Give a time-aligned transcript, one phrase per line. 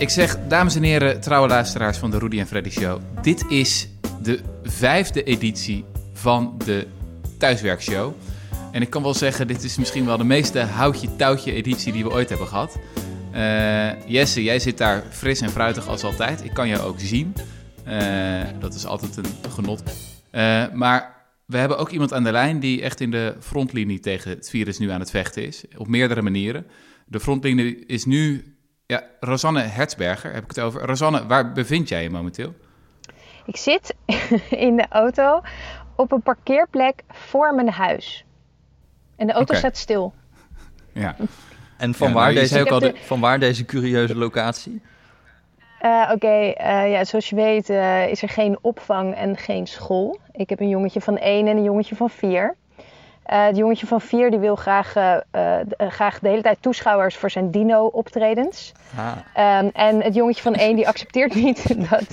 [0.00, 3.00] Ik zeg, dames en heren, trouwe luisteraars van de Rudy en Freddy Show.
[3.22, 3.88] Dit is
[4.22, 6.86] de vijfde editie van de
[7.38, 8.14] Thuiswerkshow.
[8.72, 12.12] En ik kan wel zeggen, dit is misschien wel de meeste houtje-touwtje editie die we
[12.12, 12.78] ooit hebben gehad.
[13.34, 16.44] Uh, Jesse, jij zit daar fris en fruitig als altijd.
[16.44, 17.34] Ik kan je ook zien.
[17.88, 19.82] Uh, dat is altijd een genot.
[20.32, 24.30] Uh, maar we hebben ook iemand aan de lijn die echt in de frontlinie tegen
[24.30, 25.64] het virus nu aan het vechten is.
[25.76, 26.66] Op meerdere manieren.
[27.06, 28.54] De frontlinie is nu
[28.90, 30.86] ja, Rosanne Hertzberger, heb ik het over.
[30.86, 32.54] Rosanne, waar bevind jij je momenteel?
[33.44, 33.94] Ik zit
[34.66, 35.40] in de auto
[35.96, 38.24] op een parkeerplek voor mijn huis.
[39.16, 39.58] En de auto okay.
[39.58, 40.14] staat stil.
[40.92, 41.16] Ja.
[41.76, 42.94] En van, ja, waar, nou, deze, de...
[43.04, 44.82] van waar deze curieuze locatie?
[45.82, 49.66] Uh, Oké, okay, uh, ja, zoals je weet uh, is er geen opvang en geen
[49.66, 50.20] school.
[50.32, 52.56] Ik heb een jongetje van één en een jongetje van vier.
[53.36, 54.92] Het jongetje van vier die wil graag,
[55.78, 58.72] graag de hele tijd toeschouwers voor zijn dino-optredens.
[58.96, 59.58] Ah.
[59.58, 62.10] Um, en het jongetje van één die accepteert niet dat,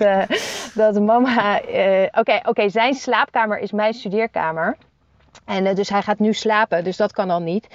[0.73, 1.57] dat mama...
[1.57, 4.77] Oké, okay, okay, zijn slaapkamer is mijn studeerkamer.
[5.45, 7.67] En dus hij gaat nu slapen, dus dat kan al niet.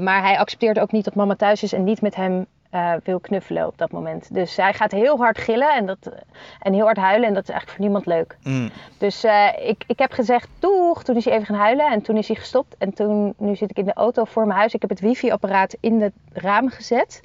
[0.00, 3.20] Maar hij accepteert ook niet dat mama thuis is en niet met hem uh, wil
[3.20, 4.34] knuffelen op dat moment.
[4.34, 6.12] Dus hij gaat heel hard gillen en, dat,
[6.60, 8.36] en heel hard huilen en dat is eigenlijk voor niemand leuk.
[8.42, 8.70] Mm.
[8.98, 9.24] Dus
[9.66, 12.36] ik, ik heb gezegd doeg, toen is hij even gaan huilen en toen is hij
[12.36, 12.74] gestopt.
[12.78, 14.74] En toen, nu zit ik in de auto voor mijn huis.
[14.74, 17.22] Ik heb het wifi-apparaat in het raam gezet.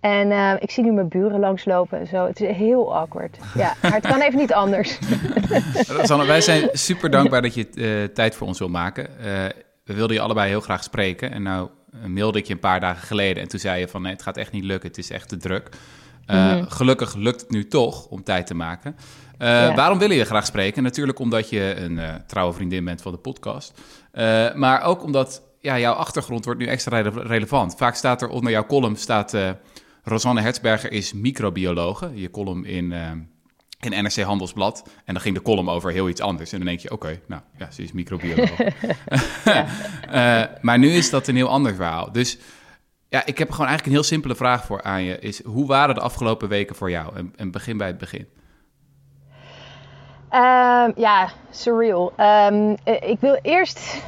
[0.00, 2.26] En uh, ik zie nu mijn buren langslopen en zo.
[2.26, 3.38] Het is heel awkward.
[3.54, 4.98] Ja, maar het kan even niet anders.
[6.02, 9.08] Sanne, wij zijn super dankbaar dat je tijd voor ons wil maken.
[9.84, 11.32] We wilden je allebei heel graag spreken.
[11.32, 11.68] En nou
[12.06, 13.42] mailde ik je een paar dagen geleden.
[13.42, 14.88] En toen zei je van nee, het gaat echt niet lukken.
[14.88, 15.68] Het is echt te druk.
[16.26, 16.68] Mm-hmm.
[16.68, 18.96] Gelukkig lukt het nu toch om tijd te maken.
[19.38, 19.74] Ja.
[19.74, 20.82] Waarom wil je graag spreken?
[20.82, 23.80] Natuurlijk omdat je een trouwe vriendin bent van de podcast.
[24.54, 27.74] maar ook omdat ja, jouw achtergrond wordt nu extra relevant.
[27.76, 29.36] Vaak staat er onder jouw column staat
[30.02, 32.10] Rosanne Hertzberger is microbiologe.
[32.14, 32.94] Je column in,
[33.80, 34.82] in NRC Handelsblad.
[35.04, 36.52] En dan ging de column over heel iets anders.
[36.52, 38.60] En dan denk je, oké, nou ja, ze is microbioloog.
[39.44, 39.64] uh,
[40.66, 42.12] maar nu is dat een heel ander verhaal.
[42.12, 42.38] Dus
[43.08, 45.18] ja, ik heb gewoon eigenlijk een heel simpele vraag voor aan je.
[45.18, 47.16] Is, hoe waren de afgelopen weken voor jou?
[47.16, 48.28] En, en begin bij het begin.
[50.32, 52.12] Um, ja, surreal.
[52.18, 54.02] Um, ik wil eerst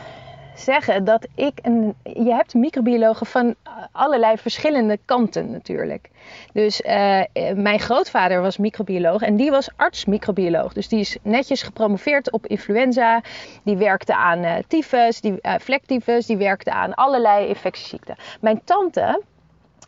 [0.54, 1.94] zeggen dat ik een.
[2.02, 3.54] Je hebt microbiologen van
[3.92, 6.10] allerlei verschillende kanten natuurlijk.
[6.52, 7.20] Dus uh,
[7.54, 10.72] mijn grootvader was microbioloog en die was arts-microbioloog.
[10.72, 13.22] Dus die is netjes gepromoveerd op influenza.
[13.64, 18.16] Die werkte aan uh, tyfus, die, uh, die werkte aan allerlei infectieziekten.
[18.40, 19.22] Mijn tante,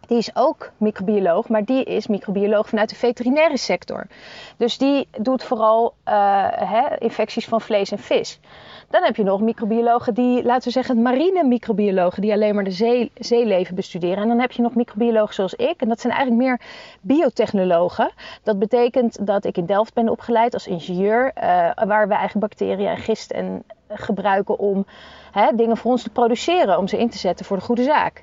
[0.07, 4.07] die is ook microbioloog, maar die is microbioloog vanuit de veterinaire sector.
[4.57, 5.95] Dus die doet vooral
[6.55, 8.41] hè, infecties van vlees en vis.
[8.91, 12.71] Dan heb je nog microbiologen die, laten we zeggen, marine microbiologen, die alleen maar de
[12.71, 14.23] zee, zeeleven bestuderen.
[14.23, 15.81] En dan heb je nog microbiologen zoals ik.
[15.81, 16.61] En dat zijn eigenlijk meer
[17.01, 18.11] biotechnologen.
[18.43, 21.43] Dat betekent dat ik in Delft ben opgeleid als ingenieur, uh,
[21.87, 24.87] waar we eigen bacteriën en gist en gebruiken om
[25.35, 28.23] hè, dingen voor ons te produceren, om ze in te zetten voor de goede zaak.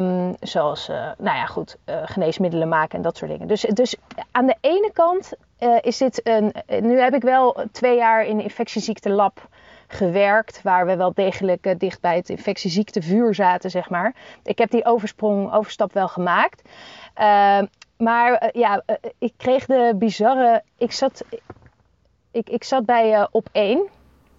[0.00, 3.48] Um, zoals, uh, nou ja, goed, uh, geneesmiddelen maken en dat soort dingen.
[3.48, 3.96] Dus, dus
[4.30, 6.54] aan de ene kant uh, is dit een.
[6.80, 9.48] Nu heb ik wel twee jaar in infectieziektelab
[9.86, 14.14] gewerkt, waar we wel degelijk dicht bij het infectieziektevuur zaten, zeg maar.
[14.42, 16.62] Ik heb die oversprong, overstap wel gemaakt.
[17.20, 17.62] Uh,
[17.96, 18.82] maar ja,
[19.18, 20.62] ik kreeg de bizarre.
[20.78, 21.24] Ik zat,
[22.30, 23.88] ik, ik zat bij op één.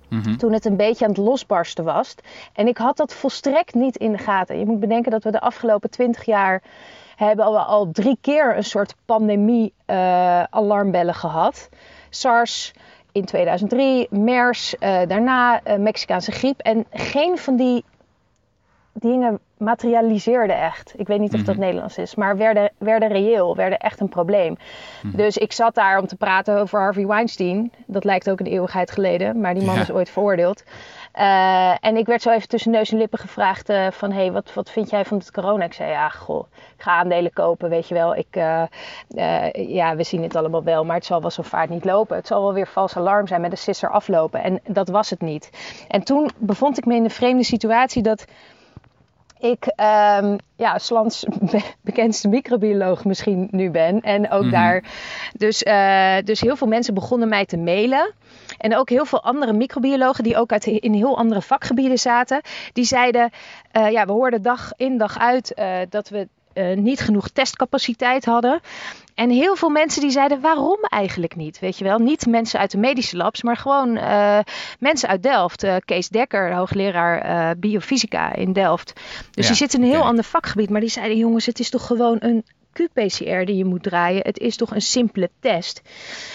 [0.09, 0.37] Mm-hmm.
[0.37, 2.15] Toen het een beetje aan het losbarsten was.
[2.53, 4.59] En ik had dat volstrekt niet in de gaten.
[4.59, 6.63] Je moet bedenken dat we de afgelopen twintig jaar
[7.15, 11.69] hebben al, al drie keer een soort pandemie-alarmbellen uh, gehad.
[12.09, 12.73] SARS
[13.11, 16.59] in 2003, MERS, uh, daarna uh, Mexicaanse griep.
[16.59, 17.83] En geen van die
[18.99, 20.93] dingen materialiseerde echt.
[20.97, 21.63] Ik weet niet of dat mm-hmm.
[21.63, 24.57] Nederlands is, maar werden, werden reëel, werden echt een probleem.
[25.01, 25.19] Mm-hmm.
[25.19, 27.71] Dus ik zat daar om te praten over Harvey Weinstein.
[27.85, 29.81] Dat lijkt ook een eeuwigheid geleden, maar die man ja.
[29.81, 30.63] is ooit veroordeeld.
[31.19, 34.11] Uh, en ik werd zo even tussen neus en lippen gevraagd uh, van...
[34.11, 35.63] hé, hey, wat, wat vind jij van het corona?
[35.63, 36.45] Ik zei, ja, goh,
[36.77, 38.15] ik ga aandelen kopen, weet je wel.
[38.15, 38.63] Ik, uh,
[39.51, 42.15] ja, we zien het allemaal wel, maar het zal wel zo vaart niet lopen.
[42.15, 44.43] Het zal wel weer vals alarm zijn met de sisser aflopen.
[44.43, 45.49] En dat was het niet.
[45.87, 48.25] En toen bevond ik me in de vreemde situatie dat
[49.39, 49.65] ik
[50.21, 51.25] um, ja, Slans
[51.81, 54.01] bekendste microbioloog misschien nu ben.
[54.01, 54.51] En ook mm-hmm.
[54.51, 54.83] daar.
[55.37, 58.13] Dus, uh, dus heel veel mensen begonnen mij te mailen.
[58.57, 62.41] En ook heel veel andere microbiologen die ook uit, in heel andere vakgebieden zaten.
[62.73, 63.29] Die zeiden,
[63.73, 68.25] uh, ja, we hoorden dag in dag uit uh, dat we uh, niet genoeg testcapaciteit
[68.25, 68.59] hadden.
[69.15, 71.59] En heel veel mensen die zeiden, waarom eigenlijk niet?
[71.59, 74.39] Weet je wel, niet mensen uit de medische labs, maar gewoon uh,
[74.79, 75.63] mensen uit Delft.
[75.63, 78.93] Uh, Kees Dekker, hoogleraar biofysica in Delft.
[79.31, 80.09] Dus ja, die zit in een heel okay.
[80.09, 80.69] ander vakgebied.
[80.69, 84.21] Maar die zeiden, jongens, het is toch gewoon een qPCR die je moet draaien.
[84.21, 85.81] Het is toch een simpele test.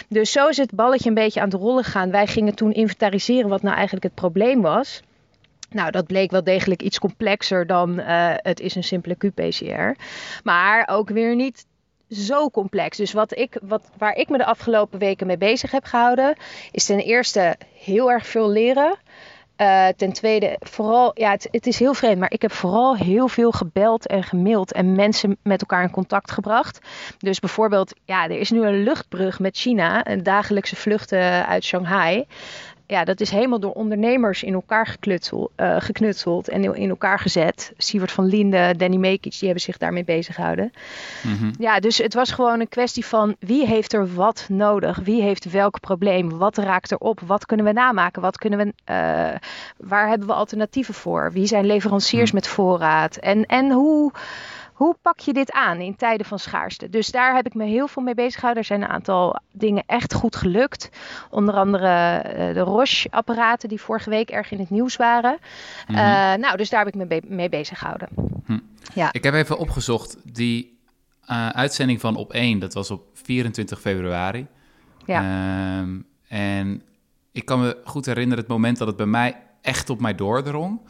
[0.09, 2.11] Dus zo is het balletje een beetje aan het rollen gaan.
[2.11, 5.03] Wij gingen toen inventariseren wat nou eigenlijk het probleem was.
[5.71, 10.03] Nou, dat bleek wel degelijk iets complexer dan uh, het is een simpele qPCR.
[10.43, 11.67] Maar ook weer niet
[12.11, 12.97] zo complex.
[12.97, 16.37] Dus wat ik, wat, waar ik me de afgelopen weken mee bezig heb gehouden,
[16.71, 18.99] is ten eerste heel erg veel leren.
[19.57, 23.29] Uh, ten tweede, vooral, ja, het, het, is heel vreemd, maar ik heb vooral heel
[23.29, 26.79] veel gebeld en gemaild en mensen met elkaar in contact gebracht.
[27.19, 32.27] Dus bijvoorbeeld, ja, er is nu een luchtbrug met China, een dagelijkse vluchten uit Shanghai
[32.91, 37.73] ja, dat is helemaal door ondernemers in elkaar geknutseld, uh, geknutseld en in elkaar gezet.
[37.77, 40.73] Sievert van Linde, Danny Mekic, die hebben zich daarmee bezig gehouden.
[41.23, 41.53] Mhm.
[41.59, 44.99] Ja, dus het was gewoon een kwestie van wie heeft er wat nodig?
[44.99, 46.39] Wie heeft welk probleem?
[46.39, 47.21] Wat raakt erop?
[47.21, 48.23] Wat kunnen we namaken?
[48.23, 49.39] Wat kunnen we, uh,
[49.77, 51.33] waar hebben we alternatieven voor?
[51.33, 52.35] Wie zijn leveranciers mhm.
[52.35, 53.17] met voorraad?
[53.17, 54.13] En, en hoe
[54.81, 56.91] hoe pak je dit aan in tijden van schaarste?
[56.91, 58.63] Dus daar heb ik me heel veel mee bezig gehouden.
[58.63, 60.91] Er zijn een aantal dingen echt goed gelukt.
[61.31, 65.39] Onder andere uh, de Roche-apparaten die vorige week erg in het nieuws waren.
[65.87, 65.99] Mhm.
[65.99, 68.09] Eh, nou, dus daar heb ik me mee bezig gehouden.
[68.45, 68.59] Hm.
[68.95, 69.13] Ja.
[69.13, 70.79] Ik heb even opgezocht die
[71.31, 72.59] uh, uitzending van Op 1.
[72.59, 74.47] Dat was op 24 februari.
[75.05, 75.21] Ja.
[75.21, 75.99] Ehm,
[76.29, 76.83] en
[77.33, 80.81] ik kan me goed herinneren het moment dat het bij mij echt op mij doordrong.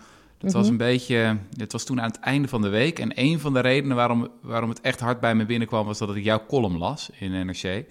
[0.41, 0.71] Het was mhm.
[0.71, 2.99] een beetje, het was toen aan het einde van de week.
[2.99, 6.17] En een van de redenen waarom, waarom het echt hard bij me binnenkwam, was dat
[6.17, 7.65] ik jouw column las in NRC.
[7.65, 7.85] En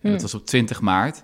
[0.00, 0.20] dat mm.
[0.20, 1.22] was op 20 maart.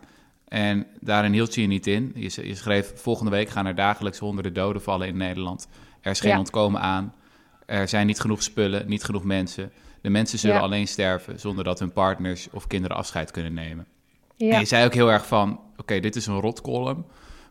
[0.49, 2.13] En daarin hield je je niet in.
[2.15, 5.69] Je, je, schreef, volgende week gaan er dagelijks honderden doden vallen in Nederland.
[6.01, 7.15] Er is geen ontkomen aan.
[7.67, 9.73] Er zijn niet genoeg spullen, niet genoeg mensen.
[10.01, 13.87] De mensen zullen alleen sterven zonder dat hun partners of kinderen afscheid kunnen nemen.
[14.37, 14.53] Ja.
[14.53, 17.05] En je zei ook heel erg van, oké, dit is een rotcolumn.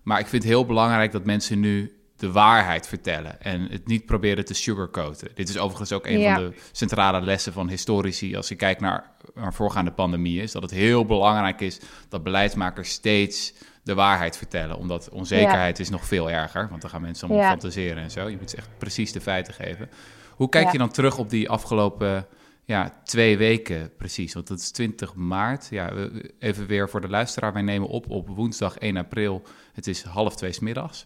[0.04, 4.06] Maar ik vind het heel belangrijk dat mensen nu de waarheid vertellen en het niet
[4.06, 5.28] proberen te sugarcoaten.
[5.34, 9.12] Dit is overigens ook een van de centrale lessen van historici als je kijkt naar,
[9.34, 11.80] naar voorgaande pandemieën, is dat het heel belangrijk is
[12.10, 13.54] dat beleidsmakers steeds
[13.84, 18.04] de waarheid vertellen, omdat onzekerheid is nog veel erger, want dan gaan mensen allemaal fantaseren
[18.04, 18.28] en zo.
[18.28, 19.90] Je moet ze echt precies de feiten geven.
[20.36, 22.28] Hoe kijk je dan terug op die afgelopen
[22.66, 24.34] ja, twee weken precies?
[24.34, 25.68] Want het is 20 maart.
[25.70, 25.92] Ja,
[26.40, 27.54] even weer voor de luisteraar.
[27.54, 29.42] Wij nemen op op woensdag 1 april.
[29.74, 31.06] Het is half twee middags.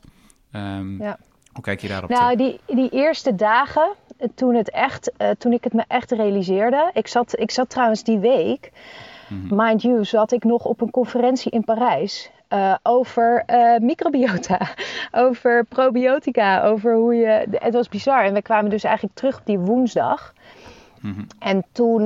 [0.56, 1.18] Um, ja.
[1.54, 2.10] Hoe kijk je daarop?
[2.10, 6.12] Nou, die, die eerste dagen, eh, toen, het echt, uh, toen ik het me echt
[6.12, 6.90] realiseerde.
[6.94, 8.72] Ik zat, ik zat trouwens die week,
[9.30, 12.30] mm mind you, zat ik nog op een conferentie in Parijs.
[12.50, 14.60] Uh, over uh, microbiota,
[15.26, 17.48] over probiotica, over hoe je.
[17.52, 18.24] Het was bizar.
[18.24, 20.34] En we kwamen dus eigenlijk terug op die woensdag.
[21.02, 21.22] Mhm.
[21.40, 22.04] En toen,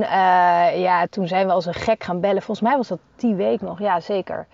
[0.78, 2.42] ja, toen zijn we als een gek gaan bellen.
[2.42, 4.46] Volgens mij was dat die week nog, ja zeker.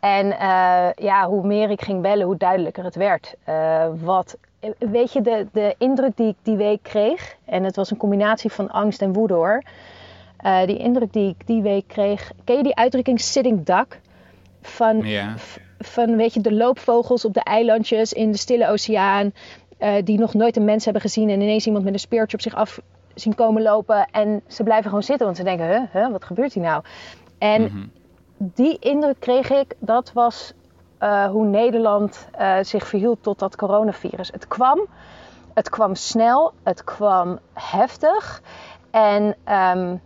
[0.00, 3.34] En uh, ja, hoe meer ik ging bellen, hoe duidelijker het werd.
[3.48, 4.36] Uh, wat,
[4.78, 8.52] weet je, de, de indruk die ik die week kreeg, en het was een combinatie
[8.52, 9.62] van angst en woede hoor.
[10.44, 14.00] Uh, die indruk die ik die week kreeg, ken je die uitdrukking sitting duck?
[14.62, 15.34] Van, ja.
[15.78, 19.32] van, weet je, de loopvogels op de eilandjes in de Stille Oceaan,
[20.04, 22.54] die nog nooit een mens hebben gezien en ineens iemand met een speertje op zich
[22.54, 22.80] af
[23.14, 26.52] zien komen lopen en ze blijven gewoon zitten, want ze denken, huh, huh wat gebeurt
[26.52, 26.82] hier nou?
[27.38, 27.90] En mm -hmm
[28.38, 30.52] die indruk kreeg ik, dat was
[31.00, 34.30] uh, hoe Nederland uh, zich verhield tot dat coronavirus.
[34.32, 34.86] Het kwam,
[35.54, 38.42] het kwam snel, het kwam heftig.
[38.90, 40.00] En um,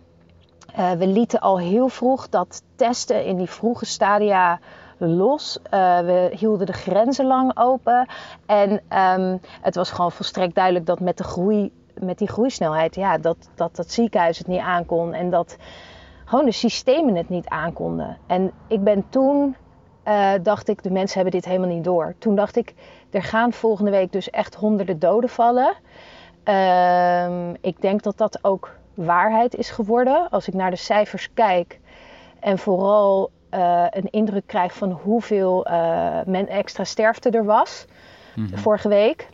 [0.77, 4.59] uh, we lieten al heel vroeg dat testen in die vroege stadia
[4.97, 5.59] los.
[5.69, 8.07] we hielden de grenzen lang open.
[8.45, 13.17] En um, het was gewoon volstrekt duidelijk dat met de groei, met die groeisnelheid, ja,
[13.17, 15.13] dat, dat dat ziekenhuis het niet aankon.
[15.13, 15.57] En dat
[16.33, 18.17] gewoon de systemen het niet aankonden.
[18.27, 19.55] En ik ben toen,
[20.07, 22.15] uh, dacht ik, de mensen hebben dit helemaal niet door.
[22.17, 22.73] Toen dacht ik,
[23.09, 25.73] er gaan volgende week dus echt honderden doden vallen.
[26.45, 30.29] Uh, ik denk dat dat ook waarheid is geworden.
[30.29, 31.79] Als ik naar de cijfers kijk
[32.39, 37.85] en vooral uh, een indruk krijg van hoeveel uh, men extra sterfte er was
[38.35, 38.57] mm-hmm.
[38.57, 39.27] vorige week.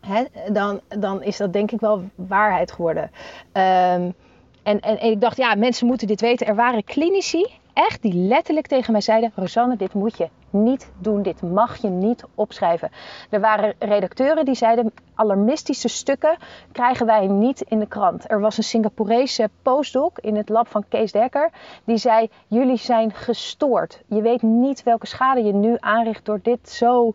[0.00, 3.10] Hè, dan, dan is dat denk ik wel waarheid geworden.
[3.52, 4.14] Um,
[4.62, 6.46] en, en, ik dacht, ja, mensen moeten dit weten.
[6.46, 11.22] Er waren klinici, echt, die letterlijk tegen mij zeiden: Rosanne, dit moet je niet doen.
[11.22, 12.90] Dit mag je niet opschrijven.
[13.30, 16.36] Er waren redacteuren die zeiden: alarmistische stukken
[16.72, 18.30] krijgen wij niet in de krant.
[18.30, 21.50] Er was een Singaporese postdoc in het lab van Kees Dekker.
[21.84, 24.02] Die zei: Jullie zijn gestoord.
[24.06, 27.12] Je weet niet welke schade je nu aanricht door dit zo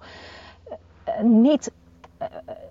[1.07, 1.71] uh, niet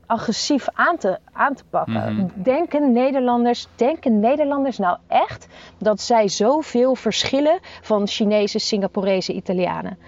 [0.06, 2.14] agressief aan te, aan te pakken.
[2.14, 2.26] Mhm.
[2.34, 5.46] Denken Nederlanders, denken Nederlanders nou echt
[5.78, 9.98] dat zij zoveel verschillen van Chinezen, Singaporezen, Italianen?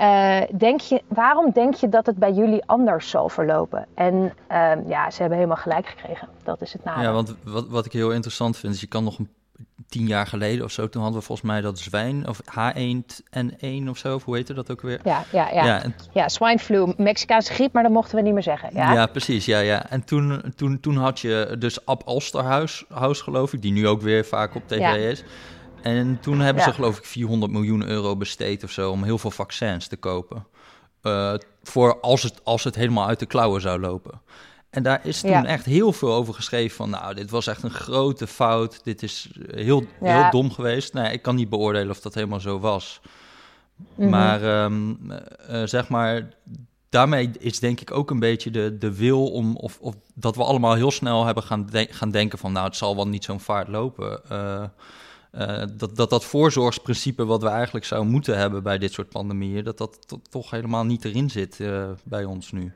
[0.00, 3.86] Uh, denk je, waarom denk je dat het bij jullie anders zal verlopen?
[3.94, 4.14] En
[4.50, 6.28] uh, ja, ze hebben helemaal gelijk gekregen.
[6.42, 7.02] Dat is het nadeel.
[7.02, 9.28] Ja, want wat, wat ik heel interessant vind, is je kan nog een
[9.88, 13.98] tien jaar geleden of zo, toen hadden we volgens mij dat zwijn, of H1N1 of
[13.98, 15.00] zo, of hoe heette dat ook weer?
[15.04, 15.64] Ja, ja, ja.
[15.64, 15.94] Ja, en...
[16.12, 18.70] ja swine flu, Mexicaanse griep, maar dat mochten we niet meer zeggen.
[18.72, 19.90] Ja, ja precies, ja, ja.
[19.90, 24.00] En toen, toen, toen had je dus Ab Alsterhuis, House, geloof ik, die nu ook
[24.00, 25.24] weer vaak op tv is.
[25.82, 29.30] En toen hebben ze geloof ik 400 miljoen euro besteed of zo om heel veel
[29.30, 30.46] vaccins te kopen.
[31.02, 34.20] Uh, voor als het, als het helemaal uit de klauwen zou lopen.
[34.74, 37.70] En daar is toen echt heel veel over geschreven van, nou, dit was echt een
[37.70, 38.80] grote fout.
[38.84, 40.92] Dit is heel, heel dom geweest.
[40.92, 43.00] Nou, ik kan niet beoordelen of dat helemaal zo was.
[43.94, 44.08] Mhm.
[44.08, 44.94] Maar ehm,
[45.48, 46.28] eh, zeg maar,
[46.88, 50.44] daarmee is denk ik ook een beetje de, de wil om, of, of dat we
[50.44, 53.68] allemaal heel snel hebben gaan, gaan denken van, nou, het zal wel niet zo'n vaart
[53.68, 54.20] lopen.
[54.32, 54.64] Uh,
[55.38, 59.64] uh, dat, dat dat voorzorgsprincipe wat we eigenlijk zouden moeten hebben bij dit soort pandemieën,
[59.64, 59.98] dat dat
[60.30, 61.60] toch helemaal niet erin zit
[62.04, 62.72] bij ons nu.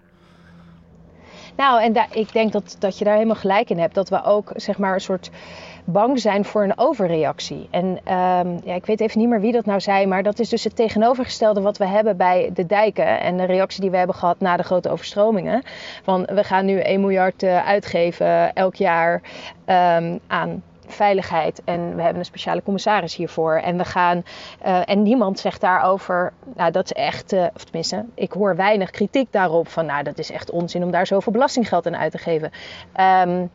[1.59, 3.95] Nou, en ik denk dat, dat je daar helemaal gelijk in hebt.
[3.95, 5.31] Dat we ook zeg maar een soort
[5.85, 7.69] bang zijn voor een overreactie.
[7.71, 10.49] En um, ja, ik weet even niet meer wie dat nou zei, maar dat is
[10.49, 14.17] dus het tegenovergestelde wat we hebben bij de dijken en de reactie die we hebben
[14.17, 15.63] gehad na de grote overstromingen.
[16.03, 19.23] Van we gaan nu 1 miljard uh, uitgeven elk jaar
[19.67, 20.63] um, aan
[20.93, 21.63] veiligheid.
[21.65, 23.57] En we hebben een speciale commissaris hiervoor.
[23.57, 24.23] En we gaan.
[24.67, 26.33] Uh, en niemand zegt daarover.
[26.55, 27.33] Nou, dat is echt.
[27.33, 29.69] Uh, of tenminste, ik hoor weinig kritiek daarop.
[29.69, 32.51] Van nou, dat is echt onzin om daar zoveel belastinggeld aan uit te geven.
[33.27, 33.51] Um,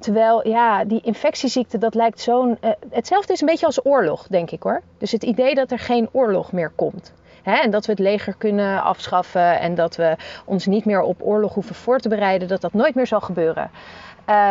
[0.00, 2.58] Terwijl, ja, die infectieziekte, dat lijkt zo'n...
[2.60, 4.82] Uh, hetzelfde is een beetje als oorlog, denk ik hoor.
[4.98, 7.14] Dus het idee dat er geen oorlog meer komt.
[7.42, 7.54] Hè?
[7.54, 11.54] En dat we het leger kunnen afschaffen en dat we ons niet meer op oorlog
[11.54, 13.70] hoeven voor te bereiden, dat dat nooit meer zal gebeuren.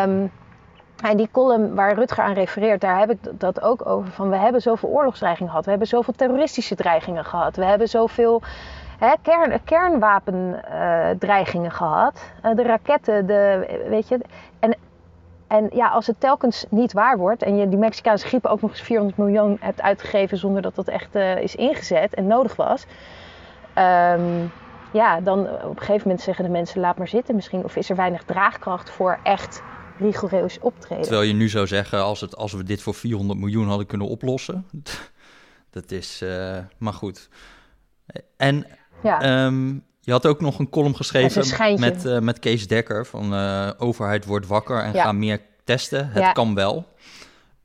[0.03, 0.31] Um,
[1.01, 4.11] en die column waar Rutger aan refereert, daar heb ik dat ook over.
[4.11, 5.65] Van we hebben zoveel oorlogsdreigingen gehad.
[5.65, 7.55] We hebben zoveel terroristische dreigingen gehad.
[7.55, 8.41] We hebben zoveel
[8.99, 12.31] hè, kern, kernwapendreigingen gehad.
[12.45, 14.19] Uh, de raketten, de, weet je.
[14.59, 14.75] En,
[15.47, 18.71] en ja, als het telkens niet waar wordt en je die Mexicaanse griep ook nog
[18.71, 22.85] eens 400 miljoen hebt uitgegeven zonder dat dat echt uh, is ingezet en nodig was.
[23.77, 24.51] Um,
[24.91, 27.63] ja, dan op een gegeven moment zeggen de mensen laat maar zitten misschien.
[27.63, 29.63] Of is er weinig draagkracht voor echt
[29.99, 31.03] rigoureus optreden.
[31.03, 34.07] Terwijl je nu zou zeggen, als, het, als we dit voor 400 miljoen hadden kunnen
[34.07, 34.65] oplossen.
[35.69, 37.29] dat is, uh, maar goed.
[38.37, 38.67] En
[39.03, 39.45] ja.
[39.45, 43.69] um, je had ook nog een column geschreven met, uh, met Kees Dekker van uh,
[43.77, 45.03] overheid wordt wakker en ja.
[45.03, 46.09] ga meer testen.
[46.09, 46.31] Het ja.
[46.31, 46.85] kan wel.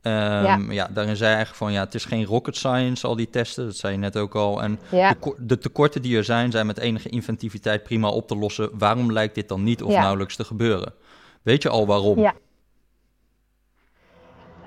[0.03, 0.59] Um, ja.
[0.69, 0.89] ja.
[0.93, 3.65] daarin zei hij eigenlijk van ja, het is geen rocket science, al die testen.
[3.65, 4.63] Dat zei je net ook al.
[4.63, 5.15] En ja.
[5.21, 8.71] de, de, tekorten die er zijn, zijn met enige inventiviteit prima op te lossen.
[8.79, 10.93] Waarom lijkt dit dan niet of nauwelijks te gebeuren?
[11.43, 12.19] Weet je al waarom?
[12.19, 12.35] Ja.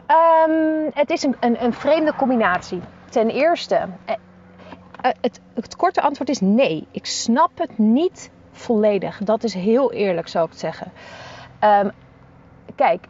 [0.07, 2.81] Um, het is een, een, een, vreemde combinatie.
[3.09, 4.15] Ten eerste, uh,
[5.21, 6.87] het, het, korte antwoord is nee.
[6.91, 9.17] Ik snap het niet volledig.
[9.17, 10.91] Dat is heel eerlijk, zou ik het zeggen.
[11.61, 11.91] Um,
[12.75, 13.05] kijk,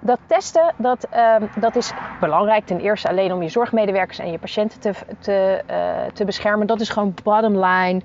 [0.00, 1.08] dat testen, dat,
[1.40, 2.66] um, dat is belangrijk.
[2.66, 6.66] Ten eerste alleen om je zorgmedewerkers en je patiënten te, te, uh, te beschermen.
[6.66, 8.00] Dat is gewoon bottom line.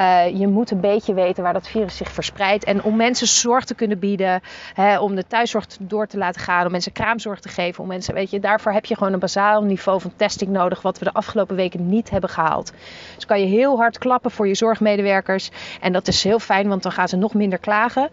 [0.00, 2.64] Uh, je moet een beetje weten waar dat virus zich verspreidt.
[2.64, 4.40] En om mensen zorg te kunnen bieden,
[4.74, 8.14] hè, om de thuiszorg door te laten gaan, om mensen kraamzorg te geven, om mensen,
[8.14, 11.12] weet je, daarvoor heb je gewoon een bazaal niveau van testing nodig, wat we de
[11.12, 12.72] afgelopen weken niet hebben gehaald.
[13.14, 15.50] Dus kan je heel hard klappen voor je zorgmedewerkers.
[15.80, 18.08] En dat is heel fijn, want dan gaan ze nog minder klagen.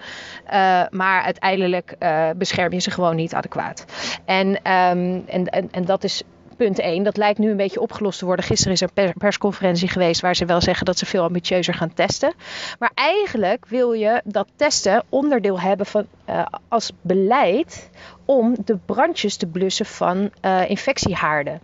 [0.45, 1.97] Uh, maar uiteindelijk
[2.37, 3.86] bescherm je ze gewoon niet niet adequaat.
[4.25, 6.24] En, um, en, en, en dat is
[6.55, 7.03] punt 1.
[7.03, 8.46] Dat lijkt nu een beetje opgelost te worden.
[8.46, 11.94] Gisteren is er een persconferentie geweest waar ze wel zeggen dat ze veel ambitieuzer gaan
[11.94, 12.34] testen.
[12.79, 17.89] Maar eigenlijk wil je dat testen onderdeel hebben van uh, als beleid
[18.25, 21.62] om de brandjes te blussen van uh, infectiehaarden.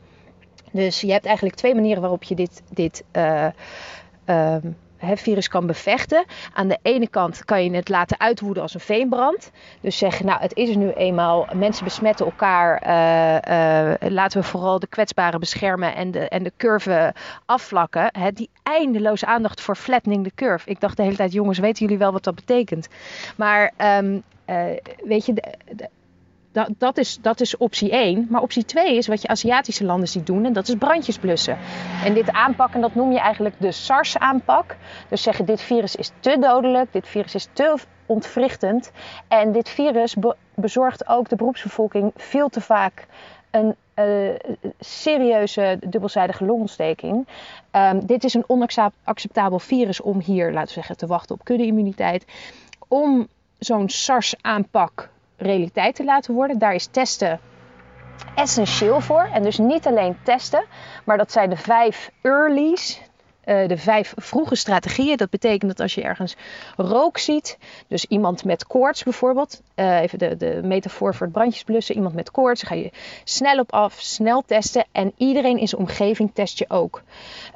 [0.72, 3.48] Dus je hebt eigenlijk twee manieren waarop je dit, dit uh,
[5.06, 6.26] het virus kan bevechten.
[6.54, 9.52] Aan de ene kant kan je het laten uitwoeden als een veenbrand.
[9.82, 12.84] Dus zeggen, nou het is er nu eenmaal, mensen besmetten elkaar.
[12.88, 17.14] Uh, uh, laten we vooral de kwetsbaren beschermen en de, en de curve
[17.46, 18.10] afvlakken.
[18.12, 20.70] He, die eindeloze aandacht voor flattening the curve.
[20.70, 22.88] Ik dacht de hele tijd, jongens, weten jullie wel wat dat betekent?
[23.36, 24.64] Maar um, uh,
[25.04, 25.44] weet je, de,
[25.76, 25.90] de,
[26.52, 28.28] dat, dat, is, dat is optie 1.
[28.30, 30.46] Maar optie 2 is wat je Aziatische landen ziet doen.
[30.46, 31.58] En dat is brandjes blussen.
[32.04, 34.76] En dit aanpakken, dat noem je eigenlijk de SARS-aanpak.
[35.10, 36.94] Dus zeggen, dit virus is te dodelijk.
[36.94, 38.92] Dit virus is te ontwrichtend.
[39.28, 40.16] En dit virus
[40.56, 43.08] bezorgt ook de beroepsbevolking veel te vaak
[43.52, 44.36] een uh,
[44.80, 47.28] serieuze dubbelzijdige longontsteking.
[47.72, 52.26] Um, dit is een onacceptabel virus om hier, laten we zeggen, te wachten op kudde-immuniteit.
[52.88, 53.28] Om
[53.60, 55.10] zo'n SARS-aanpak
[55.42, 56.60] realiteit te laten worden.
[56.60, 57.40] Daar is testen
[58.36, 59.30] essentieel voor.
[59.34, 60.66] En dus niet alleen testen,
[61.06, 63.00] maar dat zijn de vijf earlies.
[63.00, 63.10] Uh,
[63.46, 65.18] uh, de vijf vroege strategieën.
[65.18, 66.36] Dat betekent dat als je ergens
[66.78, 67.58] rook ziet,
[67.88, 72.32] dus iemand met koorts bijvoorbeeld, uh, even de, de metafoor voor het brandjesblussen, iemand met
[72.32, 72.92] koorts, ga je
[73.24, 77.02] snel op af, snel testen en iedereen in zijn omgeving test je ook.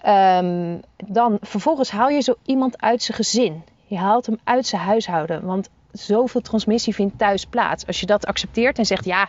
[0.07, 3.63] Um, dan vervolgens haal je zo iemand uit zijn gezin.
[3.85, 7.87] Je haalt hem uit zijn huishouden, want zoveel transmissie vindt thuis plaats.
[7.87, 9.27] Als je dat accepteert en zegt ja,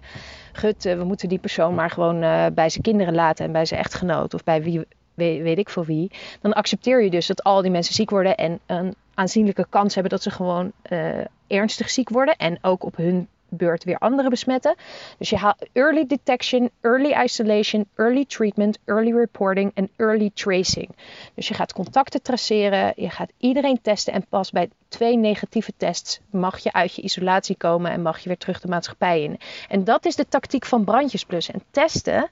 [0.53, 3.81] gut, we moeten die persoon maar gewoon uh, bij zijn kinderen laten en bij zijn
[3.81, 7.71] echtgenoot of bij wie weet, ik voor wie, dan accepteer je dus dat al die
[7.71, 11.11] mensen ziek worden en een aanzienlijke kans hebben dat ze gewoon uh,
[11.47, 14.75] ernstig ziek worden en ook op hun beurt weer anderen besmetten.
[15.19, 20.89] Dus je haalt early detection, early isolation, early treatment, early reporting en early tracing.
[21.35, 26.21] Dus je gaat contacten traceren, je gaat iedereen testen en pas bij twee negatieve tests
[26.31, 29.39] mag je uit je isolatie komen en mag je weer terug de maatschappij in.
[29.69, 31.51] En dat is de tactiek van brandjesplus.
[31.51, 32.31] En testen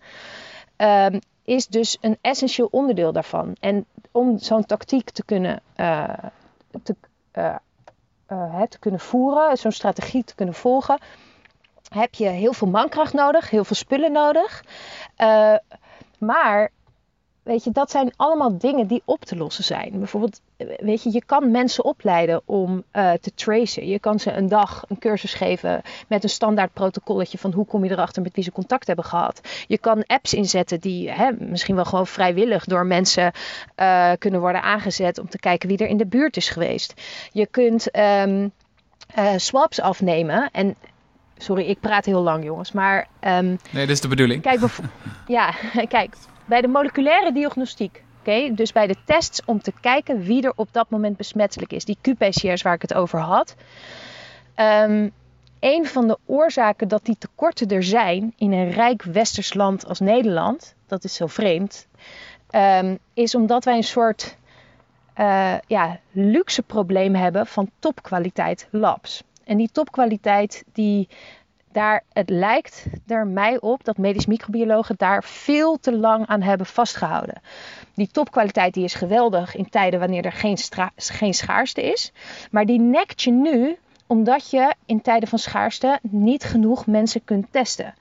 [0.77, 3.57] um, is dus een essentieel onderdeel daarvan.
[3.61, 6.09] En om zo'n tactiek te kunnen, uh,
[6.83, 6.95] te,
[7.39, 7.55] uh,
[8.35, 10.99] uh, te kunnen voeren, zo'n strategie te kunnen volgen,
[11.89, 14.65] heb je heel veel mankracht nodig, heel veel spullen nodig.
[16.19, 16.71] maar
[17.45, 19.99] weet je, dat zijn allemaal dingen die op te lossen zijn.
[19.99, 20.41] Bijvoorbeeld,
[20.79, 23.87] weet je, je kan mensen opleiden om uh, te tracen.
[23.87, 27.85] Je kan ze een dag een cursus geven met een standaard protocolletje van hoe kom
[27.85, 29.41] je erachter met wie ze contact hebben gehad.
[29.67, 33.33] Je kan apps inzetten die hè, misschien wel gewoon vrijwillig door mensen
[33.77, 36.95] uh, kunnen worden aangezet om te kijken wie er in de buurt is geweest.
[37.33, 38.53] Je kunt um,
[39.19, 40.77] uh, swaps afnemen en
[41.39, 42.73] Sorry, ik praat heel lang, jongens.
[42.73, 43.07] Maar.
[43.21, 44.43] Um, nee, dat is de bedoeling.
[44.43, 44.61] Kijk,
[45.27, 45.55] ja,
[45.89, 48.03] kijk, bij de moleculaire diagnostiek,
[48.53, 51.99] dus bij de tests om te kijken wie er op dat moment besmettelijk is, die
[52.01, 53.55] QPCR's waar ik het over had.
[54.57, 55.13] Um,
[55.61, 60.01] een van de oorzaken dat die tekorten er zijn in een rijk westers land als
[60.01, 61.87] Nederland, dat is zo vreemd,
[62.51, 64.37] um, is omdat wij een soort
[65.21, 69.23] uh, ja, luxe probleem hebben van topkwaliteit labs.
[69.45, 71.09] En die topkwaliteit die
[71.75, 76.67] daar, het lijkt er mij op dat medisch microbiologen daar veel te lang aan hebben
[76.67, 77.41] vastgehouden.
[77.95, 80.59] Die topkwaliteit die is geweldig in tijden wanneer er geen,
[80.97, 82.13] geen schaarste is.
[82.51, 87.47] Maar die nekt je nu omdat je in tijden van schaarste niet genoeg mensen kunt
[87.51, 87.95] testen.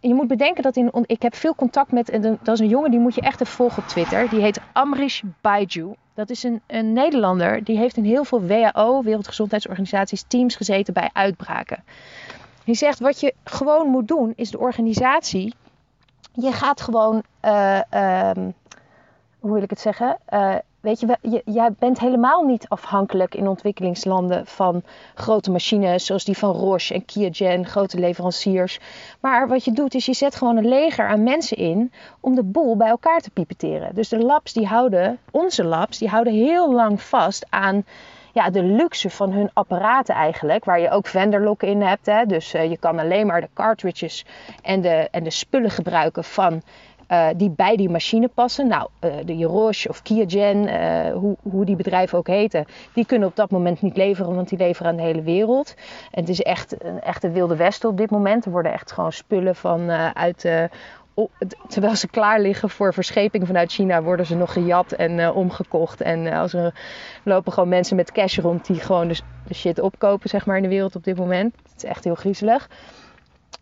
[0.00, 3.00] Je moet bedenken dat in, ik heb veel contact met, dat is een jongen die
[3.00, 4.28] moet je echt even volgen op Twitter.
[4.28, 5.94] Die heet Amrish Baiju.
[6.14, 11.10] Dat is een, een Nederlander, die heeft in heel veel WHO, Wereldgezondheidsorganisaties, teams gezeten bij
[11.12, 11.84] uitbraken.
[12.64, 15.54] Die zegt wat je gewoon moet doen is de organisatie.
[16.32, 17.80] Je gaat gewoon, uh,
[18.36, 18.54] um,
[19.38, 20.18] hoe wil ik het zeggen?
[20.28, 24.82] Uh, weet je, je, jij bent helemaal niet afhankelijk in ontwikkelingslanden van
[25.14, 28.80] grote machines zoals die van Roche en Kiagen, grote leveranciers.
[29.20, 32.42] Maar wat je doet is je zet gewoon een leger aan mensen in om de
[32.42, 33.94] boel bij elkaar te pipeteren.
[33.94, 37.84] Dus de labs die houden, onze labs, die houden heel lang vast aan
[38.34, 40.64] ja, de luxe van hun apparaten eigenlijk.
[40.64, 42.06] Waar je ook vendorlock in hebt.
[42.06, 42.26] Hè?
[42.26, 44.26] Dus uh, je kan alleen maar de cartridges
[44.62, 46.62] en de, en de spullen gebruiken van
[47.08, 48.66] uh, die bij die machine passen.
[48.68, 50.68] Nou, uh, de Roche of Kiagen,
[51.12, 54.58] hoe, hoe die bedrijven ook heten, die kunnen op dat moment niet leveren, want die
[54.58, 55.74] leveren aan de hele wereld.
[56.10, 58.44] En het is echt een echte wilde westen op dit moment.
[58.44, 60.48] Er worden echt gewoon spullen van uit
[61.68, 66.00] terwijl ze klaar liggen voor verscheping vanuit China, worden ze nog gejat en uh, omgekocht.
[66.00, 66.74] En uh, als er
[67.22, 70.62] lopen gewoon mensen met cash rond die gewoon de, de, shit opkopen, zeg maar, in
[70.62, 71.54] de wereld op dit moment.
[71.62, 72.68] Het is echt heel griezelig.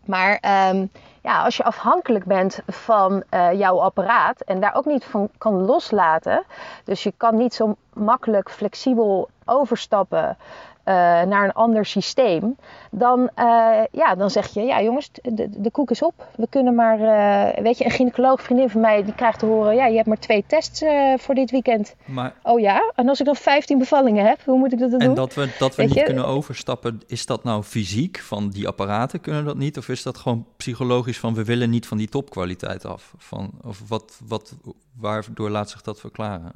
[0.05, 0.89] Maar um,
[1.21, 5.53] ja, als je afhankelijk bent van uh, jouw apparaat en daar ook niet van kan
[5.53, 6.43] loslaten,
[6.83, 10.37] dus je kan niet zo makkelijk flexibel overstappen
[10.85, 10.93] uh,
[11.23, 12.55] naar een ander systeem,
[12.91, 16.27] dan, uh, ja, dan zeg je, ja jongens, de, de koek is op.
[16.35, 19.75] We kunnen maar, uh, weet je, een gynaecoloog vriendin van mij, die krijgt te horen,
[19.75, 20.83] ja, je hebt maar twee tests
[21.17, 21.95] voor dit weekend.
[22.05, 24.99] Maar, oh ja, en als ik dan 15 bevallingen heb, hoe moet ik dat dan
[24.99, 25.15] en doen?
[25.15, 29.21] En dat we, dat we niet kunnen overstappen, is dat nou fysiek van die apparaten
[29.21, 29.77] kunnen dat niet?
[29.77, 33.13] Of is dat gewoon psychologisch van, we willen niet van die topkwaliteit af?
[33.17, 34.55] Van, of wat, wat,
[34.99, 36.51] waardoor laat zich dat verklaren?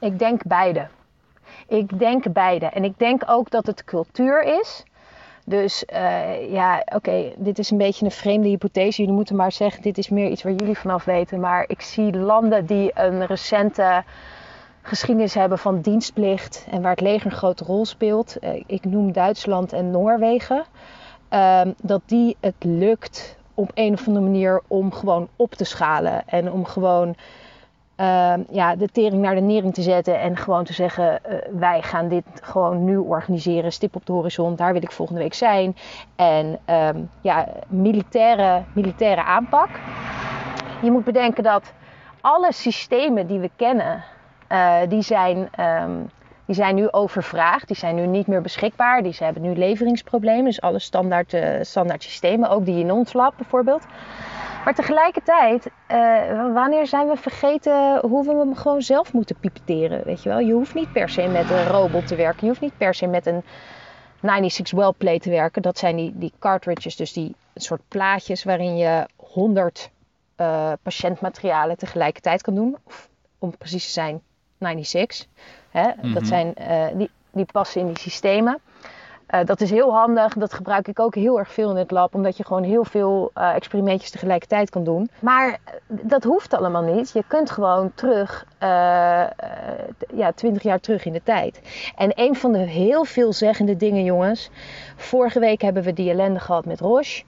[0.00, 0.88] Ik denk beide.
[1.72, 2.66] Ik denk beide.
[2.66, 4.82] En ik denk ook dat het cultuur is.
[5.44, 9.00] Dus uh, ja, oké, dit is een beetje een vreemde hypothese.
[9.00, 11.40] Jullie moeten maar zeggen, dit is meer iets waar jullie vanaf weten.
[11.40, 14.04] Maar ik zie landen die een recente
[14.82, 18.36] geschiedenis hebben van dienstplicht en waar het leger een grote rol speelt.
[18.40, 20.64] Uh, ik noem Duitsland en Noorwegen.
[21.30, 26.22] Uh, dat die het lukt op een of andere manier om gewoon op te schalen.
[26.26, 27.14] En om gewoon
[28.02, 31.82] uh, ja, de tering naar de nering te zetten en gewoon te zeggen: uh, wij
[31.82, 35.76] gaan dit gewoon nu organiseren, stip op de horizon, daar wil ik volgende week zijn.
[36.16, 39.68] En um, ja, militaire, militaire aanpak.
[40.82, 41.72] Je moet bedenken dat
[42.20, 44.04] alle systemen die we kennen
[44.88, 45.48] die zijn...
[45.50, 45.90] Ehm,
[46.46, 49.02] die zijn nu overvraagd, die zijn nu niet meer beschikbaar.
[49.02, 53.12] Die, ze hebben nu leveringsproblemen, dus alle standaard, uh, standaard systemen, ook die in ons
[53.12, 53.86] lab bijvoorbeeld.
[54.64, 60.04] Maar tegelijkertijd, uh, wanneer zijn we vergeten hoe we hem gewoon zelf moeten pipeteren?
[60.04, 60.38] Weet je wel?
[60.38, 62.40] Je hoeft niet per se met een robot te werken.
[62.40, 63.42] Je hoeft niet per se met een
[64.20, 65.62] 96 well plate te werken.
[65.62, 69.90] Dat zijn die, die cartridges, dus die soort plaatjes waarin je 100
[70.36, 72.76] uh, patiëntmaterialen tegelijkertijd kan doen.
[72.84, 74.22] Of om precies te zijn,
[74.58, 75.26] 96.
[75.70, 75.82] Hè?
[75.84, 76.24] Dat mhm.
[76.24, 78.60] zijn, uh, die, die passen in die systemen.
[79.34, 80.34] Uh, dat is heel handig.
[80.34, 82.14] Dat gebruik ik ook heel erg veel in het lab.
[82.14, 85.10] Omdat je gewoon heel veel uh, experimentjes tegelijkertijd kan doen.
[85.18, 87.10] Maar dat hoeft allemaal niet.
[87.12, 88.46] Je kunt gewoon terug,
[90.14, 91.60] ja, 20 jaar terug in de tijd.
[91.96, 94.50] En een van de heel veelzeggende dingen, jongens.
[94.96, 97.22] Vorige week hebben we die ellende gehad met Roche.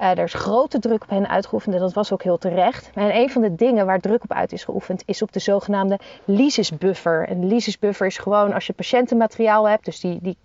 [0.00, 2.90] Uh, er is grote druk op hen uitgeoefend en dat was ook heel terecht.
[2.94, 5.98] En een van de dingen waar druk op uit is geoefend is op de zogenaamde
[6.24, 7.28] lysisbuffer.
[7.28, 10.36] En lysisbuffer is gewoon als je patiëntenmateriaal hebt, dus die, die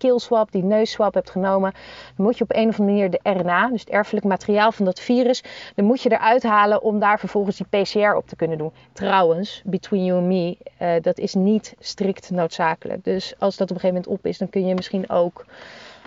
[0.50, 1.72] die neusswap hebt genomen,
[2.16, 4.84] dan moet je op een of andere manier de RNA, dus het erfelijk materiaal van
[4.84, 5.42] dat virus,
[5.74, 8.72] dan moet je eruit halen om daar vervolgens die PCR op te kunnen doen.
[8.92, 13.04] Trouwens, between you and me, uh, dat is niet strikt noodzakelijk.
[13.04, 15.44] Dus als dat op een gegeven moment op is, dan kun je misschien ook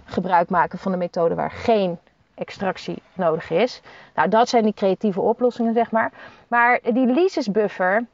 [0.05, 1.97] gebruik maken van een methode waar geen
[2.39, 3.81] extractie nodig is.
[4.15, 6.11] Nou, dat zijn die creatieve oplossingen, zeg maar.
[6.47, 8.05] Maar die Lysis buffer,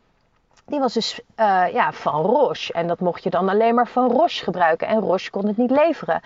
[0.65, 2.73] die was dus uh, ja, van Roche.
[2.73, 4.87] En dat mocht je dan alleen maar van Roche gebruiken.
[4.87, 6.21] En Roche kon het niet leveren.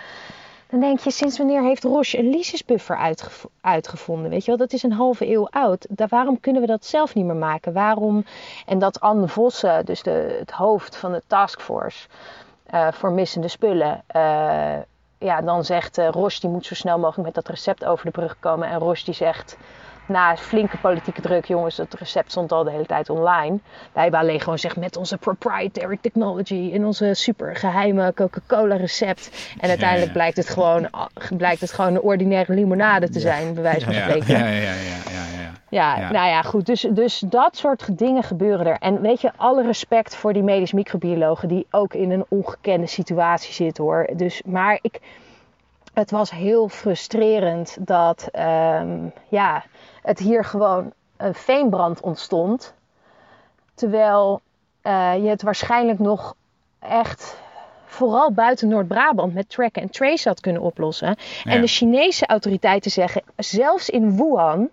[0.69, 3.15] Dan denk je, sinds wanneer heeft Roche een Lysis buffer
[3.61, 4.29] uitgevonden?
[4.29, 5.85] Weet je wel, dat is een halve eeuw oud.
[5.89, 7.73] Daar, waarom kunnen we dat zelf niet meer maken?
[7.73, 8.25] Waarom?
[8.65, 12.07] En dat Anne Vossen, dus de, het hoofd van de taskforce
[12.73, 14.03] uh, voor missende spullen...
[14.15, 14.77] Uh,
[15.19, 18.35] ja, dan zegt uh, die moet zo snel mogelijk met dat recept over de brug
[18.39, 18.69] komen.
[18.69, 19.57] En Roche die zegt,
[20.05, 23.59] na flinke politieke druk, jongens, het recept stond al de hele tijd online.
[23.93, 29.53] Wij hebben alleen gewoon zeg met onze proprietary technology en onze super geheime Coca-Cola recept.
[29.59, 30.89] En uiteindelijk blijkt het gewoon,
[31.37, 34.37] blijkt het gewoon een ordinaire limonade te zijn, bij wijze van spreken.
[34.37, 34.73] Ja, ja, ja,
[35.11, 35.38] ja,
[35.69, 36.11] ja, ja.
[36.11, 36.65] nou ja, goed.
[36.65, 38.77] Dus, dus dat soort dingen gebeuren er.
[38.77, 43.53] En weet je, alle respect voor die medisch microbiologen die ook in een ongekende situatie
[43.53, 44.09] zitten hoor.
[44.15, 44.99] Dus, maar ik,
[45.93, 49.63] het was heel frustrerend dat, um, ja
[50.01, 52.73] het hier gewoon een veenbrand ontstond.
[53.73, 54.41] Terwijl
[54.83, 56.35] uh, je het waarschijnlijk nog
[56.79, 57.37] echt
[57.85, 61.15] vooral buiten Noord-Brabant met track and trace had kunnen oplossen.
[61.43, 64.69] En de Chinese autoriteiten zeggen, zelfs in Wuhan,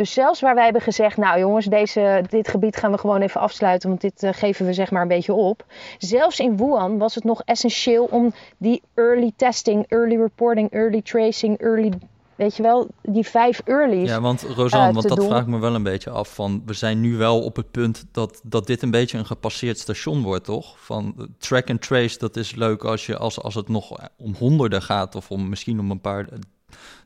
[0.00, 3.40] dus zelfs waar wij hebben gezegd, nou jongens, deze, dit gebied gaan we gewoon even
[3.40, 5.64] afsluiten, want dit uh, geven we zeg maar een beetje op.
[5.98, 11.58] Zelfs in Wuhan was het nog essentieel om die early testing, early reporting, early tracing,
[11.58, 11.92] early
[12.36, 14.08] Weet je wel, die vijf early's.
[14.08, 16.34] Ja, want Rosanne, uh, want dat vraag ik me wel een beetje af.
[16.34, 19.78] Van, we zijn nu wel op het punt dat, dat dit een beetje een gepasseerd
[19.78, 20.74] station wordt, toch?
[20.78, 24.82] Van track and trace, dat is leuk als, je, als, als het nog om honderden
[24.82, 26.28] gaat of om misschien om een paar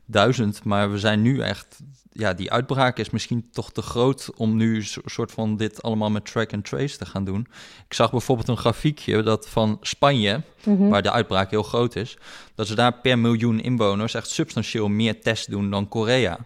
[0.05, 0.63] duizend.
[0.63, 1.79] Maar we zijn nu echt,
[2.17, 6.09] ja, die uitbraak is misschien toch te groot om nu een soort van dit allemaal
[6.09, 7.47] met track and trace te gaan doen.
[7.87, 10.87] Ik zag bijvoorbeeld een grafiekje dat van Spanje, mhm.
[10.87, 12.17] waar de uitbraak heel groot is,
[12.55, 16.37] dat ze daar per miljoen inwoners echt substantieel meer tests doen dan Korea.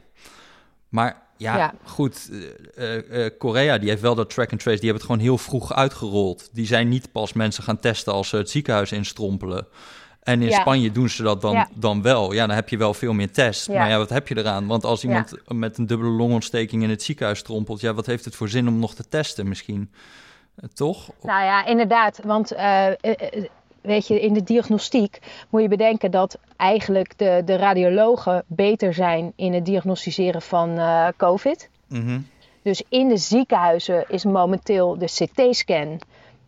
[0.90, 2.30] Maar ja, goed.
[2.32, 4.80] Uh, uh, Korea die heeft wel dat track and trace.
[4.80, 6.50] Die hebben het gewoon heel vroeg uitgerold.
[6.52, 9.68] Die zijn niet pas mensen gaan testen als ze het ziekenhuis instrompelen.
[10.30, 12.34] En in Spanje doen ze dat dan, dan wel.
[12.34, 13.68] Ja, dan heb je wel veel meer tests.
[13.68, 14.68] Maar ja, wat heb je eraan?
[14.68, 17.82] Want als iemand met een dubbele longontsteking in het ziekenhuis strompelt...
[17.82, 19.92] ja, wat heeft het voor zin om nog te testen misschien?
[20.60, 21.10] Uh, toch?
[21.22, 22.20] Nou ja, inderdaad.
[22.24, 22.88] Want uh,
[23.82, 26.12] weet je, in de diagnostiek moet je bedenken...
[26.12, 30.80] dat eigenlijk de, de radiologen beter zijn in het diagnosticeren van
[31.18, 31.70] COVID.
[31.88, 32.28] Mm
[32.62, 36.02] Dus in de ziekenhuizen is momenteel de CT-scan...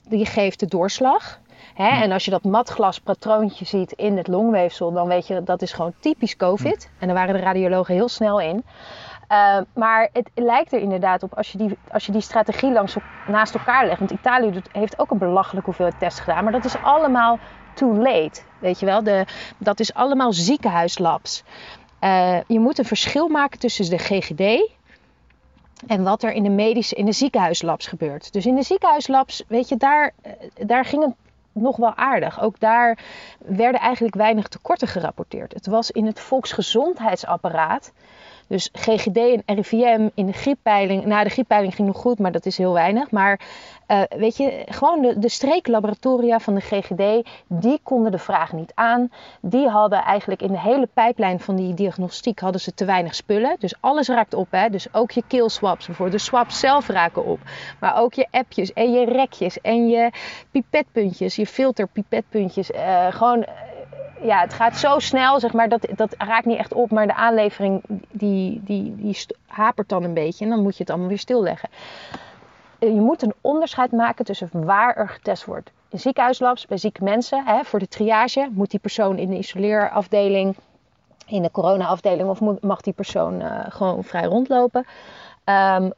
[0.07, 1.39] die geeft de doorslag...
[1.81, 2.01] Hè?
[2.01, 5.93] En als je dat matglaspatroontje ziet in het longweefsel, dan weet je dat is gewoon
[5.99, 6.89] typisch COVID.
[6.99, 8.63] En daar waren de radiologen heel snel in.
[9.31, 12.95] Uh, maar het lijkt er inderdaad op, als je die, als je die strategie langs,
[13.27, 13.99] naast elkaar legt.
[13.99, 16.43] Want Italië doet, heeft ook een belachelijk hoeveelheid tests gedaan.
[16.43, 17.39] Maar dat is allemaal
[17.73, 18.41] too late.
[18.59, 19.25] Weet je wel, de,
[19.57, 21.43] dat is allemaal ziekenhuislabs.
[22.01, 24.69] Uh, je moet een verschil maken tussen de GGD
[25.87, 28.33] en wat er in de medische, in de ziekenhuislabs gebeurt.
[28.33, 30.31] Dus in de ziekenhuislabs, weet je, daar, eh,
[30.65, 31.13] daar ging het
[31.51, 32.41] nog wel aardig.
[32.41, 32.97] Ook daar
[33.37, 35.53] werden eigenlijk weinig tekorten gerapporteerd.
[35.53, 37.91] Het was in het volksgezondheidsapparaat.
[38.47, 41.05] Dus GGD en RIVM in de grieppeiling.
[41.05, 43.11] Nou, de grieppeiling ging nog goed, maar dat is heel weinig.
[43.11, 43.39] Maar
[43.91, 48.71] uh, weet je, gewoon de, de streeklaboratoria van de GGD, die konden de vraag niet
[48.75, 49.11] aan.
[49.41, 53.55] Die hadden eigenlijk in de hele pijplijn van die diagnostiek hadden ze te weinig spullen.
[53.59, 54.69] Dus alles raakt op, hè.
[54.69, 56.17] Dus ook je keelswaps bijvoorbeeld.
[56.17, 57.39] De swaps zelf raken op.
[57.79, 60.09] Maar ook je appjes en je rekjes en je
[60.51, 62.71] pipetpuntjes, je filterpipetpuntjes.
[62.71, 63.45] Uh, gewoon
[64.21, 66.91] ja, het gaat zo snel, zeg maar, dat, dat raakt niet echt op.
[66.91, 70.43] Maar de aanlevering, die, die, die hapert dan een beetje.
[70.45, 71.69] En dan moet je het allemaal weer stilleggen.
[72.81, 75.71] Eh, je moet een onderscheid maken tussen waar er getest wordt.
[75.89, 80.55] In ziekenhuislabs, bij zieke mensen, hè, voor de triage, moet die persoon in de isoleerafdeling,
[81.27, 84.85] in de corona-afdeling, of mag die persoon uh, gewoon vrij rondlopen.
[85.45, 85.91] Um,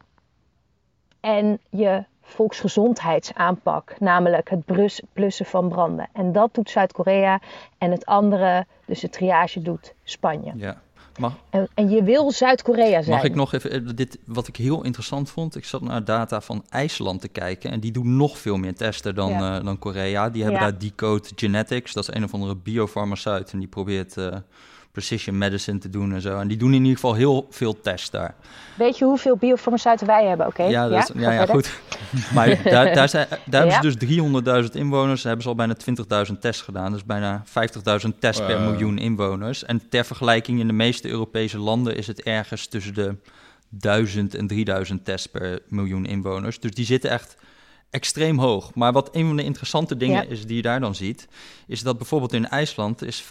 [1.20, 4.66] en je volksgezondheidsaanpak, namelijk het
[5.14, 6.08] blussen van branden.
[6.14, 7.40] En dat doet Zuid-Korea
[7.78, 10.52] en het andere, dus de triage, doet Spanje.
[10.56, 10.82] Ja.
[11.20, 13.16] Mag, en, en je wil Zuid-Korea zijn.
[13.16, 16.42] Mag ik nog even, eh, dit, wat ik heel interessant vond, ik zat naar data
[16.42, 20.30] van IJsland te kijken en die doen nog veel meer testen dan, uh, dan Korea.
[20.30, 24.18] Die hebben daar Decode Genetics, dat is een of andere biofarmaceut en die probeert...
[24.18, 24.36] Uh,
[24.94, 26.40] precision medicine te doen en zo.
[26.40, 28.36] En die doen in ieder geval heel veel tests daar.
[28.78, 30.48] Weet je hoeveel biofarmaceuten wij hebben?
[30.48, 30.64] Oké.
[30.64, 31.80] Ja, ja, ja, ja goed.
[32.34, 35.22] maar daar, daar, zijn, daar hebben ze dus 300.000 inwoners.
[35.22, 35.76] Daar hebben ze al bijna
[36.32, 36.92] 20.000 tests gedaan.
[36.92, 37.44] Dus bijna
[38.06, 39.66] 50.000 tests per miljoen inwoners.
[39.66, 43.16] En ter vergelijking in de meeste Europese landen is het ergens tussen de
[43.70, 46.60] 1000 en 3000 tests per miljoen inwoners.
[46.60, 47.36] Dus die zitten echt
[47.94, 48.74] extreem hoog.
[48.74, 51.28] Maar wat een van de interessante dingen is die je daar dan ziet,
[51.68, 53.26] is dat bijvoorbeeld in IJsland is 65%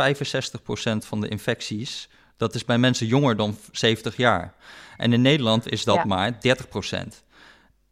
[0.98, 4.54] van de infecties, dat is bij mensen jonger dan 70 jaar.
[4.96, 6.36] En in Nederland is dat maar 30%.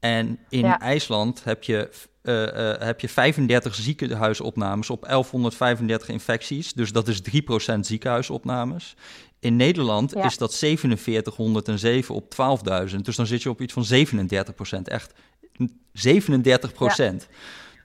[0.00, 1.90] En in IJsland heb je,
[2.22, 6.72] uh, uh, heb je 35 ziekenhuisopnames op 1135 infecties.
[6.72, 8.96] Dus dat is 3% ziekenhuisopnames.
[9.40, 12.35] In Nederland is dat 4707 op
[12.90, 12.96] 12.000.
[12.96, 13.85] Dus dan zit je op iets van
[14.78, 14.83] 37%.
[14.83, 15.12] Echt
[15.92, 17.29] 37 procent.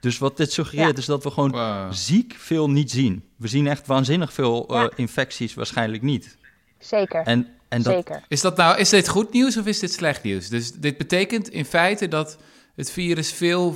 [0.00, 3.24] Dus wat dit suggereert is dat we gewoon ziek veel niet zien.
[3.36, 6.36] We zien echt waanzinnig veel uh, infecties waarschijnlijk niet.
[6.78, 7.22] Zeker.
[7.22, 7.92] En, en dat...
[7.92, 8.22] Zeker.
[8.28, 10.48] Is, dat nou, is dit goed nieuws of is dit slecht nieuws?
[10.48, 12.38] Dus dit betekent in feite dat
[12.74, 13.74] het virus veel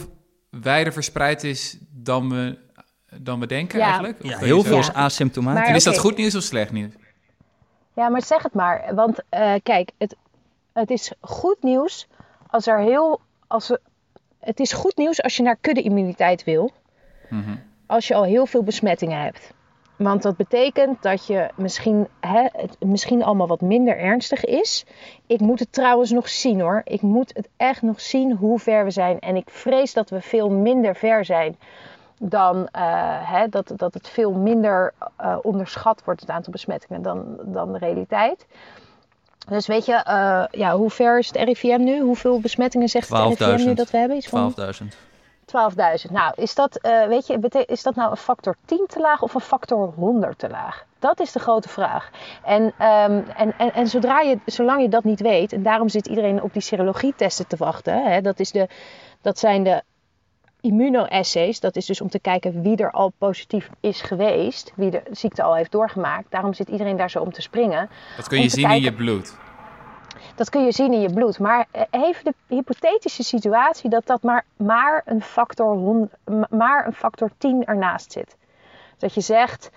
[0.51, 2.59] wijder verspreid is dan we,
[3.21, 3.85] dan we denken ja.
[3.85, 4.23] eigenlijk?
[4.23, 5.69] ja, heel veel is asymptomatisch.
[5.69, 6.93] En is dat goed nieuws of slecht nieuws?
[7.95, 8.95] Ja, maar zeg het maar.
[8.95, 10.17] Want uh, kijk, het,
[10.73, 12.07] het is goed nieuws
[12.47, 13.21] als er heel...
[13.47, 13.77] Als,
[14.41, 16.71] het is goed nieuws als je naar kudde-immuniteit wil.
[17.29, 17.57] Mhm.
[17.87, 19.53] Als je al heel veel besmettingen hebt.
[19.97, 24.85] Want dat betekent dat je misschien, hè, het misschien allemaal wat minder ernstig is.
[25.27, 26.81] Ik moet het trouwens nog zien hoor.
[26.85, 29.19] Ik moet het echt nog zien hoe ver we zijn.
[29.19, 31.57] En ik vrees dat we veel minder ver zijn
[32.23, 37.37] dan uh, hè, dat, dat het veel minder uh, onderschat wordt, het aantal besmettingen, dan,
[37.45, 38.47] dan de realiteit.
[39.49, 42.01] Dus weet je, uh, ja, hoe ver is het RIVM nu?
[42.01, 44.23] Hoeveel besmettingen zegt het RIVM nu dat we hebben?
[44.83, 45.11] 12.000.
[45.51, 46.11] 12.000.
[46.11, 49.35] Nou, is dat, uh, weet je, is dat nou een factor 10 te laag of
[49.35, 50.85] een factor 100 te laag?
[50.99, 52.11] Dat is de grote vraag.
[52.45, 56.07] En, um, en, en, en zodra je, zolang je dat niet weet, en daarom zit
[56.07, 58.03] iedereen op die serologietesten te wachten.
[58.05, 58.69] Hè, dat, is de,
[59.21, 59.83] dat zijn de
[60.61, 61.61] immunoassays.
[61.61, 65.43] Dat is dus om te kijken wie er al positief is geweest, wie de ziekte
[65.43, 66.31] al heeft doorgemaakt.
[66.31, 67.91] Daarom zit iedereen daar zo om te springen.
[68.17, 69.37] Dat kun je zien in je bloed.
[70.35, 71.39] Dat kun je zien in je bloed.
[71.39, 76.09] Maar even de hypothetische situatie dat dat maar, maar, een, factor,
[76.51, 78.37] maar een factor 10 ernaast zit.
[78.99, 79.71] Dat je zegt,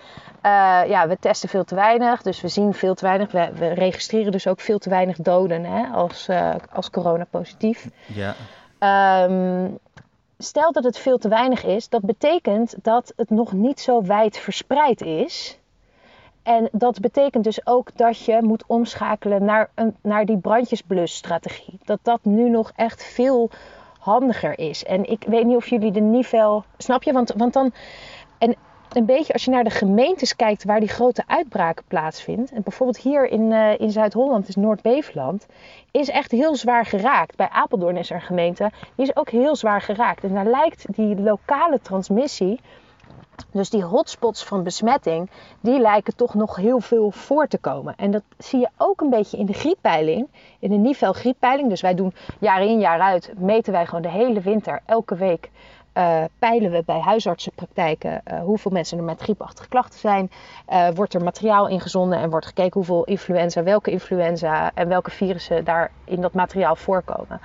[0.45, 3.31] uh, ja, we testen veel te weinig, dus we zien veel te weinig.
[3.31, 7.87] We, we registreren dus ook veel te weinig doden hè, als, uh, als corona positief.
[8.05, 8.35] Ja.
[9.23, 9.79] Um,
[10.43, 14.37] stel dat het veel te weinig is, dat betekent dat het nog niet zo wijd
[14.37, 15.57] verspreid is.
[16.43, 21.79] En dat betekent dus ook dat je moet omschakelen naar, een, naar die brandjesblusstrategie.
[21.83, 23.49] Dat dat nu nog echt veel
[23.99, 24.83] handiger is.
[24.83, 26.63] En ik weet niet of jullie de niveau.
[26.77, 27.13] Snap je?
[27.13, 27.71] Want, want dan.
[28.93, 32.51] En een beetje als je naar de gemeentes kijkt waar die grote uitbraken plaatsvindt.
[32.51, 35.45] En bijvoorbeeld hier in, uh, in Zuid-Holland, is Noord-Beveland,
[35.91, 37.35] is echt heel zwaar geraakt.
[37.35, 40.23] Bij Apeldoorn is er een gemeente, die is ook heel zwaar geraakt.
[40.23, 42.59] En daar lijkt die lokale transmissie,
[43.51, 45.29] dus die hotspots van besmetting,
[45.61, 47.93] die lijken toch nog heel veel voor te komen.
[47.97, 50.27] En dat zie je ook een beetje in de grieppeiling,
[50.59, 51.69] in de Nivel grieppeiling.
[51.69, 55.49] Dus wij doen jaar in jaar uit, meten wij gewoon de hele winter, elke week
[55.93, 60.31] uh, peilen we bij huisartsenpraktijken uh, hoeveel mensen er met griepachtige klachten zijn.
[60.69, 65.63] Uh, wordt er materiaal ingezonden en wordt gekeken hoeveel influenza, welke influenza en welke virussen
[65.63, 67.41] daar in dat materiaal voorkomen.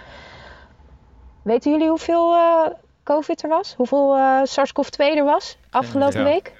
[1.42, 2.36] Weten jullie hoeveel
[3.02, 3.74] COVID er was?
[3.76, 6.52] Hoeveel SARS-CoV-2 er was afgelopen week?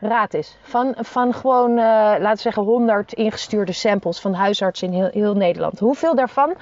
[0.00, 0.56] raad is.
[0.62, 5.78] Van, van gewoon, laten we zeggen, 100 ingestuurde samples van huisartsen in heel, heel Nederland.
[5.78, 6.56] Hoeveel daarvan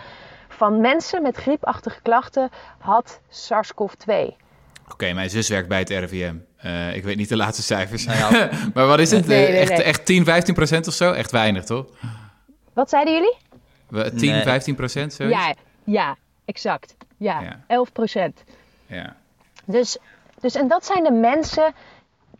[0.60, 4.12] van mensen met griepachtige klachten had SARS-CoV-2?
[4.92, 6.34] Oké, mijn zus werkt bij het RIVM.
[6.64, 8.04] Uh, ik weet niet de laatste cijfers.
[8.04, 8.50] Nou ja.
[8.74, 9.26] maar wat is het?
[9.26, 11.12] Nee, nee, echt, echt 10, 15 procent of zo?
[11.12, 11.86] Echt weinig, toch?
[12.72, 13.36] Wat zeiden jullie?
[14.18, 14.42] 10, nee.
[14.42, 15.16] 15 procent?
[15.18, 16.96] Ja, ja, exact.
[17.16, 17.60] Ja, ja.
[17.66, 18.44] 11 procent.
[18.86, 19.16] Ja.
[19.64, 19.98] Dus,
[20.40, 21.74] dus, en dat zijn de mensen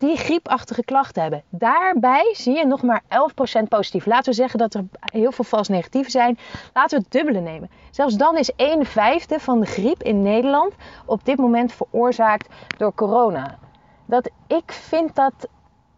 [0.00, 1.42] die griepachtige klachten hebben.
[1.48, 4.06] Daarbij zie je nog maar 11% positief.
[4.06, 6.38] Laten we zeggen dat er heel veel vals negatief zijn.
[6.74, 7.70] Laten we het dubbele nemen.
[7.90, 10.74] Zelfs dan is 1 vijfde van de griep in Nederland
[11.06, 13.58] op dit moment veroorzaakt door corona.
[14.06, 15.48] Dat, ik vind dat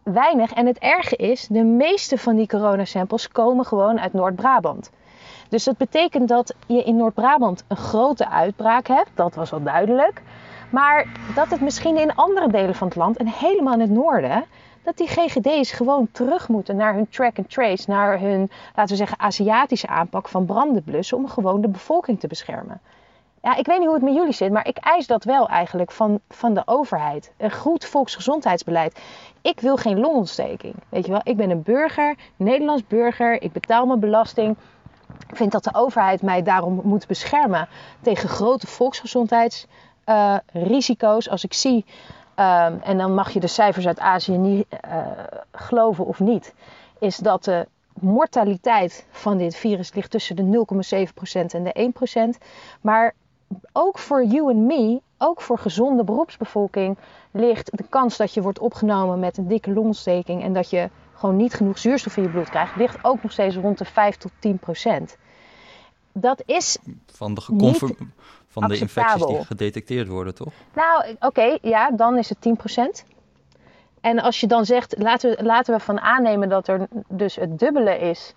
[0.03, 0.51] weinig.
[0.51, 4.91] En het erge is, de meeste van die coronasamples komen gewoon uit Noord-Brabant.
[5.49, 9.09] Dus dat betekent dat je in Noord-Brabant een grote uitbraak hebt.
[9.13, 10.21] Dat was al duidelijk.
[10.73, 11.05] Maar
[11.35, 14.45] dat het misschien in andere delen van het land en helemaal in het noorden,
[14.83, 18.95] dat die GGD's gewoon terug moeten naar hun track and trace, naar hun, laten we
[18.95, 22.81] zeggen, Aziatische aanpak van branden blussen om gewoon de bevolking te beschermen.
[23.41, 25.91] Ja, ik weet niet hoe het met jullie zit, maar ik eis dat wel eigenlijk
[25.91, 27.31] van, van de overheid.
[27.37, 28.99] Een goed volksgezondheidsbeleid.
[29.41, 30.75] Ik wil geen longontsteking.
[30.89, 34.55] Weet je wel, ik ben een burger, Nederlands burger, ik betaal mijn belasting.
[35.29, 37.67] Ik vind dat de overheid mij daarom moet beschermen
[38.01, 39.67] tegen grote volksgezondheids
[40.05, 41.85] uh, risico's als ik zie,
[42.35, 45.07] um, en dan mag je de cijfers uit Azië niet uh,
[45.51, 46.53] geloven of niet,
[46.99, 47.67] is dat de
[47.99, 51.91] mortaliteit van dit virus ligt tussen de 0,7% en de
[52.35, 52.43] 1%.
[52.81, 53.13] Maar
[53.71, 56.97] ook voor you and me, ook voor gezonde beroepsbevolking,
[57.31, 61.35] ligt de kans dat je wordt opgenomen met een dikke longontsteking en dat je gewoon
[61.35, 64.31] niet genoeg zuurstof in je bloed krijgt, ligt ook nog steeds rond de 5 tot
[65.11, 65.17] 10%
[66.13, 68.05] Dat is van de geconfirmeerde
[68.53, 70.53] van de infecties die gedetecteerd worden, toch?
[70.73, 73.11] Nou, oké, ja, dan is het 10%.
[74.01, 77.59] En als je dan zegt, laten we, laten we van aannemen dat er dus het
[77.59, 78.33] dubbele is,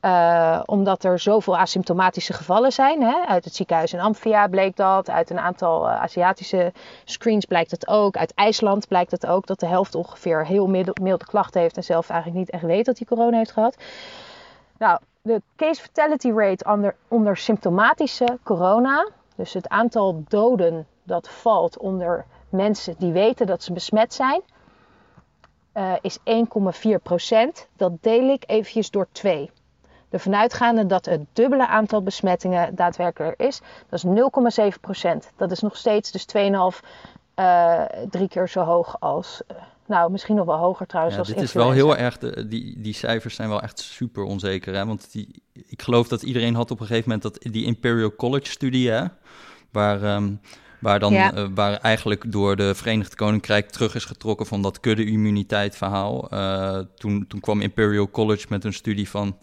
[0.00, 3.02] uh, omdat er zoveel asymptomatische gevallen zijn.
[3.02, 3.26] Hè?
[3.26, 6.72] Uit het ziekenhuis in Amphia bleek dat, uit een aantal uh, Aziatische
[7.04, 11.24] screens blijkt dat ook, uit IJsland blijkt het ook, dat de helft ongeveer heel milde
[11.24, 13.76] klachten heeft en zelf eigenlijk niet echt weet dat hij corona heeft gehad.
[14.78, 21.78] Nou, de case fatality rate onder, onder symptomatische corona dus het aantal doden dat valt
[21.78, 24.42] onder mensen die weten dat ze besmet zijn,
[25.74, 27.68] uh, is 1,4 procent.
[27.76, 29.50] Dat deel ik eventjes door 2.
[30.10, 35.32] Ervan uitgaande dat het dubbele aantal besmettingen daadwerkelijk is, dat is 0,7 procent.
[35.36, 36.80] Dat is nog steeds dus 2,5,
[37.36, 39.42] uh, drie keer zo hoog als...
[39.88, 41.16] Nou, misschien nog wel hoger trouwens.
[41.16, 42.18] Ja, als dit is wel heel erg.
[42.18, 44.74] De, die, die cijfers zijn wel echt super onzeker.
[44.74, 44.86] Hè?
[44.86, 48.50] Want die, ik geloof dat iedereen had op een gegeven moment dat die Imperial College
[48.50, 48.90] studie.
[48.90, 49.04] Hè?
[49.72, 50.32] Waar, ehm,
[50.80, 55.76] waar, dan, eh, waar eigenlijk door de Verenigd Koninkrijk terug is getrokken van dat kudde-immuniteit
[55.76, 56.34] verhaal.
[56.34, 59.36] Uh, toen, toen kwam Imperial College met een studie van.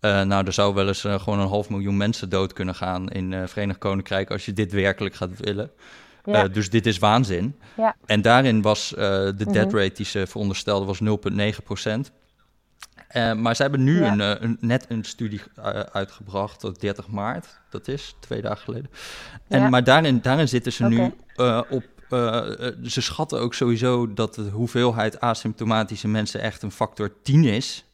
[0.00, 3.32] Uh, nou, er zou wel eens gewoon een half miljoen mensen dood kunnen gaan in
[3.32, 5.70] het Verenigd Koninkrijk als je dit werkelijk gaat willen.
[6.32, 6.48] Ja.
[6.48, 7.58] dus dit is waanzin.
[7.76, 7.96] Ja.
[8.06, 9.76] En daarin was de dead mhm.
[9.76, 11.00] rate die ze veronderstelden was
[11.52, 12.12] 0,9 procent.
[13.16, 15.40] Uh, maar ze hebben nu een, een, net een studie
[15.92, 18.90] uitgebracht, op 30 maart, dat is twee dagen geleden.
[19.48, 19.68] En, ja.
[19.68, 20.96] Maar daarin, daarin zitten ze okay.
[20.96, 21.12] nu
[21.68, 21.84] op.
[22.84, 27.84] ze schatten ook sowieso dat de hoeveelheid asymptomatische mensen echt een factor 10 is.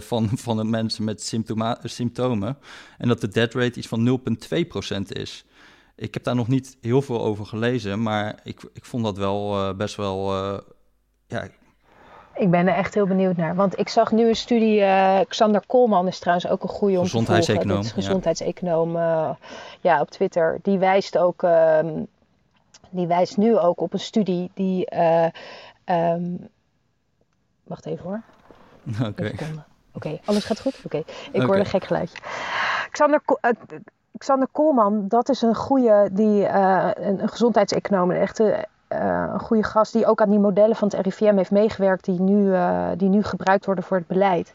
[0.00, 1.22] van, van de mensen met
[1.82, 2.58] symptomen.
[2.98, 4.20] En dat de death rate iets van
[4.98, 5.44] 0,2% is.
[5.96, 9.74] Ik heb daar nog niet heel veel over gelezen, maar ik, ik vond dat wel
[9.76, 10.34] best wel.
[11.26, 11.48] ja,
[12.36, 13.54] ik ben er echt heel benieuwd naar.
[13.54, 14.80] Want ik zag nu een studie.
[14.80, 17.94] Uh, Xander Koolman is trouwens ook een goede om volgen.
[17.94, 18.92] gezondheidseconoom.
[18.92, 19.38] Ja.
[19.80, 20.58] Ja, op Twitter.
[20.62, 21.42] Die wijst ook.
[21.42, 21.78] Uh,
[22.90, 24.96] die wijst nu ook op een studie die.
[25.84, 26.48] Um,
[27.64, 28.22] wacht even hoor.
[29.00, 29.08] Oké.
[29.08, 29.30] Okay.
[29.30, 30.20] Oké, okay.
[30.24, 30.76] alles gaat goed?
[30.84, 30.96] Oké.
[30.96, 31.14] Okay.
[31.32, 32.18] Ik hoor een gek geluidje.
[32.90, 33.22] Xander,
[34.18, 36.08] Xander Koolman, dat is een goede.
[36.12, 38.10] Die, een, een gezondheidseconoom.
[38.10, 41.50] Een echte uh, een goede gast die ook aan die modellen van het RIVM heeft
[41.50, 44.54] meegewerkt, die nu, uh, die nu gebruikt worden voor het beleid.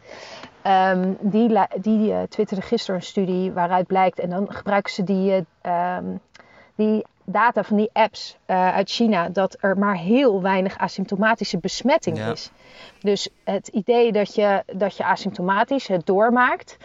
[0.94, 5.46] Um, die die uh, twitterde gisteren een studie waaruit blijkt, en dan gebruiken ze die,
[5.62, 6.20] um,
[6.76, 12.32] die data van die apps uit China, dat er maar heel weinig asymptomatische besmetting ja.
[12.32, 12.52] is.
[13.00, 16.78] Dus het idee dat je, dat je asymptomatisch het doormaakt,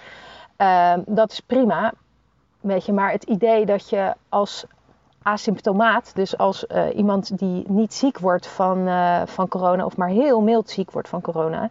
[0.56, 1.92] um, dat is prima.
[2.66, 4.64] Weet je, maar het idee dat je als
[5.22, 10.08] asymptomaat, dus als uh, iemand die niet ziek wordt van, uh, van corona of maar
[10.08, 11.68] heel mild ziek wordt van corona,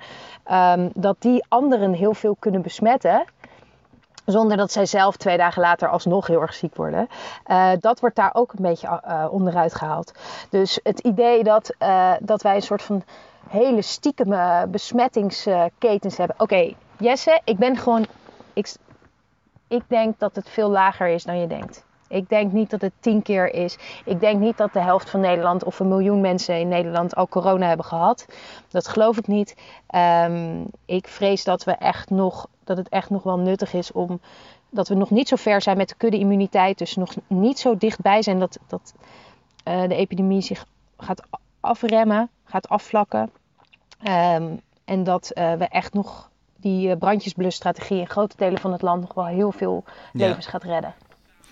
[0.52, 3.26] um, dat die anderen heel veel kunnen besmetten.
[4.26, 7.08] Zonder dat zij zelf twee dagen later alsnog heel erg ziek worden.
[7.48, 9.02] Uh, dat wordt daar ook een beetje
[9.32, 10.14] onderuit gehaald.
[10.50, 11.76] Dus het idee dat,
[12.20, 13.04] dat wij een soort van
[13.50, 16.36] hele stiekeme besmettingsketens hebben.
[16.40, 18.06] Oké, Jesse, ik ben gewoon.
[18.54, 18.76] Ik,
[19.68, 21.86] ik denk dat het veel lager is dan je denkt.
[22.08, 23.78] Ik denk niet dat het tien keer is.
[24.06, 27.28] Ik denk niet dat de helft van Nederland of een miljoen mensen in Nederland al
[27.28, 28.26] corona hebben gehad.
[28.70, 29.56] Dat geloof ik niet.
[29.88, 34.20] Ehm, ik vrees dat, we echt nog, dat het echt nog wel nuttig is om.
[34.70, 36.78] Dat we nog niet zo ver zijn met de kudde-immuniteit.
[36.78, 38.94] Dus nog niet zo dichtbij zijn dat, dat
[39.68, 40.66] uh, de epidemie zich
[40.98, 41.22] gaat
[41.60, 43.32] afremmen, gaat afvlakken.
[44.08, 46.30] Um, en dat uh, we echt nog
[46.66, 50.52] die uh, brandjesblusstrategie in grote delen van het land nog wel heel veel levens ja.
[50.52, 50.94] gaat redden.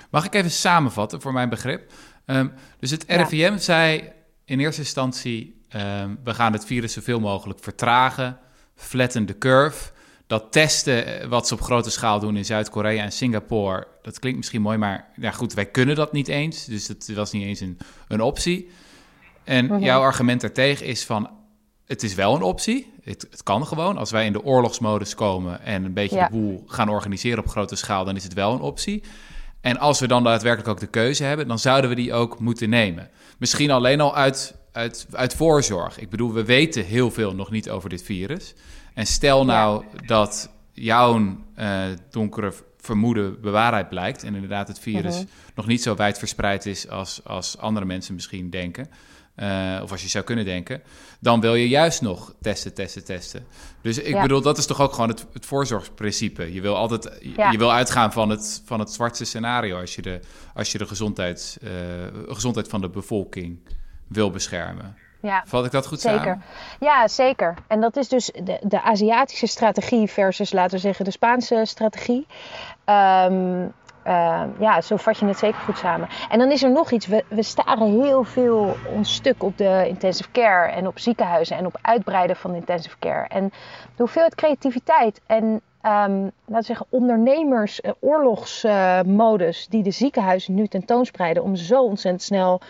[0.09, 1.91] Mag ik even samenvatten voor mijn begrip?
[2.25, 3.57] Um, dus het RIVM ja.
[3.57, 4.11] zei
[4.45, 8.37] in eerste instantie: um, we gaan het virus zoveel mogelijk vertragen,
[8.75, 9.91] flatten the curve.
[10.27, 14.61] Dat testen, wat ze op grote schaal doen in Zuid-Korea en Singapore, dat klinkt misschien
[14.61, 16.65] mooi, maar ja, goed, wij kunnen dat niet eens.
[16.65, 18.69] Dus dat was niet eens een, een optie.
[19.43, 19.83] En mm -hmm.
[19.83, 21.29] jouw argument daartegen is van,
[21.93, 22.93] het is wel een optie.
[23.03, 23.97] Het, het, kan gewoon.
[23.97, 26.25] Als wij in de oorlogsmodus komen en een beetje ja.
[26.25, 29.03] de boel gaan organiseren op grote schaal, dan is het wel een optie.
[29.61, 32.69] En als we dan daadwerkelijk ook de keuze hebben, dan zouden we die ook moeten
[32.69, 33.09] nemen.
[33.37, 35.99] Misschien alleen al uit, uit, uit voorzorg.
[35.99, 38.53] Ik bedoel, we weten heel veel nog niet over dit virus.
[38.93, 40.05] En stel nou ja.
[40.05, 45.29] dat jouw uh, donkere vermoeden bewaarheid blijkt en inderdaad het virus uh -huh.
[45.55, 48.87] nog niet zo wijd verspreid is als, als andere mensen misschien denken.
[49.35, 50.81] Uh, of als je zou kunnen denken,
[51.19, 53.47] dan wil je juist nog testen, testen, testen.
[53.81, 54.21] Dus ik ja.
[54.21, 56.53] bedoel, dat is toch ook gewoon het, het voorzorgsprincipe.
[56.53, 57.51] Je wil altijd, ja.
[57.51, 60.19] je wil uitgaan van het, van het zwartste scenario als je de,
[60.53, 61.69] als je de gezondheid, uh,
[62.27, 63.59] gezondheid van de bevolking
[64.07, 64.95] wil beschermen.
[65.21, 66.19] Ja, Vat ik dat goed zeker.
[66.19, 66.43] samen?
[66.79, 67.55] Ja, zeker.
[67.67, 72.27] En dat is dus de, de Aziatische strategie versus, laten we zeggen, de Spaanse strategie.
[72.85, 73.73] Um,
[74.07, 76.07] uh, ja, zo vat je het zeker goed samen.
[76.29, 77.07] En dan is er nog iets.
[77.07, 81.65] We, we staren heel veel ons stuk op de intensive care en op ziekenhuizen en
[81.65, 83.27] op uitbreiden van intensive care.
[83.27, 83.49] En
[83.95, 90.53] de hoeveelheid creativiteit en um, laten we zeggen ondernemers, uh, oorlogsmodus uh, die de ziekenhuizen
[90.53, 92.61] nu tentoonspreiden om zo ontzettend snel.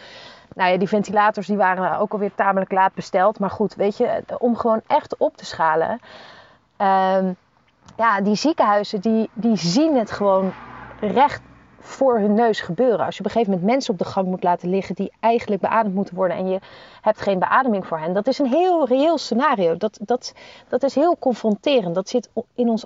[0.55, 3.39] Nou ja, die ventilators die waren ook alweer tamelijk laat besteld.
[3.39, 5.99] Maar goed, weet je, om gewoon echt op te schalen.
[6.77, 7.35] Um,
[7.97, 10.53] ja, die ziekenhuizen die, die zien het gewoon
[11.11, 11.41] recht
[11.79, 13.05] voor hun neus gebeuren.
[13.05, 15.61] Als je op een gegeven moment mensen op de gang moet laten liggen die eigenlijk
[15.61, 16.59] beademd moeten worden en je
[17.01, 18.13] hebt geen beademing voor hen.
[18.13, 19.77] Dat is een heel reëel scenario.
[19.77, 20.33] Dat, dat,
[20.67, 21.95] dat is heel confronterend.
[21.95, 22.85] Dat zit in ons.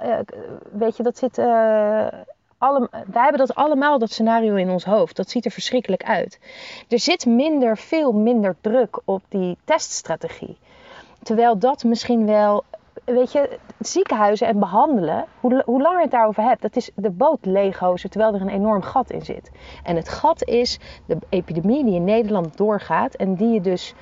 [0.00, 0.18] Uh,
[0.72, 1.38] weet je, dat zit.
[1.38, 2.06] Uh,
[2.58, 5.16] alle, wij hebben dat allemaal, dat scenario in ons hoofd.
[5.16, 6.38] Dat ziet er verschrikkelijk uit.
[6.88, 10.56] Er zit minder, veel minder druk op die teststrategie.
[11.22, 12.64] Terwijl dat misschien wel
[13.04, 17.10] weet je, ziekenhuizen en behandelen, hoe, hoe langer je het daarover hebt, dat is de
[17.10, 19.50] boot leeghozen terwijl er een enorm gat in zit.
[19.82, 23.94] En het gat is de epidemie die in Nederland doorgaat en die je dus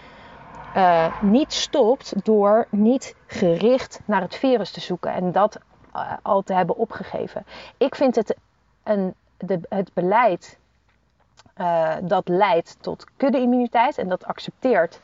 [0.76, 5.58] uh, niet stopt door niet gericht naar het virus te zoeken en dat
[5.96, 7.46] uh, al te hebben opgegeven.
[7.76, 8.36] Ik vind het
[8.82, 10.58] een, de, het beleid
[11.56, 15.00] uh, dat leidt tot kudde-immuniteit en dat accepteert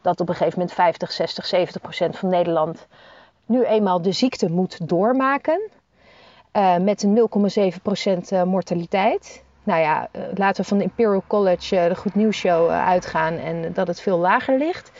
[0.00, 2.86] dat op een gegeven moment 50, 60, 70 procent van Nederland
[3.48, 5.60] nu eenmaal de ziekte moet doormaken.
[6.52, 7.28] Uh, met een
[8.42, 9.42] 0,7% mortaliteit.
[9.62, 13.72] Nou ja, uh, laten we van de Imperial College, de Goed Nieuws Show, uitgaan en
[13.72, 14.92] dat het veel lager ligt.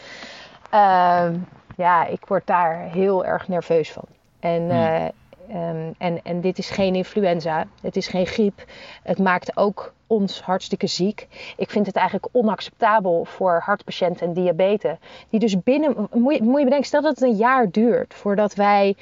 [0.70, 1.36] Ehm,
[1.76, 4.04] ja, ik word daar heel erg nerveus van.
[4.40, 5.10] En, hmm.
[5.56, 8.64] um, en, en dit is geen influenza, het is geen griep.
[9.02, 11.26] Het maakt ook ons hartstikke ziek.
[11.56, 14.96] Ik vind het eigenlijk onacceptabel voor hartpatiënten en diabetes.
[15.30, 18.54] Die dus binnen, moet je, moet je bedenken, stel dat het een jaar duurt voordat
[18.54, 18.96] wij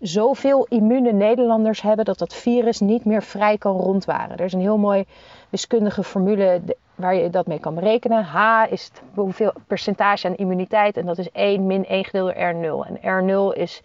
[0.00, 4.36] zoveel immune Nederlanders hebben dat dat virus niet meer vrij kan rondwaren.
[4.36, 5.04] Er is een heel mooi
[5.48, 6.60] wiskundige formule
[6.94, 8.24] waar je dat mee kan berekenen.
[8.24, 12.84] H is het hoeveel percentage aan immuniteit en dat is 1 min 1 gedeeld door
[12.84, 13.00] R0.
[13.00, 13.82] En R0 is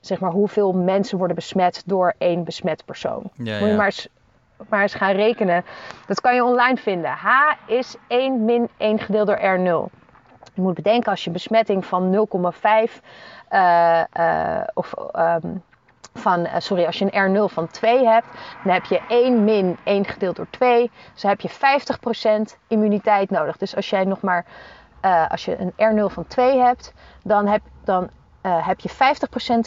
[0.00, 3.22] zeg maar hoeveel mensen worden besmet door één besmet persoon.
[3.32, 4.08] Ja, Moet je maar eens
[4.68, 5.64] maar eens gaan rekenen.
[6.06, 7.10] Dat kan je online vinden.
[7.10, 7.28] H
[7.66, 10.04] is 1 min 1 gedeeld door R0.
[10.54, 12.28] Je moet bedenken als je besmetting van
[12.86, 13.02] 0,5
[13.50, 15.62] uh, uh, of um,
[16.14, 18.26] van, uh, sorry, als je een R0 van 2 hebt,
[18.64, 20.90] dan heb je 1 min 1 gedeeld door 2.
[21.12, 21.50] Dus heb je
[22.52, 23.56] 50% immuniteit nodig.
[23.56, 24.44] Dus als jij nog maar,
[25.28, 26.92] als je een R0 van 2 hebt,
[27.22, 28.10] dan heb, dan,
[28.42, 28.90] heb je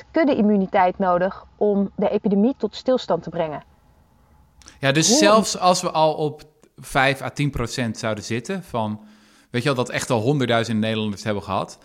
[0.03, 3.63] 50% kudde-immuniteit nodig om de epidemie tot stilstand te brengen.
[4.79, 5.17] Ja, dus Hoe?
[5.17, 6.43] zelfs als we al op
[6.77, 8.99] 5 à 10 procent zouden zitten van,
[9.49, 11.77] weet je wel, dat echt al honderdduizend Nederlanders hebben gehad.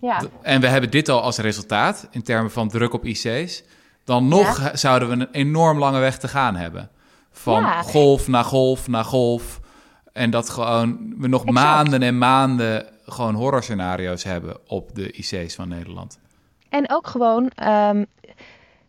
[0.00, 0.22] Ja.
[0.42, 3.62] En we hebben dit al als resultaat in termen van druk op IC's.
[4.04, 4.76] Dan nog ja.
[4.76, 6.90] zouden we een enorm lange weg te gaan hebben.
[7.30, 7.82] Van ja.
[7.82, 9.60] golf naar golf naar golf.
[10.12, 15.68] En dat gewoon we nog maanden en maanden gewoon horrorscenario's hebben op de IC's van
[15.68, 16.18] Nederland.
[16.68, 18.04] En ook gewoon, ehm,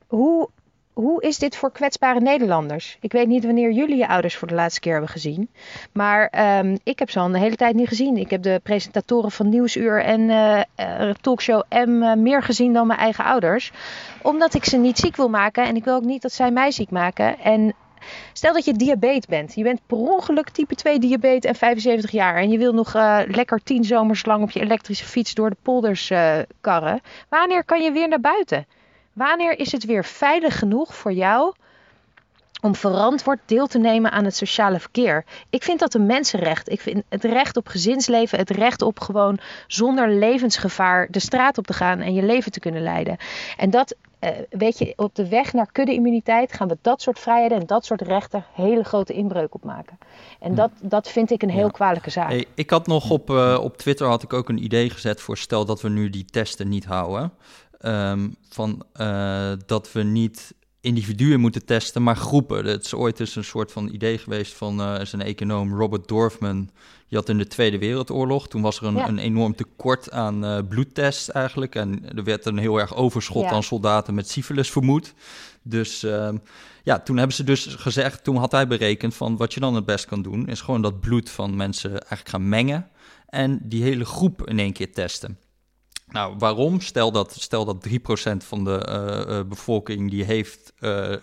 [0.07, 0.49] hoe,
[0.97, 2.97] hoe is dit voor kwetsbare Nederlanders?
[3.01, 5.49] Ik weet niet wanneer jullie je ouders voor de laatste keer hebben gezien.
[5.91, 8.17] Maar ehm, ik heb ze al de hele tijd niet gezien.
[8.17, 12.99] Ik heb de presentatoren van Nieuwsuur en uh, Talkshow M uh, meer gezien dan mijn
[12.99, 13.71] eigen ouders.
[14.21, 15.65] Omdat ik ze niet ziek wil maken.
[15.65, 17.39] En ik wil ook niet dat zij mij ziek maken.
[17.39, 17.73] En
[18.33, 19.55] Stel dat je diabetes bent.
[19.55, 22.35] Je bent per ongeluk type 2 diabetes en 75 jaar.
[22.35, 22.93] En je wil nog
[23.27, 26.11] lekker tien zomers lang op je elektrische fiets door de polders
[26.61, 27.01] karren.
[27.29, 28.65] Wanneer kan je weer naar buiten?
[29.17, 31.53] Wanneer is het weer veilig genoeg voor jou
[32.61, 35.25] om verantwoord deel te nemen aan het sociale verkeer.
[35.49, 36.69] Ik vind dat een mensenrecht.
[36.69, 41.67] Ik vind het recht op gezinsleven, het recht op gewoon zonder levensgevaar de straat op
[41.67, 43.17] te gaan en je leven te kunnen leiden.
[43.57, 47.59] En dat, uh, weet je, op de weg naar kudde-immuniteit gaan we dat soort vrijheden
[47.59, 49.97] en dat soort rechten hele grote inbreuk op maken.
[50.39, 52.29] En dat, dat vind ik een heel kwalijke zaak.
[52.29, 55.37] Hey, ik had nog op, uh, op Twitter had ik ook een idee gezet voor
[55.37, 57.31] stel dat we nu die testen niet houden.
[57.81, 62.65] Um, van uh, dat we niet individuen moeten testen, maar groepen.
[62.65, 66.69] Het is ooit eens een soort van idee geweest van uh, een econoom Robert Dorfman.
[67.07, 69.07] Die had in de Tweede Wereldoorlog, toen was er een, ja.
[69.07, 71.75] een enorm tekort aan uh, bloedtests eigenlijk.
[71.75, 73.51] En er werd een heel erg overschot ja.
[73.51, 75.13] aan soldaten met syfilis vermoed.
[75.61, 76.29] Dus uh,
[76.83, 79.85] ja, toen hebben ze dus gezegd, toen had hij berekend van wat je dan het
[79.85, 82.87] best kan doen, is gewoon dat bloed van mensen eigenlijk gaan mengen
[83.29, 85.37] en die hele groep in één keer testen.
[86.07, 86.81] Nou, waarom?
[86.81, 87.91] Stel dat, stel dat 3%
[88.37, 91.15] van de uh, uh, bevolking die heeft, uh,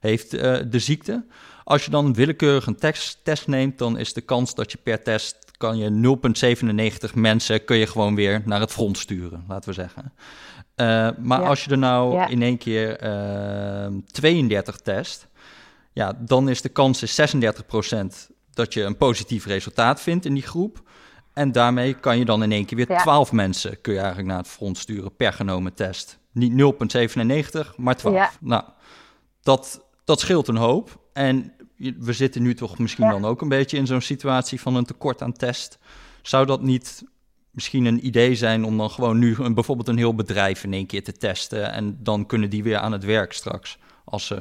[0.00, 0.30] heeft
[0.70, 1.24] de ziekte.
[1.64, 5.02] Als je dan willekeurig een test, test neemt, dan is de kans dat je per
[5.02, 6.18] test kan je
[7.08, 10.12] 0,97 mensen kun je gewoon weer naar het front sturen, laten we zeggen.
[11.24, 11.46] maar ja.
[11.46, 12.28] als je er nou ja.
[12.28, 12.96] in één keer
[14.06, 15.28] 32 test,
[15.92, 20.42] ja, dan is de kans is 36% dat je een positief resultaat vindt in die
[20.42, 20.82] groep.
[21.40, 22.96] En daarmee kan je dan in één keer weer ja.
[22.96, 26.18] 12 mensen kun je eigenlijk naar het front sturen per genomen test.
[26.32, 28.16] Niet 0,97, maar 12.
[28.16, 28.30] Ja.
[28.40, 28.64] Nou,
[29.42, 31.00] dat, dat scheelt een hoop.
[31.12, 31.52] En
[31.98, 33.10] we zitten nu toch misschien ja.
[33.10, 35.78] dan ook een beetje in zo'n situatie van een tekort aan test.
[36.22, 37.04] Zou dat niet
[37.50, 40.86] misschien een idee zijn om dan gewoon nu een, bijvoorbeeld een heel bedrijf in één
[40.86, 44.38] keer te testen en dan kunnen die weer aan het werk straks als ze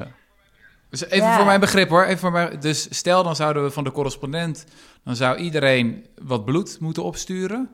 [0.90, 1.36] dus even ja.
[1.36, 2.04] voor mijn begrip hoor.
[2.04, 4.66] Even voor mijn, dus stel dan zouden we van de correspondent...
[5.04, 7.70] dan zou iedereen wat bloed moeten opsturen.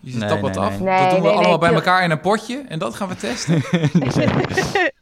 [0.00, 0.80] Je zit nee, wat nee, af.
[0.80, 0.98] Nee.
[0.98, 2.64] dat doen we allemaal bij elkaar in een potje.
[2.68, 3.62] En dat gaan we testen.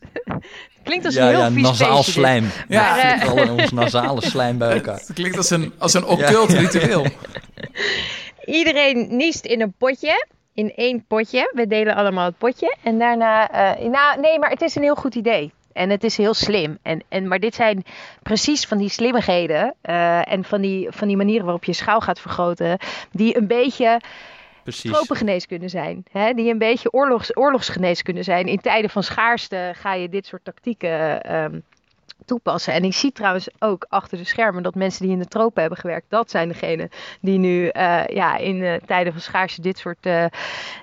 [0.84, 2.50] klinkt als ja, een heel ja, vies nasaal slijm.
[2.68, 2.96] Ja.
[2.96, 4.98] Ja, uh, al ons nasale slijm bij elkaar.
[4.98, 7.06] Het klinkt als een, als een occult ritueel.
[8.44, 11.50] Iedereen niest in een potje in één potje.
[11.54, 12.76] We delen allemaal het potje.
[12.82, 13.52] En daarna...
[13.52, 15.52] Uh, nou, nee, maar het is een heel goed idee.
[15.74, 16.78] En het is heel slim.
[16.82, 17.84] En, en, maar dit zijn
[18.22, 22.20] precies van die slimmigheden uh, en van die, van die manieren waarop je schouw gaat
[22.20, 22.78] vergroten,
[23.10, 24.00] die een beetje
[24.72, 26.04] tropengeneeskunde zijn.
[26.10, 26.32] Hè?
[26.32, 28.46] Die een beetje oorlogs, oorlogsgeneeskunde zijn.
[28.46, 31.64] In tijden van schaarste ga je dit soort tactieken um,
[32.24, 32.72] toepassen.
[32.72, 35.78] En ik zie trouwens ook achter de schermen dat mensen die in de tropen hebben
[35.78, 36.88] gewerkt, dat zijn degenen
[37.20, 40.24] die nu uh, ja, in uh, tijden van schaarste dit soort, uh,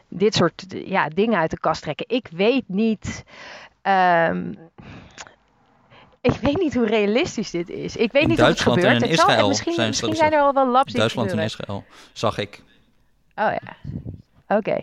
[0.07, 2.05] dit soort ja, dingen uit de kast trekken.
[2.09, 3.23] Ik weet niet.
[3.83, 4.57] Um,
[6.21, 7.95] ik weet niet hoe realistisch dit is.
[7.95, 9.19] Ik weet in niet Duitsland hoe het en gebeurt.
[9.19, 12.37] in Israël het misschien, zijn, misschien zijn er al wel labs Duitsland en Israël, zag
[12.37, 12.63] ik.
[13.35, 13.75] Oh ja,
[14.47, 14.69] oké.
[14.69, 14.81] Okay.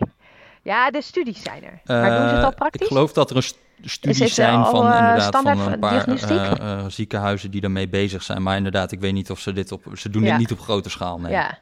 [0.61, 1.81] Ja, de studies zijn er.
[1.85, 2.81] Maar doen ze het al praktisch?
[2.81, 6.85] Ik geloof dat er een st studies zijn van, uh, inderdaad, van een paar uh,
[6.87, 8.43] ziekenhuizen die daarmee bezig zijn.
[8.43, 9.83] Maar inderdaad, ik weet niet of ze dit op...
[9.93, 10.29] Ze doen ja.
[10.29, 11.31] dit niet op grote schaal, nee.
[11.31, 11.57] Ja,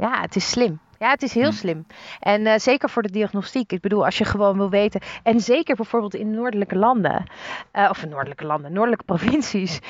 [0.00, 0.80] ja het is slim.
[0.98, 1.52] Ja, het is heel hm.
[1.52, 1.86] slim.
[2.20, 3.72] En uh, zeker voor de diagnostiek.
[3.72, 5.00] Ik bedoel, als je gewoon wil weten.
[5.22, 7.24] En zeker bijvoorbeeld in noordelijke landen.
[7.72, 9.78] Uh, of noordelijke landen, noordelijke provincies.
[9.78, 9.84] Uh,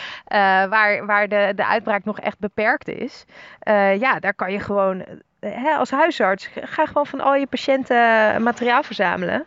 [0.67, 3.25] waar, waar de, de uitbraak nog echt beperkt is.
[3.99, 5.05] ja, daar kan je gewoon
[5.41, 7.97] hè, als huisarts, ga gewoon van al je patiënten
[8.43, 9.47] materiaal verzamelen.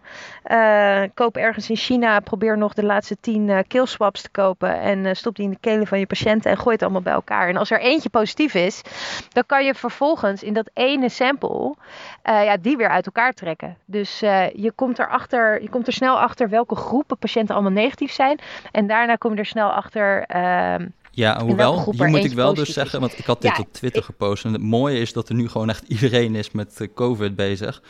[0.52, 4.80] Uh, koop ergens in China, probeer nog de laatste tien uh, keelswaps te kopen.
[4.80, 7.50] En stop die in de kelen van je patiënten en gooi het allemaal bij elkaar.
[7.50, 8.82] En als er eentje positief is,
[9.30, 11.76] dan kan je vervolgens in dat ene sample
[12.24, 13.78] ja, die weer uit elkaar trekken.
[13.86, 18.40] Dus je, komt erachter, je komt er snel achter welke groepen patiënten allemaal negatief zijn.
[18.72, 20.86] En daarna kom je er snel achter ehm,
[21.16, 24.00] ja, hoewel, hier moet ik wel dus zeggen, want ik had dit ja, op Twitter
[24.00, 24.06] ik...
[24.06, 24.46] gepost.
[24.46, 27.82] En het mooie is dat er nu gewoon echt iedereen is met uh, COVID bezig.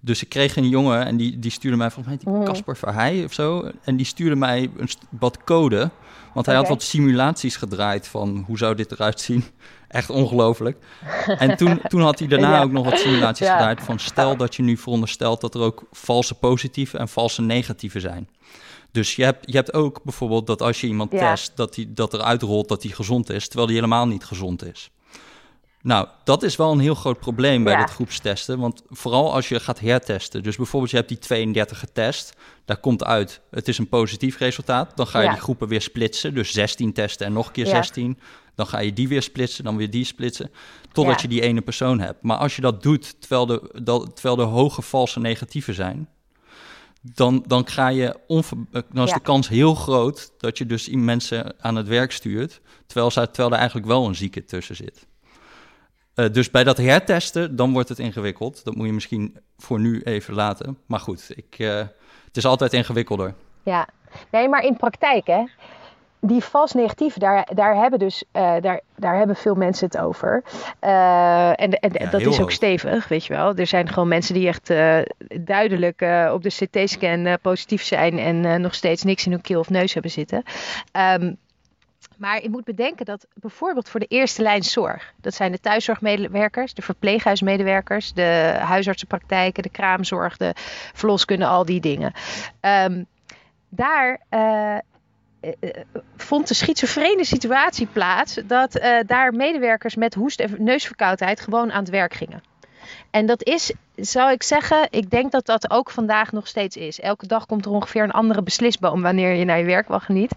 [0.00, 2.78] Dus ik kreeg een jongen en die, die stuurde mij, volgens mij Casper mm.
[2.78, 3.70] Verheij of zo.
[3.82, 5.90] En die stuurde mij een wat code.
[6.34, 6.68] Want hij okay.
[6.68, 9.44] had wat simulaties gedraaid van hoe zou dit eruit zien.
[9.88, 10.76] Echt ongelooflijk.
[11.26, 12.62] En toen, toen had hij daarna ja.
[12.62, 13.56] ook nog wat simulaties ja.
[13.56, 18.00] gedraaid van stel dat je nu veronderstelt dat er ook valse positieve en valse negatieve
[18.00, 18.28] zijn.
[18.90, 21.18] Dus je hebt, je hebt ook bijvoorbeeld dat als je iemand ja.
[21.18, 24.64] test, dat, die, dat er uitrolt dat hij gezond is, terwijl hij helemaal niet gezond
[24.64, 24.90] is.
[25.82, 28.58] Nou, dat is wel een heel groot probleem bij dit groepstesten.
[28.58, 30.42] Want vooral als je gaat hertesten.
[30.42, 32.36] Dus bijvoorbeeld je hebt die 32 getest.
[32.64, 34.96] Daar komt uit, het is een positief resultaat.
[34.96, 36.34] Dan ga je die groepen weer splitsen.
[36.34, 38.18] Dus 16 testen en nog een keer 16.
[38.54, 40.50] Dan ga je die weer splitsen, dan weer die splitsen.
[40.92, 42.22] Totdat je die ene persoon hebt.
[42.22, 43.84] Maar als je dat doet terwijl er,
[44.14, 46.08] terwijl er hoge valse negatieven zijn
[47.00, 48.16] dan, dan, ga je
[48.92, 53.10] dan is de kans heel groot dat je dus mensen aan het werk stuurt, terwijl,
[53.10, 55.06] ze, terwijl er eigenlijk wel een zieke tussen zit.
[56.14, 58.64] Uh, dus bij dat hertesten, dan wordt het ingewikkeld.
[58.64, 60.78] Dat moet je misschien voor nu even laten.
[60.86, 61.76] Maar goed, ik, uh,
[62.24, 63.34] het is altijd ingewikkelder.
[63.62, 63.88] Ja,
[64.30, 65.44] nee, maar in praktijk, hè,
[66.20, 70.42] die vals negatief, daar, daar, hebben dus, uh, daar, daar hebben veel mensen het over.
[70.84, 73.54] Uh, en en dat is ook stevig, weet je wel.
[73.54, 74.98] Er zijn gewoon mensen die echt uh,
[75.40, 76.00] duidelijk
[76.32, 80.10] op de CT-scan positief zijn en nog steeds niks in hun keel of neus hebben
[80.10, 80.42] zitten.
[80.92, 81.38] Um,
[82.18, 86.74] maar je moet bedenken dat bijvoorbeeld voor de eerste lijn zorg, dat zijn de thuiszorgmedewerkers,
[86.74, 90.52] de verpleeghuismedewerkers, de huisartsenpraktijken, de kraamzorg, de
[90.94, 92.12] verloskunde, al die dingen.
[92.60, 93.06] Um,
[93.68, 94.78] daar uh,
[96.16, 101.80] vond de schizofrene situatie plaats dat uh, daar medewerkers met hoest- en neusverkoudheid gewoon aan
[101.80, 102.42] het werk gingen.
[103.10, 107.00] En dat is, zou ik zeggen, ik denk dat dat ook vandaag nog steeds is.
[107.00, 110.32] Elke dag komt er ongeveer een andere beslisboom wanneer je naar je werk wel geniet.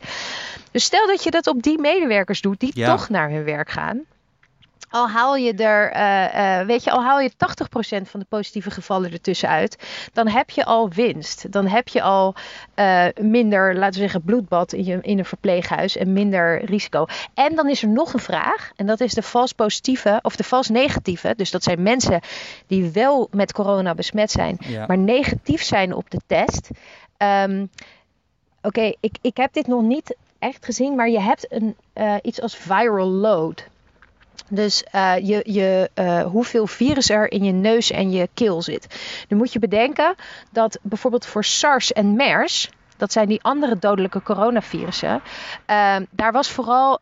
[0.72, 4.06] Dus stel dat je dat op die medewerkers doet die toch naar hun werk gaan
[4.92, 7.34] al haal je er, uh, uh, weet je, al haal je 80%
[8.02, 9.78] van de positieve gevallen ertussen uit,
[10.14, 11.52] dan heb je al winst.
[11.52, 12.36] Dan heb je al
[12.76, 17.06] uh, minder, laten we zeggen, bloedbad in, je, in een verpleeghuis en minder risico.
[17.34, 20.44] En dan is er nog een vraag, en dat is de vals positieve of de
[20.44, 21.34] vals negatieve.
[21.36, 22.20] Dus dat zijn mensen
[22.68, 24.86] die wel met corona besmet zijn, ja.
[24.86, 26.70] maar negatief zijn op de test.
[27.18, 27.70] Um,
[28.64, 31.76] Oké, okay, ik, ik heb dit nog niet echt gezien, maar je hebt een,
[32.22, 33.70] iets als viral load.
[34.50, 39.00] Dus uh, je, je, uh, hoeveel virus er in je neus en je keel zit.
[39.28, 40.16] Nu moet je bedenken
[40.52, 45.22] dat bijvoorbeeld voor SARS en MERS, dat zijn die andere dodelijke coronavirussen,
[45.68, 47.00] uh, daar was vooral,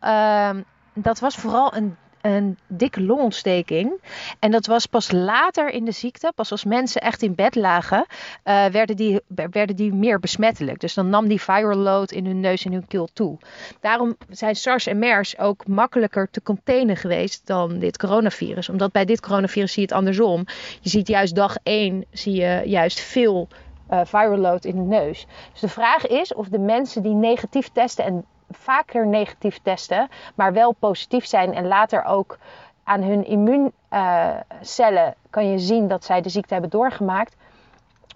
[0.93, 3.91] dat was vooral een een dikke longontsteking.
[4.39, 8.05] En dat was pas later in de ziekte, pas als mensen echt in bed lagen,
[8.45, 10.79] uh, werden, die, werden die meer besmettelijk.
[10.79, 13.37] Dus dan nam die viral load in hun neus en hun keel toe.
[13.79, 18.69] Daarom zijn SARS en MERS ook makkelijker te containen geweest dan dit coronavirus.
[18.69, 20.45] Omdat bij dit coronavirus zie je het andersom.
[20.81, 23.47] Je ziet juist dag 1 zie je juist veel
[23.91, 25.25] uh, viral load in de neus.
[25.51, 30.53] Dus de vraag is of de mensen die negatief testen en vaker negatief testen, maar
[30.53, 32.37] wel positief zijn en later ook
[32.89, 37.35] aan hun immuuncellen uh, kan je zien dat zij de ziekte hebben doorgemaakt.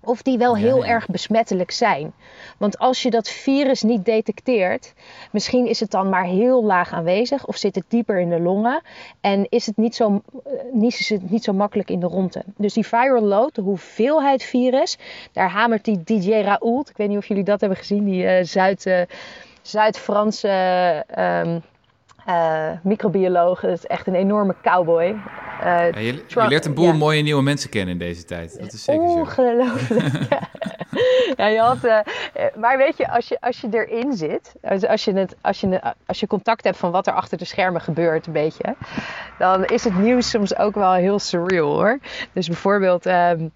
[0.06, 2.14] Of die wel heel erg besmettelijk zijn.
[2.58, 4.94] Want als je dat virus niet detecteert,
[5.32, 8.82] misschien is het dan maar heel laag aanwezig of zit het dieper in de longen
[9.22, 12.44] en is het niet zo, uh, niet, is het niet zo makkelijk in de ronde.
[12.58, 14.98] Dus die viral load, de hoeveelheid virus,
[15.32, 18.44] daar hamert die DJ Raoult, ik weet niet of jullie dat hebben gezien, die uh,
[18.44, 19.08] Zuid
[19.64, 21.62] Zuid-Franse um,
[22.28, 23.60] uh, microbioloog.
[23.60, 25.06] Dat is echt een enorme cowboy.
[25.06, 25.16] Uh,
[25.92, 26.94] ja, je, je, leert een boel ja.
[26.94, 28.60] mooie nieuwe mensen kennen in deze tijd.
[28.60, 30.30] Dat is zeker Ongelooflijk.
[30.30, 30.50] ja.
[31.38, 32.00] ja, je had, uh,
[32.56, 35.82] maar weet je, als je, als je erin zit, als, als, je het, als, je,
[36.06, 38.76] als je contact hebt van wat er achter de schermen gebeurt, een beetje,
[39.38, 42.00] dan is het nieuws soms ook wel heel surreal hoor.
[42.34, 43.06] Dus bijvoorbeeld.
[43.06, 43.52] Um,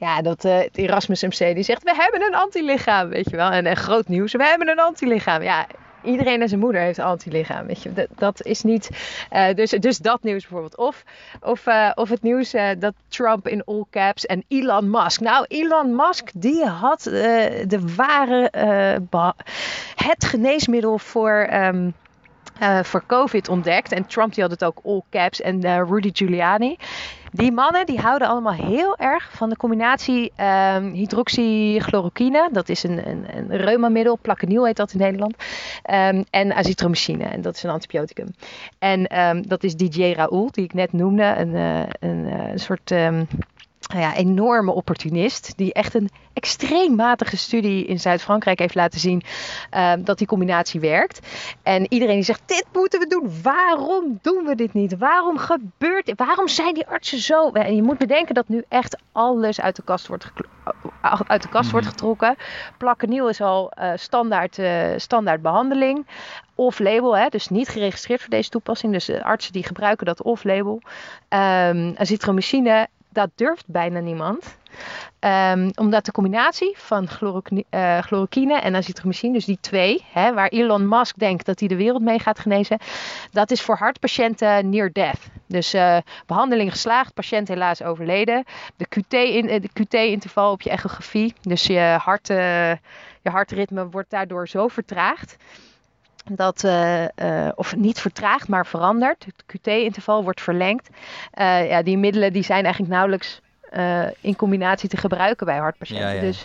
[0.00, 3.50] ja, dat het Erasmus MC die zegt, we hebben een antilichaam, weet je wel.
[3.50, 5.42] En, en groot nieuws, we hebben een antilichaam.
[5.42, 5.66] Ja,
[6.02, 7.92] iedereen en zijn moeder heeft antilichaam, weet je.
[7.92, 8.90] Dat, dat is niet...
[9.32, 10.76] Uh, dus, dus dat nieuws bijvoorbeeld.
[10.76, 11.04] Of,
[11.40, 15.20] of, uh, of het nieuws dat Trump in all caps en Elon Musk.
[15.20, 18.50] Nou, Elon Musk, die had de ware...
[19.94, 21.48] het geneesmiddel voor...
[21.50, 23.92] Uh, voor COVID ontdekt.
[23.92, 26.76] En Trump die had het ook all caps en Rudy Giuliani.
[27.32, 30.32] Die mannen die houden allemaal heel erg van de combinatie
[30.76, 32.48] um, hydroxychloroquine.
[32.52, 35.34] Dat is een, een, een reumamiddel, plakeniel heet dat in Nederland.
[35.90, 38.26] Um, en azithromycine, en dat is een antibioticum.
[38.78, 41.34] En um, dat is DJ Raoul, die ik net noemde.
[41.36, 42.94] Een, uh, een, een soort
[43.92, 45.52] nou ja, enorme opportunist.
[45.56, 49.22] Die echt een extreem matige studie in Zuid-Frankrijk heeft laten zien
[49.74, 51.20] uh, dat die combinatie werkt.
[51.62, 53.32] En iedereen die zegt: Dit moeten we doen.
[53.42, 54.98] Waarom doen we dit niet?
[54.98, 56.18] Waarom gebeurt dit?
[56.18, 57.50] Waarom zijn die artsen zo?
[57.50, 60.32] En je moet bedenken dat nu echt alles uit de kast wordt,
[61.26, 61.70] uit de kast mm.
[61.70, 62.36] wordt getrokken.
[62.78, 66.06] Plakkeniel is al uh, standaard, uh, standaard behandeling.
[66.54, 68.92] Off-label, hè, dus niet geregistreerd voor deze toepassing.
[68.92, 70.82] Dus de artsen die gebruiken dat off-label.
[71.28, 74.58] Um, azithromycine dat durft bijna niemand.
[75.20, 77.08] Um, omdat de combinatie van
[77.70, 81.76] uh, chloroquine en azitromycine, dus die twee, hè, waar Elon Musk denkt dat hij de
[81.76, 82.78] wereld mee gaat genezen,
[83.32, 85.30] dat is voor hartpatiënten near death.
[85.46, 85.96] Dus uh,
[86.26, 88.44] behandeling geslaagd, patiënt helaas overleden.
[88.76, 88.86] De
[89.72, 92.78] QT-interval QT op je echografie, dus je, hart, je
[93.22, 95.36] hartritme wordt daardoor zo vertraagd
[96.24, 99.24] dat, uh, uh, of niet vertraagd, maar verandert.
[99.24, 100.88] Het QT-interval wordt verlengd.
[101.34, 103.40] Uh, ja, die middelen die zijn eigenlijk nauwelijks
[104.20, 106.20] in combinatie te gebruiken bij hartpatiënten.
[106.20, 106.44] Dus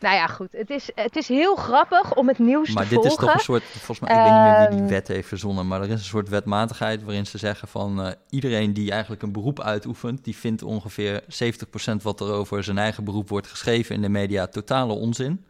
[0.00, 0.48] nou ja, goed.
[0.52, 2.94] Het is, het is heel grappig om het nieuws maar te volgen.
[2.94, 4.88] Maar dit is toch een soort, volgens mij, ik weet niet meer wie die ehm,
[4.88, 8.90] wet heeft verzonnen, maar er is een soort wetmatigheid waarin ze zeggen van iedereen die
[8.90, 11.26] eigenlijk een beroep uitoefent, die vindt ongeveer 70%
[12.02, 15.44] wat er over zijn eigen beroep wordt geschreven in de media totale onzin.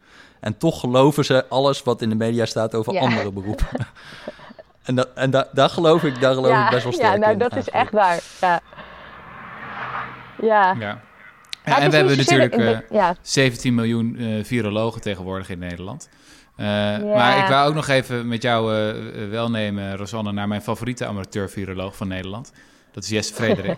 [0.45, 3.67] En toch geloven ze alles wat in de media staat over andere beroepen.
[4.87, 7.37] en dat, en da, daar geloof ik, daar geloof ik best wel sterk Ja, nou,
[7.37, 8.19] dat is echt waar.
[8.41, 8.61] Ja.
[10.41, 10.75] Ja.
[10.79, 11.01] ja.
[11.63, 16.09] en we hebben natuurlijk uh, eh, 17 miljoen uh, virologen tegenwoordig in Nederland.
[16.57, 16.65] Uh,
[17.15, 18.73] Maar ik wou ook nog even met jou
[19.29, 22.51] welnemen, Rosanne, naar mijn favoriete amateur-viroloog van Nederland.
[22.95, 23.77] Dat is Jesse Frederik.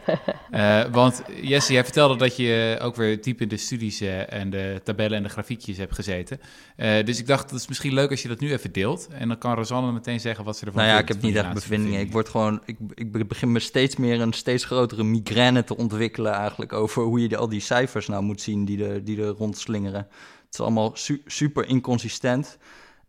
[0.51, 4.49] uh, want Jesse, jij vertelde dat je ook weer diep in de studies uh, en
[4.49, 6.39] de tabellen en de grafiekjes hebt gezeten.
[6.77, 9.07] Uh, dus ik dacht, dat is misschien leuk als je dat nu even deelt.
[9.07, 11.53] En dan kan Rosanne meteen zeggen wat ze ervan Nou ja, ik heb niet echt
[11.53, 11.99] bevindingen.
[11.99, 16.33] Ik, word gewoon, ik, ik begin me steeds meer een steeds grotere migraine te ontwikkelen
[16.33, 20.07] eigenlijk over hoe je al die cijfers nou moet zien die er, die er rondslingeren.
[20.45, 22.57] Het is allemaal su super inconsistent.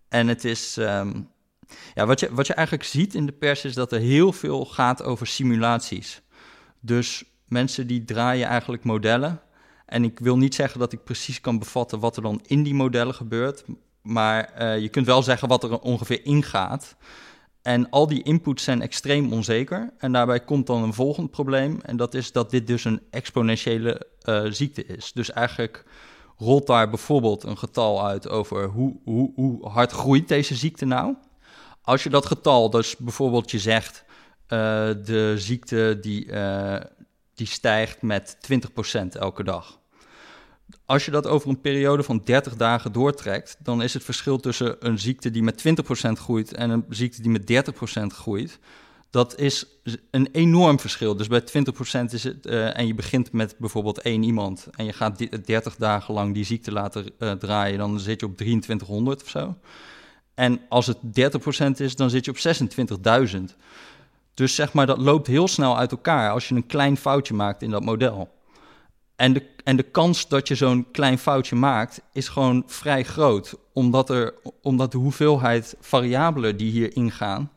[0.09, 0.77] En het is...
[0.77, 1.29] Um,
[1.95, 4.64] ja, wat je, wat je eigenlijk ziet in de pers is dat er heel veel
[4.64, 6.23] gaat over simulaties.
[6.81, 9.41] Dus mensen die draaien eigenlijk modellen.
[9.87, 12.75] En ik wil niet zeggen dat ik precies kan bevatten wat er dan in die
[12.75, 13.64] modellen gebeurt.
[14.03, 16.97] Maar uh, je kunt wel zeggen wat er ongeveer ingaat.
[17.62, 19.91] En al die inputs zijn extreem onzeker.
[19.99, 21.81] En daarbij komt dan een volgend probleem.
[21.83, 25.12] En dat is dat dit dus een exponentiële uh, ziekte is.
[25.12, 25.85] Dus eigenlijk
[26.37, 31.14] rolt daar bijvoorbeeld een getal uit over hoe, hoe, hoe hard groeit deze ziekte nou.
[31.89, 34.59] Als je dat getal, dus bijvoorbeeld je zegt, uh,
[35.05, 36.76] de ziekte die, uh,
[37.34, 39.80] die stijgt met 20% elke dag.
[40.84, 44.76] Als je dat over een periode van 30 dagen doortrekt, dan is het verschil tussen
[44.86, 48.59] een ziekte die met 20% groeit en een ziekte die met 30% groeit,
[49.11, 49.66] dat is
[50.11, 51.16] een enorm verschil.
[51.16, 54.93] Dus bij 20% is het, uh, en je begint met bijvoorbeeld één iemand en je
[54.93, 59.57] gaat 30 dagen lang die ziekte laten draaien, dan zit je op 2300 of zo.
[60.39, 62.36] En als het 30% is, dan zit je op
[63.36, 63.41] 26.000.
[64.34, 67.62] Dus zeg maar, dat loopt heel snel uit elkaar als je een klein foutje maakt
[67.62, 68.28] in dat model.
[69.16, 73.55] En de, en de kans dat je zo'n klein foutje maakt, is gewoon vrij groot.
[73.72, 77.53] Omdat, er, omdat de hoeveelheid variabelen die hier ingaan,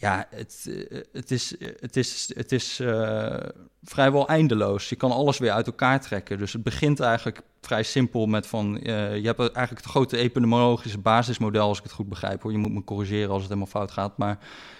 [0.00, 0.70] ja, het,
[1.12, 3.36] het is, het is, het is uh,
[3.82, 4.88] vrijwel eindeloos.
[4.88, 6.38] Je kan alles weer uit elkaar trekken.
[6.38, 8.74] Dus het begint eigenlijk vrij simpel met van...
[8.76, 12.42] Uh, je hebt eigenlijk het grote epidemiologische basismodel, als ik het goed begrijp.
[12.42, 12.52] Hoor.
[12.52, 14.18] Je moet me corrigeren als het helemaal fout gaat.
[14.18, 14.38] Maar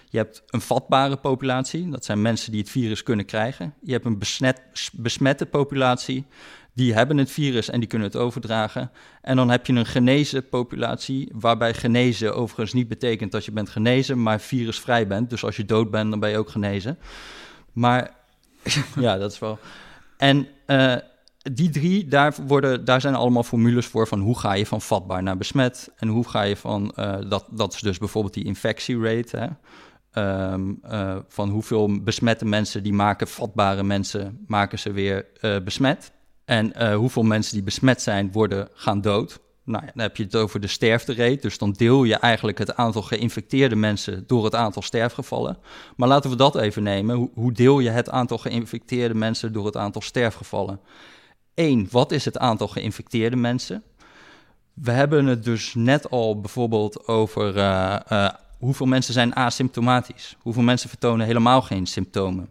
[0.08, 1.90] je hebt een vatbare populatie.
[1.90, 3.74] Dat zijn mensen die het virus kunnen krijgen.
[3.80, 4.60] Je hebt een besmet,
[4.92, 6.26] besmette populatie
[6.78, 8.90] die hebben het virus en die kunnen het overdragen.
[9.22, 13.68] En dan heb je een genezen populatie, waarbij genezen overigens niet betekent dat je bent
[13.68, 15.30] genezen, maar virusvrij bent.
[15.30, 16.98] Dus als je dood bent, dan ben je ook genezen.
[17.72, 18.14] Maar
[19.00, 19.58] ja, dat is wel.
[20.16, 20.94] En uh,
[21.52, 25.22] die drie, daar, worden, daar zijn allemaal formules voor van hoe ga je van vatbaar
[25.22, 25.90] naar besmet.
[25.96, 29.36] En hoe ga je van, uh, dat, dat is dus bijvoorbeeld die infectierate.
[29.36, 29.48] Hè?
[30.52, 35.26] Um, uh, van hoeveel besmette mensen die maken vatbare mensen, maken ze weer
[35.64, 36.16] besmet.
[36.48, 39.40] En uh, hoeveel mensen die besmet zijn, worden gaan dood.
[39.64, 41.38] Nou dan heb je het over de sterfterate.
[41.40, 45.58] Dus dan deel je eigenlijk het aantal geïnfecteerde mensen door het aantal sterfgevallen.
[45.96, 47.30] Maar laten we dat even nemen.
[47.34, 50.80] Hoe deel je het aantal geïnfecteerde mensen door het aantal sterfgevallen?
[51.54, 53.82] Eén, wat is het aantal geïnfecteerde mensen?
[54.74, 58.28] We hebben het dus net al bijvoorbeeld over uh, uh,
[58.58, 60.36] hoeveel mensen zijn asymptomatisch.
[60.38, 62.50] Hoeveel mensen vertonen helemaal geen symptomen.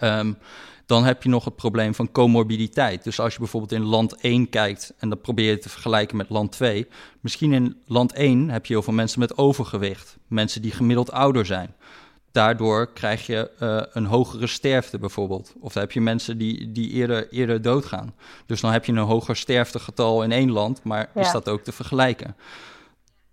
[0.00, 0.38] Um,
[0.86, 3.04] dan heb je nog het probleem van comorbiditeit.
[3.04, 6.30] Dus als je bijvoorbeeld in land 1 kijkt en dan probeer je te vergelijken met
[6.30, 6.86] land 2.
[7.20, 11.46] Misschien in land 1 heb je heel veel mensen met overgewicht, mensen die gemiddeld ouder
[11.46, 11.74] zijn.
[12.32, 15.52] Daardoor krijg je uh, een hogere sterfte bijvoorbeeld.
[15.60, 18.14] Of dan heb je mensen die, die eerder, eerder doodgaan.
[18.46, 21.20] Dus dan heb je een hoger sterftegetal in één land, maar ja.
[21.20, 22.36] is dat ook te vergelijken?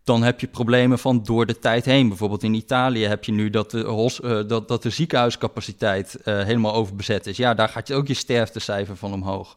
[0.04, 2.08] Dan heb je problemen van door de tijd heen.
[2.08, 6.74] Bijvoorbeeld in Italië heb je nu dat de, uh, dat, dat de ziekenhuiscapaciteit uh, helemaal
[6.74, 7.38] overbezet is.
[7.38, 9.56] Ja, daar gaat je ook je sterftecijfer van omhoog.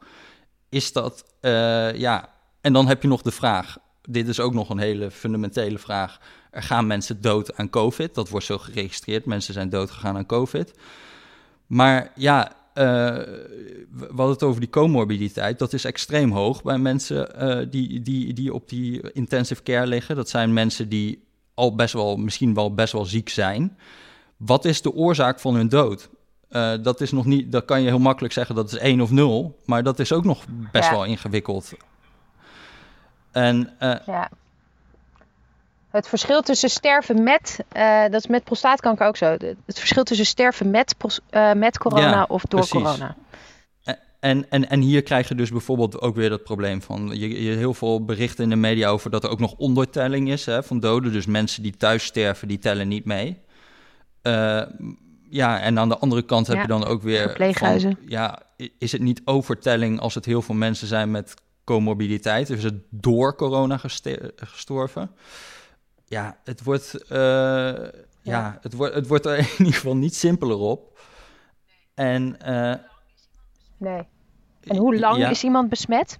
[0.68, 2.34] Is dat, uh, ja...
[2.60, 6.18] En dan heb je nog de vraag, dit is ook nog een hele fundamentele vraag.
[6.50, 9.24] Er gaan mensen dood aan COVID, dat wordt zo geregistreerd.
[9.24, 10.72] Mensen zijn dood gegaan aan COVID.
[11.66, 15.58] Maar ja, we hadden het over die comorbiditeit.
[15.58, 20.16] Dat is extreem hoog bij mensen die, die, die op die intensive care liggen.
[20.16, 21.24] Dat zijn mensen die
[21.54, 23.78] al best wel, misschien wel best wel ziek zijn.
[24.36, 26.08] Wat is de oorzaak van hun dood?
[26.50, 29.10] Uh, dat is nog niet, dat kan je heel makkelijk zeggen dat is 1 of
[29.10, 31.72] 0, maar dat is ook nog best wel ingewikkeld.
[33.30, 34.30] En, uh, ja.
[35.96, 39.36] Het verschil tussen sterven met, uh, dat is met prostaatkanker ook zo.
[39.66, 40.94] Het verschil tussen sterven met,
[41.54, 43.16] met corona of door corona.
[44.20, 47.10] En, en, en hier krijg je dus bijvoorbeeld ook weer dat probleem van...
[47.12, 50.46] Je, je heel veel berichten in de media over dat er ook nog ondertelling is
[50.46, 51.12] hè, van doden.
[51.12, 53.38] Dus mensen die thuis sterven, die tellen niet mee.
[54.22, 54.62] Uh,
[55.30, 57.22] ja, en aan de andere kant heb je dan ook weer...
[57.22, 57.98] Verpleeghuizen.
[58.08, 58.42] ja,
[58.78, 61.34] is het niet overtelling als het heel veel mensen zijn met
[61.64, 62.50] comorbiditeit?
[62.50, 63.80] Is het door corona
[64.36, 65.10] gestorven?
[66.08, 67.90] Ja, het wordt, uh, ja.
[68.22, 68.58] ja.
[68.60, 70.98] het, wordt, het wordt er in ieder geval niet simpeler op.
[71.94, 72.36] En...
[72.46, 72.74] Uh,
[73.76, 74.02] nee.
[74.62, 76.18] En hoe lang is iemand besmet?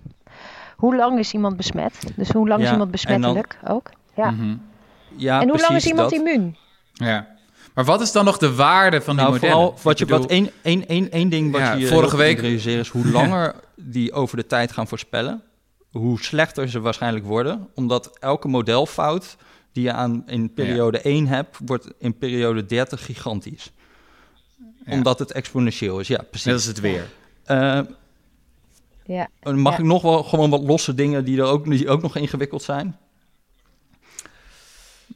[0.77, 2.13] Hoe lang is iemand besmet?
[2.17, 3.91] Dus hoe lang is iemand besmettelijk ook?
[4.15, 4.31] Ja.
[4.31, 4.75] Mm
[5.17, 6.57] ja en hoe lang is iemand immuun?
[6.93, 7.35] Ja.
[7.75, 9.57] Maar wat is dan nog de waarde van nou, die modellen?
[9.57, 12.89] Vooral wat je, wat één, één, één, één ding wat je vorige week realiseert is
[12.89, 15.43] hoe langer die over de tijd gaan voorspellen,
[15.91, 19.37] hoe slechter ze waarschijnlijk worden, omdat elke modelfout
[19.77, 23.73] die je aan in periode 1 hebt, wordt in periode 30 gigantisch.
[24.87, 26.09] Omdat het exponentieel is.
[26.09, 26.51] Ja, precies.
[26.51, 27.09] Dat is het weer.
[27.47, 27.81] Uh,
[29.05, 29.29] ja.
[29.43, 32.63] Mag ik nog wel gewoon wat losse dingen die er ook, die ook nog ingewikkeld
[32.63, 32.97] zijn?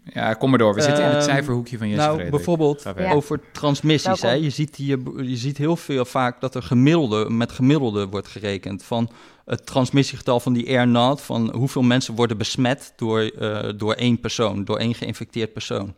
[0.04, 0.74] Ja, kom maar door.
[0.74, 4.22] We zitten in het ehm, cijferhoekje van je Nou, bijvoorbeeld over transmissies.
[4.22, 4.32] Hè?
[4.32, 8.82] Je, ziet hier, je ziet heel veel vaak dat er gemiddelde, met gemiddelde wordt gerekend.
[8.82, 9.10] Van
[9.44, 14.20] het transmissiegetal van die R naught, van hoeveel mensen worden besmet door, uh, door één
[14.20, 15.94] persoon, door één geïnfecteerd persoon.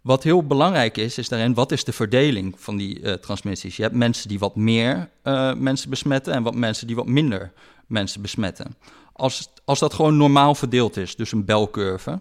[0.00, 3.76] Wat heel belangrijk is, is daarin wat is de verdeling van die uh, transmissies.
[3.76, 7.52] Je hebt mensen die wat meer uh, mensen besmetten en wat mensen die wat minder
[7.86, 8.76] mensen besmetten.
[9.12, 12.20] Als, als dat gewoon normaal verdeeld is, dus een belcurve,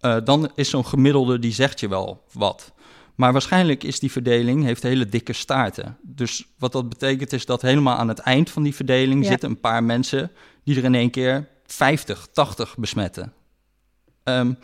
[0.00, 2.72] uh, dan is zo'n gemiddelde die zegt je wel wat.
[3.14, 5.96] Maar waarschijnlijk is die verdeling, heeft hele dikke staarten.
[6.02, 9.60] Dus wat dat betekent is dat helemaal aan het eind van die verdeling zitten een
[9.60, 10.30] paar mensen
[10.64, 13.32] die er in één keer 50, 80 besmetten.
[14.24, 14.58] Um,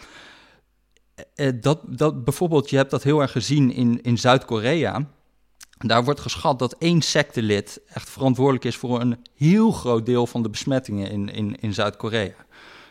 [1.61, 5.09] dat, dat, bijvoorbeeld, je hebt dat heel erg gezien in, in Zuid-Korea.
[5.79, 10.43] Daar wordt geschat dat één sectelid echt verantwoordelijk is voor een heel groot deel van
[10.43, 12.35] de besmettingen in, in, in Zuid-Korea.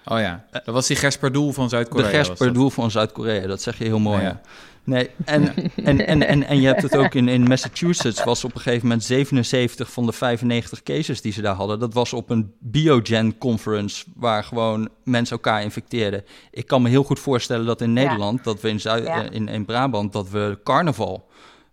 [0.05, 2.11] Oh ja, dat was die Gesperdoel van Zuid-Korea.
[2.11, 4.21] De Gesperdoel van Zuid-Korea, dat zeg je heel mooi.
[4.21, 4.41] ja.
[4.85, 8.55] Nee, en, en, en, en, en je hebt het ook in, in Massachusetts, was op
[8.55, 11.79] een gegeven moment 77 van de 95 cases die ze daar hadden.
[11.79, 16.25] Dat was op een biogen conference, waar gewoon mensen elkaar infecteerden.
[16.51, 19.47] Ik kan me heel goed voorstellen dat in Nederland, dat we in, Zuid, eh, in,
[19.47, 21.29] in Brabant, dat we carnaval,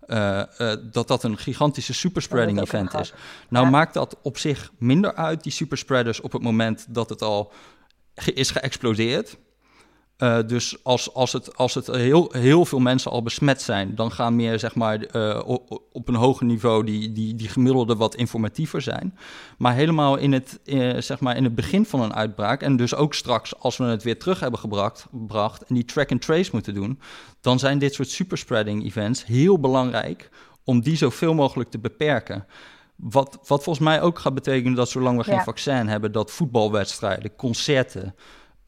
[0.06, 3.12] uh, uh, dat dat een gigantische superspreading event is.
[3.48, 7.52] Nou maakt dat op zich minder uit, die superspreaders, op het moment dat het al
[8.24, 9.38] is geëxplodeerd.
[10.22, 14.12] Uh, dus als, als, het, als het heel, heel veel mensen al besmet zijn, dan
[14.12, 15.40] gaan meer zeg maar, uh,
[15.92, 19.18] op, een hoger niveau die, die, die gemiddelde wat informatiever zijn.
[19.58, 22.94] Maar helemaal in het, uh, zeg maar in het begin van een uitbraak, en dus
[22.94, 26.50] ook straks als we het weer terug hebben gebracht, gebracht en die track and trace
[26.52, 27.00] moeten doen,
[27.40, 30.30] dan zijn dit soort superspreading events heel belangrijk
[30.64, 32.46] om die zoveel mogelijk te beperken.
[33.02, 37.36] Wat, wat volgens mij ook gaat betekenen dat zolang we geen vaccin hebben, dat voetbalwedstrijden,
[37.36, 38.14] concerten,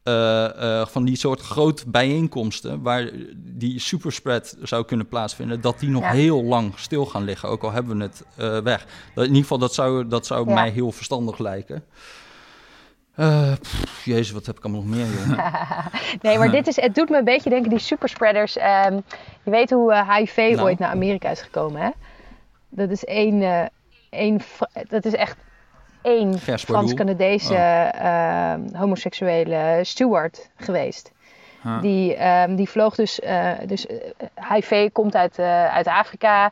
[0.03, 5.89] uh, uh, van die soort grote bijeenkomsten waar die superspread zou kunnen plaatsvinden, dat die
[5.89, 8.85] nog heel lang stil gaan liggen, ook al hebben we het uh, weg.
[9.13, 10.53] Dat, in ieder geval, dat zou, dat zou ja.
[10.53, 11.83] mij heel verstandig lijken.
[13.61, 15.07] Pff, jezus, wat heb ik allemaal nog meer,
[16.21, 18.57] nee, maar dit is, het doet me een beetje denken, die superspreaders.
[18.57, 19.03] Um,
[19.43, 20.61] je weet hoe HIV nou.
[20.61, 21.89] ooit naar Amerika is gekomen, hè?
[22.69, 23.69] Dat is één
[24.13, 24.41] één,
[24.87, 25.37] dat is echt
[26.01, 28.01] één Frans-Canadese oh.
[28.01, 31.11] uh, homoseksuele steward geweest.
[31.81, 36.51] Die, um, die vloog dus, uh, dus uh, eh, HIV komt uit, uit Afrika.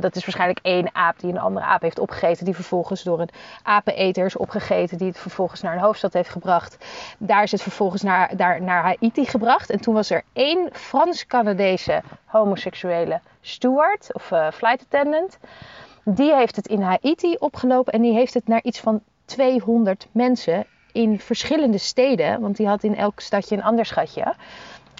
[0.00, 2.44] dat is waarschijnlijk één aap die een andere aap heeft opgegeten.
[2.44, 3.28] Die vervolgens door een
[3.62, 4.98] apeneter is opgegeten.
[4.98, 6.84] Die het vervolgens naar een hoofdstad heeft gebracht.
[7.18, 9.70] Daar is het vervolgens naar, daar, naar Haiti gebracht.
[9.70, 15.38] En toen was er één Frans-Canadese homoseksuele steward of flight attendant.
[16.04, 20.66] Die heeft het in Haiti opgelopen en die heeft het naar iets van 200 mensen
[20.92, 24.34] in verschillende steden, want die had in elk stadje een ander schatje.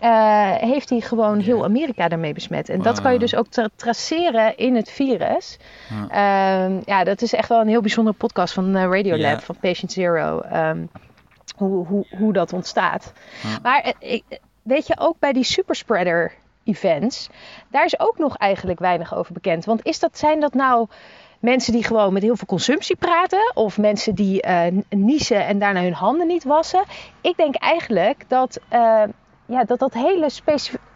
[0.04, 2.68] Uh, heeft hij gewoon heel Amerika daarmee besmet.
[2.68, 5.58] En dat kan je dus ook tra traceren in het virus.
[6.10, 6.68] Ja.
[6.68, 9.92] Uh, ja, dat is echt wel een heel bijzondere podcast van uh, Radiolab, van Patient
[9.92, 10.42] Zero.
[10.52, 10.90] Um,
[11.56, 13.12] hoe, hoe, hoe dat ontstaat.
[13.62, 14.20] Maar eh,
[14.62, 16.32] weet je, ook bij die superspreader
[16.64, 17.28] events.
[17.70, 19.64] Daar is ook nog eigenlijk weinig over bekend.
[19.64, 20.88] Want is dat, zijn dat nou
[21.40, 25.82] mensen die gewoon met heel veel consumptie praten, of mensen die uh, niezen en daarna
[25.82, 26.82] hun handen niet wassen.
[27.20, 29.02] Ik denk eigenlijk dat uh,
[29.46, 30.90] ja, dat, dat hele specifieke.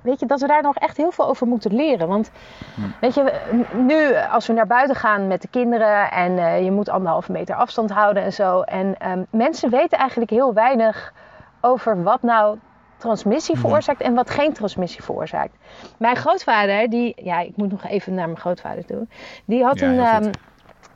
[0.00, 2.08] Weet je, dat we daar nog echt heel veel over moeten leren.
[2.08, 2.30] Want
[2.74, 2.80] hm.
[3.00, 3.40] weet je,
[3.74, 7.54] nu als we naar buiten gaan met de kinderen en uh, je moet anderhalve meter
[7.54, 8.60] afstand houden en zo.
[8.60, 11.12] En um, mensen weten eigenlijk heel weinig
[11.60, 12.58] over wat nou
[13.02, 15.56] transmissie veroorzaakt en wat geen transmissie veroorzaakt.
[15.96, 19.06] Mijn grootvader, die, ja, ik moet nog even naar mijn grootvader toe,
[19.44, 20.30] die had, een, um,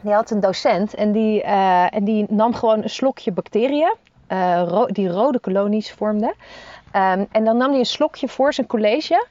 [0.01, 3.95] die had een docent en die, uh, en die nam gewoon een slokje bacteriën,
[4.29, 6.35] uh, ro die rode kolonies vormden.
[6.97, 9.27] Um, en dan nam hij een slokje voor zijn college.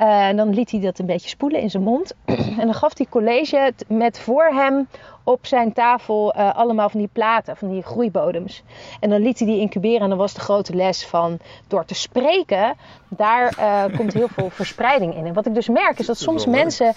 [0.00, 2.14] Uh, en dan liet hij dat een beetje spoelen in zijn mond.
[2.60, 4.88] en dan gaf hij college met voor hem
[5.24, 8.62] op zijn tafel uh, allemaal van die platen, van die groeibodems.
[9.00, 11.38] En dan liet hij die incuberen en dan was de grote les van
[11.68, 12.76] door te spreken,
[13.08, 15.26] daar uh, komt heel veel verspreiding in.
[15.26, 16.94] En wat ik dus merk is dat soms mensen,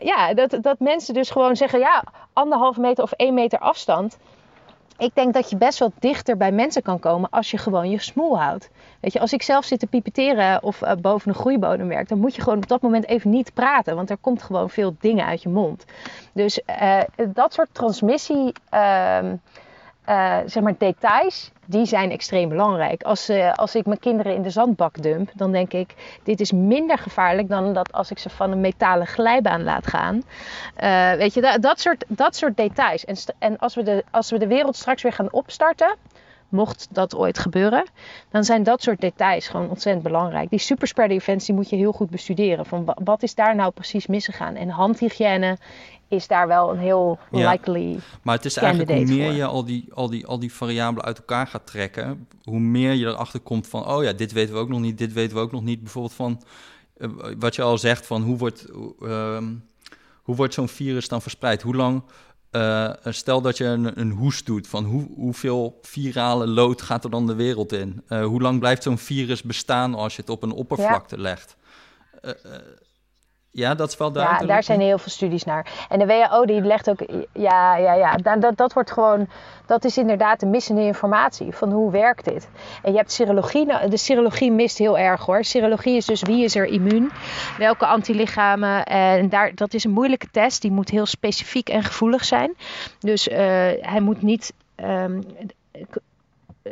[0.00, 4.18] ja, dat, dat mensen dus gewoon zeggen, ja, anderhalve meter of één meter afstand.
[4.98, 8.00] Ik denk dat je best wel dichter bij mensen kan komen als je gewoon je
[8.00, 8.70] smoel houdt.
[9.00, 12.18] Weet je, als ik zelf zit te pipeteren of uh, boven een groeibodem werk, dan
[12.18, 15.26] moet je gewoon op dat moment even niet praten, want er komt gewoon veel dingen
[15.26, 15.84] uit je mond.
[16.32, 17.00] Dus uh,
[17.32, 19.18] dat soort transmissie, uh,
[20.46, 23.02] zeg maar details, die zijn extreem belangrijk.
[23.02, 26.98] Als, als ik mijn kinderen in de zandbak dump, dan denk ik, dit is minder
[26.98, 30.22] gevaarlijk dan dat als ik ze van een metalen glijbaan laat gaan.
[31.18, 33.04] weet je, dat, dat, soort, dat soort details.
[33.04, 35.96] En, en als, we de, als we de wereld straks weer gaan opstarten,
[36.48, 37.84] mocht dat ooit gebeuren,
[38.30, 40.50] dan zijn dat soort details gewoon ontzettend belangrijk.
[40.50, 42.66] Die superspreader events moet je heel goed bestuderen.
[42.66, 44.54] Van wat is daar nou precies misgegaan?
[44.54, 45.56] En handhygiëne
[46.08, 47.92] is daar wel een heel likely.
[47.92, 51.04] Ja, maar het is eigenlijk hoe meer je al die, al, die, al die variabelen
[51.04, 54.60] uit elkaar gaat trekken, hoe meer je erachter komt van, oh ja, dit weten we
[54.60, 55.82] ook nog niet, dit weten we ook nog niet.
[55.82, 56.42] Bijvoorbeeld van
[56.96, 58.66] uh, wat je al zegt van hoe wordt,
[59.00, 59.42] uh,
[60.22, 61.62] hoe wordt zo'n virus dan verspreid?
[61.62, 62.02] Hoe lang
[62.52, 67.10] uh, stel dat je een, een hoest doet, van hoe, hoeveel virale lood gaat er
[67.10, 68.02] dan de wereld in?
[68.08, 71.22] Hoe lang blijft zo'n virus bestaan als je het op een oppervlakte ja.
[71.22, 71.56] legt?
[73.58, 74.46] Ja, dat is wel duidelijk.
[74.46, 75.86] Ja, daar zijn heel veel studies naar.
[75.88, 77.00] En de WHO die legt ook,
[77.32, 79.28] ja, ja, ja, dat, dat wordt gewoon,
[79.66, 82.48] dat is inderdaad de missende informatie van hoe werkt dit.
[82.82, 85.44] En je hebt serologie, nou, de serologie mist heel erg hoor.
[85.44, 87.10] Serologie is dus wie is er immuun,
[87.58, 88.84] welke antilichamen.
[88.84, 92.54] En daar, dat is een moeilijke test, die moet heel specifiek en gevoelig zijn.
[92.98, 93.36] Dus uh,
[93.80, 95.22] hij moet niet um,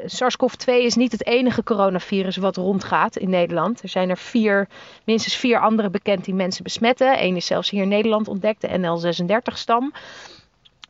[0.04, 3.82] SARS-CoV-2 is niet het enige coronavirus wat rondgaat in Nederland.
[3.82, 4.68] Er zijn er vier,
[5.04, 7.22] minstens vier andere bekend die mensen besmetten.
[7.22, 9.92] Eén is zelfs hier in Nederland ontdekt, de NL36-stam.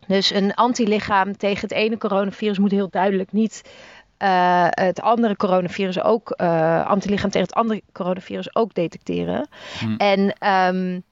[0.06, 3.62] Dus een antilichaam tegen het ene coronavirus moet heel duidelijk niet
[4.22, 9.48] uh, het andere coronavirus ook, uh, antilichaam tegen het andere coronavirus ook detecteren.
[9.78, 9.94] Hm.
[9.96, 11.02] En um,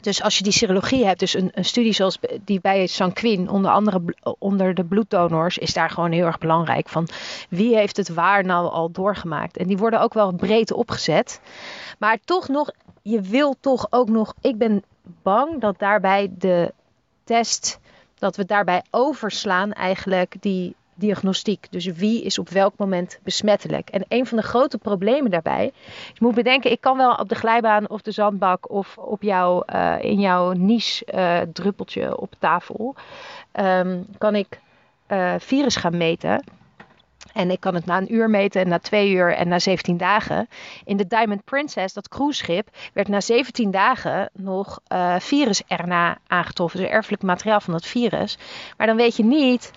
[0.00, 3.70] dus als je die serologie hebt, dus een, een studie zoals die bij Sanquin, onder
[3.70, 4.02] andere
[4.38, 6.88] onder de bloeddonors, is daar gewoon heel erg belangrijk.
[6.88, 7.08] Van
[7.48, 9.56] wie heeft het waar nou al doorgemaakt?
[9.56, 11.40] En die worden ook wel breed opgezet.
[11.98, 12.70] Maar toch nog,
[13.02, 14.34] je wil toch ook nog.
[14.40, 14.82] Ik ben
[15.22, 16.72] bang dat daarbij de
[17.24, 17.80] test,
[18.18, 21.66] dat we daarbij overslaan eigenlijk die diagnostiek.
[21.70, 23.88] Dus wie is op welk moment besmettelijk.
[23.88, 25.72] En een van de grote problemen daarbij,
[26.12, 29.64] je moet bedenken, ik kan wel op de glijbaan of de zandbak of op jou,
[29.74, 32.94] uh, in jouw niche uh, druppeltje op tafel,
[33.52, 34.60] um, kan ik
[35.08, 36.44] uh, virus gaan meten.
[37.32, 39.96] En ik kan het na een uur meten, en na twee uur en na 17
[39.96, 40.48] dagen.
[40.84, 46.80] In de Diamond Princess, dat cruiseschip, werd na 17 dagen nog uh, virus-RNA aangetroffen.
[46.80, 48.38] Dus erfelijk materiaal van dat virus.
[48.76, 49.72] Maar dan weet je niet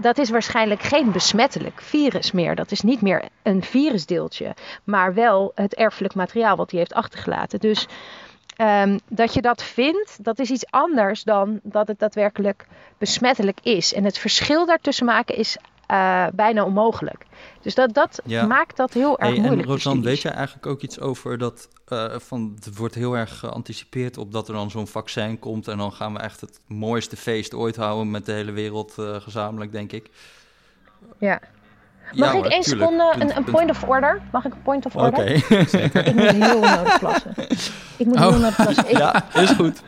[0.00, 2.54] dat is waarschijnlijk geen besmettelijk virus meer.
[2.54, 7.60] Dat is niet meer een virusdeeltje, maar wel het erfelijk materiaal wat hij heeft achtergelaten.
[7.60, 7.86] Dus
[8.60, 12.66] um, dat je dat vindt, dat is iets anders dan dat het daadwerkelijk
[12.98, 13.94] besmettelijk is.
[13.94, 15.56] En het verschil daartussen maken is
[15.90, 17.26] uh, bijna onmogelijk.
[17.60, 18.46] Dus dat, dat ja.
[18.46, 19.62] maakt dat heel erg hey, moeilijk.
[19.62, 23.38] En Rosan, weet jij eigenlijk ook iets over dat uh, van het wordt heel erg
[23.38, 27.16] geanticipeerd op dat er dan zo'n vaccin komt en dan gaan we echt het mooiste
[27.16, 30.10] feest ooit houden met de hele wereld uh, gezamenlijk, denk ik.
[31.18, 31.40] Ja.
[32.12, 34.20] Mag ja, ik één seconde een, een, point of order?
[34.32, 35.20] Mag ik een point of order?
[35.20, 35.40] Oké.
[35.54, 36.04] Okay.
[36.04, 37.34] ik moet heel nodig plassen.
[37.96, 38.28] Ik moet oh.
[38.28, 38.90] heel nodig plassen.
[38.90, 39.82] Ik, ja, is goed.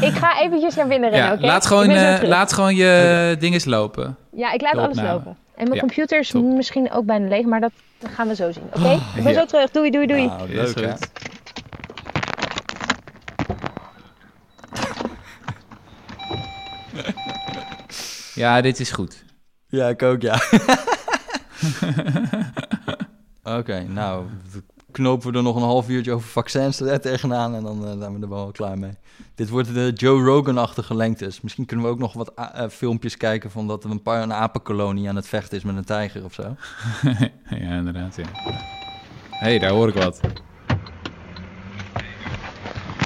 [0.00, 1.46] ik ga eventjes naar binnen rennen, ja, okay?
[1.46, 3.36] laat, gewoon, uh, laat gewoon je okay.
[3.36, 4.16] dinges lopen.
[4.30, 5.36] Ja, ik laat alles lopen.
[5.54, 6.42] En mijn ja, computer is top.
[6.42, 7.72] misschien ook bijna leeg, maar dat
[8.14, 8.62] gaan we zo zien.
[8.66, 8.78] Oké?
[8.78, 8.94] Okay?
[8.94, 9.38] Oh, ik ben ja.
[9.38, 9.70] zo terug.
[9.70, 10.26] Doei, doei, doei.
[10.26, 10.92] Nou, leuk, hè?
[18.34, 19.24] Ja, dit is goed.
[19.66, 20.40] Ja, ik ook, ja.
[23.42, 24.26] Oké, okay, nou,
[24.90, 28.28] knopen we er nog een half uurtje over vaccins tegenaan en dan zijn we er
[28.28, 28.96] wel klaar mee.
[29.34, 31.40] Dit wordt de Joe Rogan-achtige lengtes.
[31.40, 32.32] Misschien kunnen we ook nog wat
[32.70, 35.84] filmpjes kijken van dat er een paar een apenkolonie aan het vechten is met een
[35.84, 36.42] tijger of zo.
[37.50, 38.24] ja, inderdaad, ja.
[39.30, 40.20] Hé, hey, daar hoor ik wat.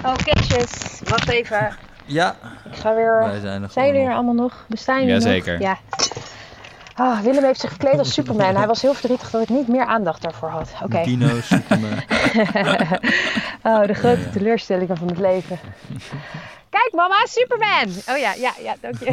[0.04, 1.00] Oh, Keesjes.
[1.04, 1.76] Wacht even.
[2.06, 2.36] Ja.
[2.70, 3.18] Ik ga weer...
[3.18, 4.64] Wij zijn, er zijn jullie er allemaal nog?
[4.68, 5.52] Bestaan jullie Jazeker.
[5.52, 5.62] nog?
[5.62, 5.78] Ja.
[6.96, 8.56] Oh, Willem heeft zich gekleed als Superman.
[8.56, 10.70] Hij was heel verdrietig dat ik niet meer aandacht daarvoor had.
[10.74, 10.84] Oké.
[10.84, 11.04] Okay.
[11.04, 11.92] Dino, Superman.
[13.62, 15.58] oh, de grote teleurstellingen van het leven.
[16.68, 17.88] Kijk mama, Superman!
[18.08, 19.10] Oh ja, ja, ja, dank je.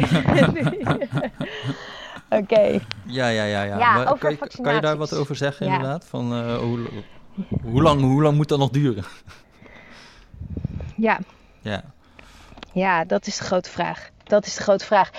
[2.40, 2.80] Oké.
[3.04, 3.62] Ja, ja, ja.
[3.62, 3.78] ja.
[3.78, 6.04] ja over kan, je, kan je daar wat over zeggen inderdaad?
[6.04, 6.88] Van, uh, hoe,
[7.62, 9.04] hoe, lang, hoe lang moet dat nog duren?
[10.96, 11.18] Ja.
[11.60, 11.82] Ja.
[12.72, 14.10] Ja, dat is de grote vraag.
[14.30, 15.10] Dat is de grote vraag.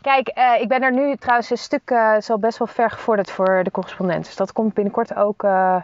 [0.00, 3.30] Kijk, uh, ik ben er nu trouwens een stuk uh, zo best wel ver gevorderd
[3.30, 4.24] voor de correspondent.
[4.24, 5.76] Dus dat komt binnenkort ook uh,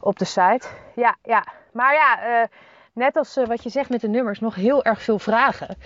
[0.00, 0.66] op de site.
[0.94, 1.44] Ja, ja.
[1.72, 2.48] Maar ja,
[2.92, 5.76] net als wat je zegt met de nummers, nog heel erg veel vragen.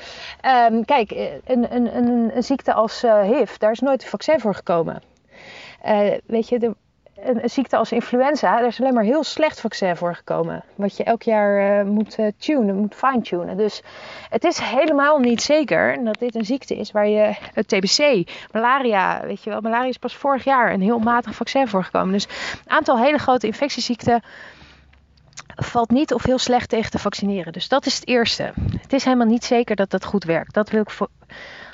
[0.71, 1.11] Um, kijk,
[1.45, 5.03] een, een, een, een, ziekte als HIV, daar is nooit een vaccin voor gekomen.
[6.27, 6.75] weet je,
[7.25, 10.65] een, ziekte als influenza, daar is alleen maar heel slecht vaccin voor gekomen.
[10.75, 13.57] Wat je elk jaar uh, moet uh, tunen, moet fine-tunen.
[13.57, 13.83] Dus
[14.31, 19.21] het is helemaal niet zeker dat dit een ziekte is waar je het TBC, malaria,
[19.27, 22.13] weet je wel, malaria is pas vorig jaar een heel matig vaccin voor gekomen.
[22.13, 22.25] Dus
[22.65, 24.23] een aantal hele grote infectieziekten
[25.57, 27.53] valt niet of heel slecht tegen te vaccineren.
[27.53, 28.53] Dus dat is het eerste.
[28.81, 30.55] Het is helemaal niet zeker dat dat goed werkt.
[30.55, 31.09] Dat wil ik voor,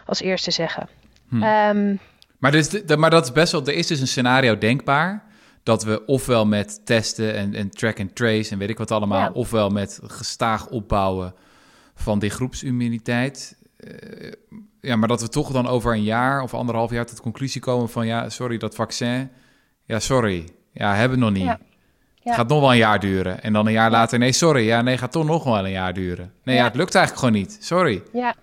[0.07, 0.89] als eerste zeggen.
[1.29, 1.43] Hm.
[1.43, 2.01] Um,
[2.39, 5.26] maar, dus, maar dat is best wel, er is dus een scenario denkbaar
[5.67, 9.31] dat we ofwel met testen en, en track and trace en weet ik wat allemaal,
[9.33, 11.35] ofwel met gestaag opbouwen
[11.95, 13.57] van die groepsimmuniteit.
[13.79, 14.33] Uh,
[14.81, 17.89] ja, maar dat we toch dan over een jaar of anderhalf jaar tot conclusie komen
[17.89, 19.31] van ja, sorry, dat vaccin,
[19.85, 21.45] ja, sorry, ja, hebben we nog niet.
[21.45, 21.59] Ja.
[22.23, 23.43] Het gaat nog wel een jaar duren.
[23.43, 25.95] En dan een jaar later, nee, sorry, ja, nee, gaat toch nog wel een jaar
[25.95, 26.33] duren.
[26.43, 26.65] Nee, ja.
[26.65, 28.03] het lukt eigenlijk gewoon niet, sorry.
[28.13, 28.35] Ja,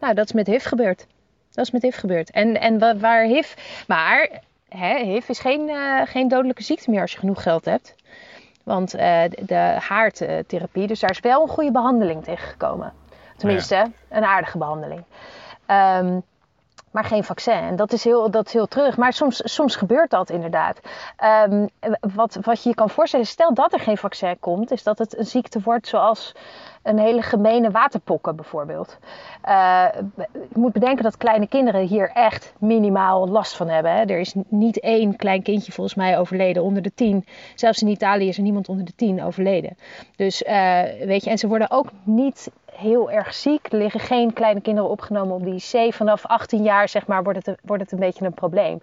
[0.00, 1.06] nou, dat is met HIV gebeurd.
[1.52, 2.30] Dat is met HIV gebeurd.
[2.30, 3.54] En, en waar HIV,
[3.86, 4.42] maar
[4.76, 7.94] hè, HIV is geen, uh, geen dodelijke ziekte meer als je genoeg geld hebt.
[8.64, 12.92] Want uh, de haartherapie, dus daar is wel een goede behandeling tegen gekomen.
[13.36, 15.04] Tenminste, een aardige behandeling.
[15.66, 16.22] Um,
[16.94, 17.54] maar geen vaccin.
[17.54, 18.96] En dat is heel, dat is heel terug.
[18.96, 20.80] Maar soms, soms gebeurt dat inderdaad.
[21.48, 21.68] Um,
[22.14, 25.18] wat, wat je je kan voorstellen, stel dat er geen vaccin komt, is dat het
[25.18, 26.32] een ziekte wordt zoals
[26.84, 28.98] een hele gemene waterpokken bijvoorbeeld.
[29.48, 29.86] Uh,
[30.32, 33.92] je moet bedenken dat kleine kinderen hier echt minimaal last van hebben.
[33.92, 34.04] Hè.
[34.04, 37.26] Er is niet één klein kindje volgens mij overleden onder de tien.
[37.54, 39.76] Zelfs in Italië is er niemand onder de tien overleden.
[40.16, 43.72] Dus uh, weet je, en ze worden ook niet heel erg ziek.
[43.72, 45.94] Er liggen geen kleine kinderen opgenomen op die IC.
[45.94, 48.80] Vanaf 18 jaar zeg maar, wordt, het, wordt het een beetje een probleem.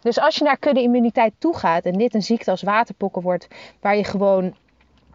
[0.00, 3.48] Dus als je naar kudde-immuniteit toe gaat en dit een ziekte als waterpokken wordt,
[3.80, 4.54] waar je gewoon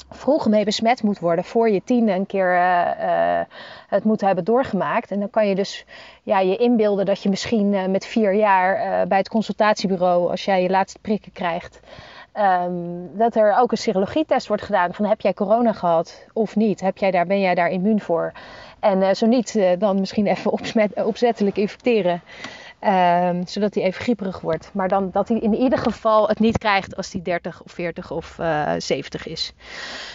[0.10, 3.40] vroeg mee besmet moet worden voor je tiende een keer uh, uh,
[3.88, 5.12] het moet hebben doorgemaakt.
[5.12, 5.86] En dan kan je dus
[6.24, 10.62] ja, je inbeelden dat je misschien uh, met vier jaar bij het consultatiebureau, als jij
[10.62, 11.80] je laatste prikken krijgt,
[12.40, 16.80] Um, dat er ook een serologietest wordt gedaan van heb jij corona gehad of niet?
[16.80, 18.32] Heb jij daar, ben jij daar immuun voor?
[18.80, 20.52] En zo niet, dan misschien even
[21.06, 22.22] opzettelijk infecteren.
[22.84, 24.70] Um, zodat hij even grieperig wordt.
[24.74, 28.12] Maar dan dat hij in ieder geval het niet krijgt als hij 30 of 40
[28.12, 29.54] of uh, eh, 70 is.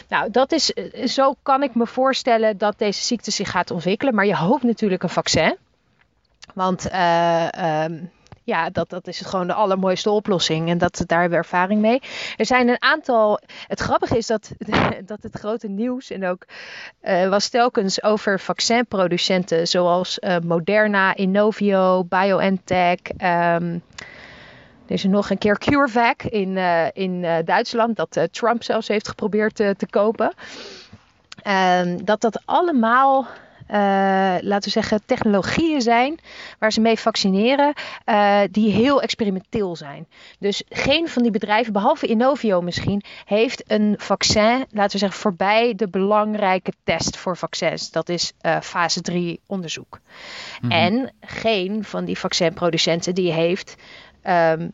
[0.08, 0.66] Nou, dat is,
[1.14, 4.14] zo kan ik me voorstellen dat deze ziekte zich gaat ontwikkelen.
[4.14, 5.56] Maar je hoopt natuurlijk een vaccin.
[6.54, 8.10] Want um,
[8.44, 10.68] ja, dat, dat is gewoon de allermooiste oplossing.
[10.68, 12.02] En dat, daar hebben we ervaring mee.
[12.36, 13.40] Er zijn een aantal.
[13.66, 14.50] Het grappige is dat,
[15.06, 16.44] dat het grote nieuws en ook
[17.02, 22.98] uh, was telkens over vaccinproducenten zoals uh, Moderna, Inovio, BioNTech.
[23.22, 23.82] Um,
[24.86, 29.54] er is nog een keer CureVac in, uh, in Duitsland, dat Trump zelfs heeft geprobeerd
[29.56, 30.34] te kopen.
[31.46, 33.26] Um, dat dat allemaal
[33.66, 36.18] laten we zeggen, technologieën zijn
[36.58, 37.72] waar ze mee vaccineren,
[38.06, 40.06] uh, die heel experimenteel zijn.
[40.38, 45.74] Dus geen van die bedrijven, behalve Innovio misschien, heeft een vaccin, laten we zeggen, voorbij
[45.74, 47.90] de belangrijke test voor vaccins.
[47.90, 50.00] Dat is uh, fase 3 onderzoek.
[50.60, 50.78] Mm -hmm.
[50.78, 53.74] En geen van die vaccinproducenten die heeft.
[54.26, 54.72] Um,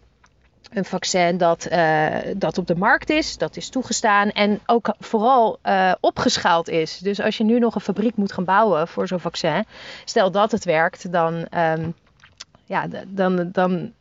[0.70, 5.58] een vaccin dat, uh, dat op de markt is, dat is toegestaan en ook vooral
[5.64, 6.98] uh, opgeschaald is.
[6.98, 9.64] Dus als je nu nog een fabriek moet gaan bouwen voor zo'n vaccin,
[10.04, 11.94] stel dat het werkt, dan, um,
[12.64, 13.92] ja, dan, dan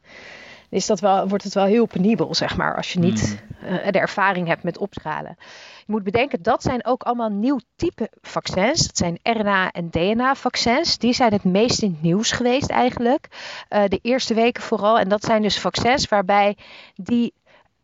[0.70, 4.00] is dat wel, wordt het wel heel penibel, zeg maar, als je niet uh, de
[4.00, 5.36] ervaring hebt met opschalen.
[5.78, 8.88] Je moet bedenken, dat zijn ook allemaal nieuw type vaccins.
[8.88, 10.98] Dat zijn RNA- en DNA-vaccins.
[10.98, 13.28] Die zijn het meest in het nieuws geweest eigenlijk.
[13.70, 15.00] Uh, de eerste weken vooral.
[15.00, 16.58] En dat zijn dus vaccins waarbij
[16.96, 17.34] die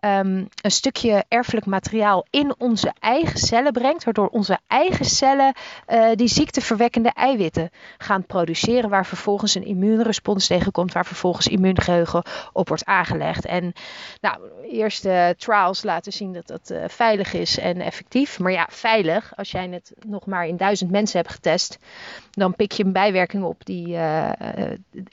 [0.06, 5.53] ehm, een stukje erfelijk materiaal in onze eigen cellen brengt, waardoor onze eigen cellen
[5.88, 12.23] uh, die ziekteverwekkende eiwitten gaan produceren, waar vervolgens een immuunrespons tegenkomt, waar vervolgens immuungeheugen
[12.53, 13.45] op wordt aangelegd.
[13.45, 13.73] En
[14.22, 14.38] nou,
[14.69, 18.40] eerste trials laten zien dat dat uh, veilig is en effectief.
[18.40, 21.77] Maar ja, veilig, als jij het nog maar in duizend mensen hebt getest,
[22.32, 24.30] dan pik je een bijwerking op die uh,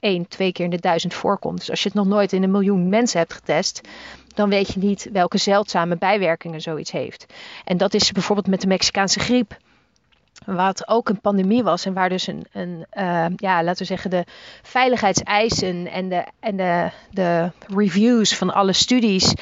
[0.00, 1.58] één, twee keer in de duizend voorkomt.
[1.58, 3.80] Dus als je het nog nooit in een miljoen mensen hebt getest,
[4.34, 7.26] dan weet je niet welke zeldzame bijwerkingen zoiets heeft.
[7.64, 9.56] En dat is bijvoorbeeld met de Mexicaanse griep.
[10.46, 14.10] Wat ook een pandemie was en waar dus een, een uh, ja, laten we zeggen,
[14.10, 14.24] de
[14.62, 19.34] veiligheidseisen en de, en de, de reviews van alle studies,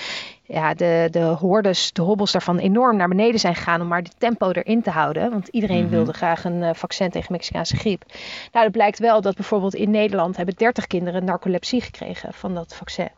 [0.43, 4.11] ja, de, de hordes, de hobbels daarvan enorm naar beneden zijn gegaan om maar de
[4.19, 5.31] tempo erin te houden.
[5.31, 5.91] Want iedereen Mhm.
[5.91, 8.03] wilde graag een uh, vaccin tegen Mexicaanse griep.
[8.53, 12.75] Nou, het blijkt wel dat bijvoorbeeld in Nederland hebben 30 kinderen narcolepsie gekregen van dat
[12.77, 13.09] vaccin.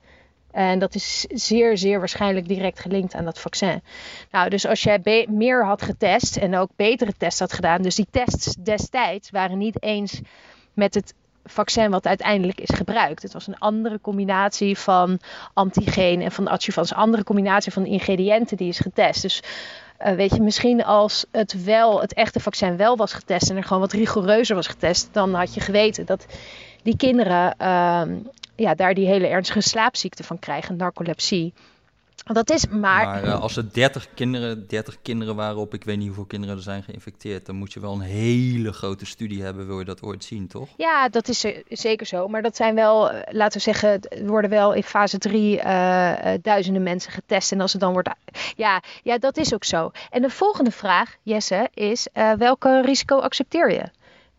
[0.53, 3.83] En dat is zeer, zeer waarschijnlijk direct gelinkt aan dat vaccin.
[4.31, 7.83] Nou, dus als jij meer had getest en ook betere tests had gedaan.
[7.83, 10.21] Dus die tests destijds waren niet eens
[10.73, 11.15] met het
[11.45, 13.23] vaccin wat uiteindelijk is gebruikt.
[13.23, 15.19] Het was een andere combinatie van
[15.55, 16.91] antigeen en van adjuvans.
[16.91, 19.23] Een andere combinatie van ingrediënten die is getest.
[19.23, 19.43] Dus
[20.01, 23.65] uh, weet je, misschien als het wel, het echte vaccin wel was getest en er
[23.65, 26.27] gewoon wat rigoureuzer was getest, dan had je geweten dat
[26.83, 28.03] die kinderen uh,
[28.57, 31.53] ja, daar die hele ernstige slaapziekte van krijgen, narcolepsie.
[32.25, 33.05] Dat is maar.
[33.05, 36.57] Maar uh, als er 30 kinderen, 30 kinderen waren op, ik weet niet hoeveel kinderen
[36.57, 40.03] er zijn geïnfecteerd, dan moet je wel een hele grote studie hebben, wil je dat
[40.03, 40.69] ooit zien, toch?
[40.77, 42.29] Ja, dat is zeker zo.
[42.29, 45.63] Maar dat zijn wel, laten we zeggen, er worden wel in fase 3 uh,
[46.43, 47.53] duizenden mensen getest.
[47.53, 48.11] En als het dan wordt.
[48.57, 49.91] Ja, ja, dat is ook zo.
[50.11, 53.85] En de volgende vraag, Jesse, is: uh, welke risico accepteer je?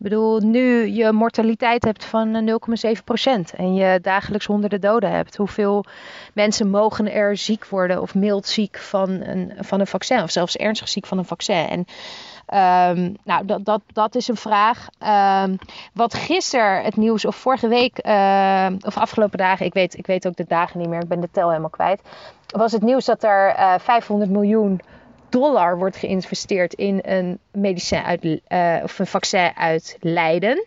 [0.04, 5.36] Bedoel, nu je mortaliteit hebt van 0,7% en je dagelijks honderden doden hebt.
[5.36, 5.84] Hoeveel
[6.32, 10.56] mensen mogen er ziek worden of mild ziek van een, van een vaccin of zelfs
[10.56, 11.68] ernstig ziek van een vaccin?
[11.68, 11.78] En
[12.98, 14.88] um, nou, dat, dat, dat is een vraag.
[15.44, 15.58] Um,
[15.92, 20.26] wat gisteren het nieuws, of vorige week, uh, of afgelopen dagen, ik weet, ik weet
[20.26, 22.02] ook de dagen niet meer, ik ben de tel helemaal kwijt.
[22.46, 24.80] Was het nieuws dat er uh, 500 miljoen
[25.34, 30.64] dollar wordt geïnvesteerd in een medicijn uit, uh, of een vaccin uit Leiden.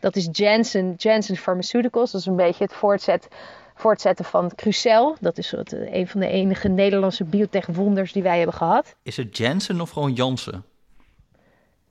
[0.00, 2.10] Dat is Janssen, Janssen Pharmaceuticals.
[2.10, 3.28] Dat is een beetje het voortzet,
[3.74, 5.16] voortzetten van Crucel.
[5.20, 8.94] Dat is wat, uh, een van de enige Nederlandse biotech-wonders die wij hebben gehad.
[9.02, 10.64] Is het Janssen of gewoon Janssen?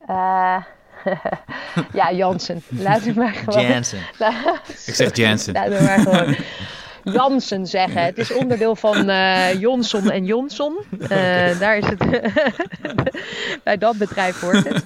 [0.10, 0.64] Uh,
[1.94, 2.62] ja, Janssen.
[2.70, 3.68] Laten we maar gewoon...
[3.68, 4.00] Janssen.
[4.88, 5.54] Ik zeg Janssen.
[5.54, 6.36] Laten we maar gewoon...
[7.14, 8.04] Jansen zeggen.
[8.04, 10.78] Het is onderdeel van uh, Johnson en Johnson.
[11.00, 11.58] Uh, okay.
[11.58, 12.06] Daar is het.
[13.64, 14.86] Bij dat bedrijf hoort het.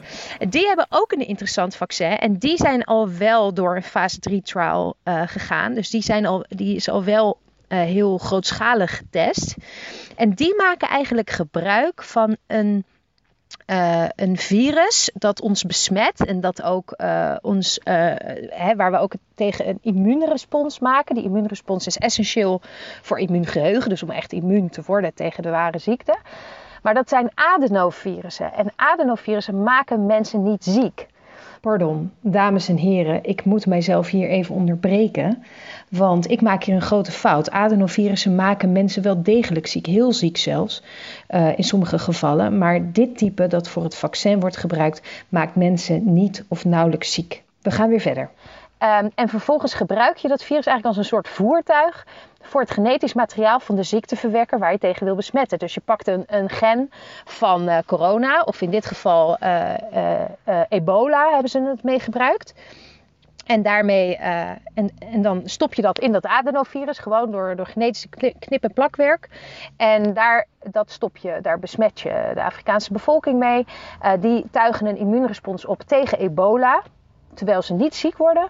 [0.50, 2.18] Die hebben ook een interessant vaccin.
[2.18, 5.74] En die zijn al wel door een fase 3 trial uh, gegaan.
[5.74, 7.38] Dus die, zijn al, die is al wel
[7.68, 9.56] heel grootschalig getest.
[10.16, 12.86] En die maken eigenlijk gebruik van een.
[13.68, 17.94] Uh, een virus dat ons besmet en dat ook uh, ons, uh,
[18.50, 21.16] hè, waar we ook tegen een immuunrespons maken.
[21.16, 22.62] Die immuunrespons is essentieel
[23.02, 26.18] voor immuungeheugen, dus om echt immuun te worden tegen de ware ziekte.
[26.82, 31.08] Maar dat zijn adenovirussen en adenovirussen maken mensen niet ziek.
[31.62, 35.44] Pardon, dames en heren, ik moet mijzelf hier even onderbreken.
[35.90, 37.52] Want ik maak hier een grote fout.
[37.52, 40.84] Adenovirussen maken mensen wel degelijk ziek, heel ziek zelfs,
[41.30, 42.58] uh, in sommige gevallen.
[42.58, 47.44] Maar dit type dat voor het vaccin wordt gebruikt, maakt mensen niet of nauwelijks ziek.
[47.62, 48.30] We gaan weer verder.
[48.80, 52.06] Um, en vervolgens gebruik je dat virus eigenlijk als een soort voertuig
[52.42, 55.60] voor het genetisch materiaal van de ziekteverwekker waar je tegen wil besmetten.
[55.60, 56.92] Dus je pakt een, een gen
[57.26, 59.74] van uh, corona, of in dit geval uh,
[60.48, 62.54] uh, ebola hebben ze het mee gebruikt.
[63.46, 68.08] En daarmee, en, en dan stop je dat in dat adenovirus, gewoon door, door genetisch
[68.40, 69.30] knip- en plakwerk.
[69.78, 73.66] En daar, dat stop je, daar besmet je de Afrikaanse bevolking mee.
[74.20, 76.82] die tuigen een immuunrespons op tegen ebola,
[77.34, 78.50] terwijl ze niet ziek worden.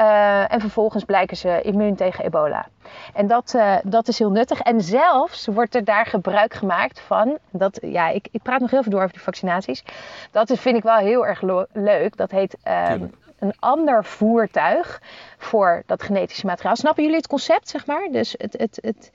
[0.00, 2.68] Uh, en vervolgens blijken ze immuun tegen ebola.
[3.14, 4.60] En dat, uh, dat is heel nuttig.
[4.60, 7.38] En zelfs wordt er daar gebruik gemaakt van.
[7.50, 9.84] Dat, ja, ik, ik praat nog heel veel door over die vaccinaties.
[10.30, 11.42] Dat vind ik wel heel erg
[11.72, 12.16] leuk.
[12.16, 12.92] Dat heet uh,
[13.38, 15.02] een ander voertuig
[15.38, 16.76] voor dat genetische materiaal.
[16.76, 18.08] Snappen jullie het concept, zeg maar?
[18.10, 19.12] Dus het, het, het,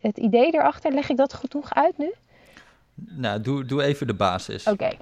[0.00, 2.12] het idee erachter, leg ik dat goed genoeg uit nu?
[2.94, 4.66] Nou, doe, doe even de basis.
[4.66, 4.84] Oké.
[4.84, 4.98] Okay.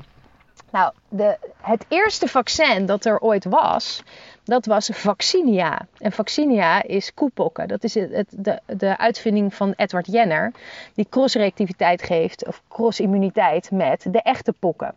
[0.71, 4.03] Nou, de, het eerste vaccin dat er ooit was,
[4.47, 5.87] dat was vaccinia.
[5.99, 7.69] En vaccinia is koepokken.
[7.69, 10.53] Dat is het, de, de uitvinding van Edward Jenner,
[10.95, 14.95] die crossreactiviteit geeft, of crossimmuniteit met de echte pokken.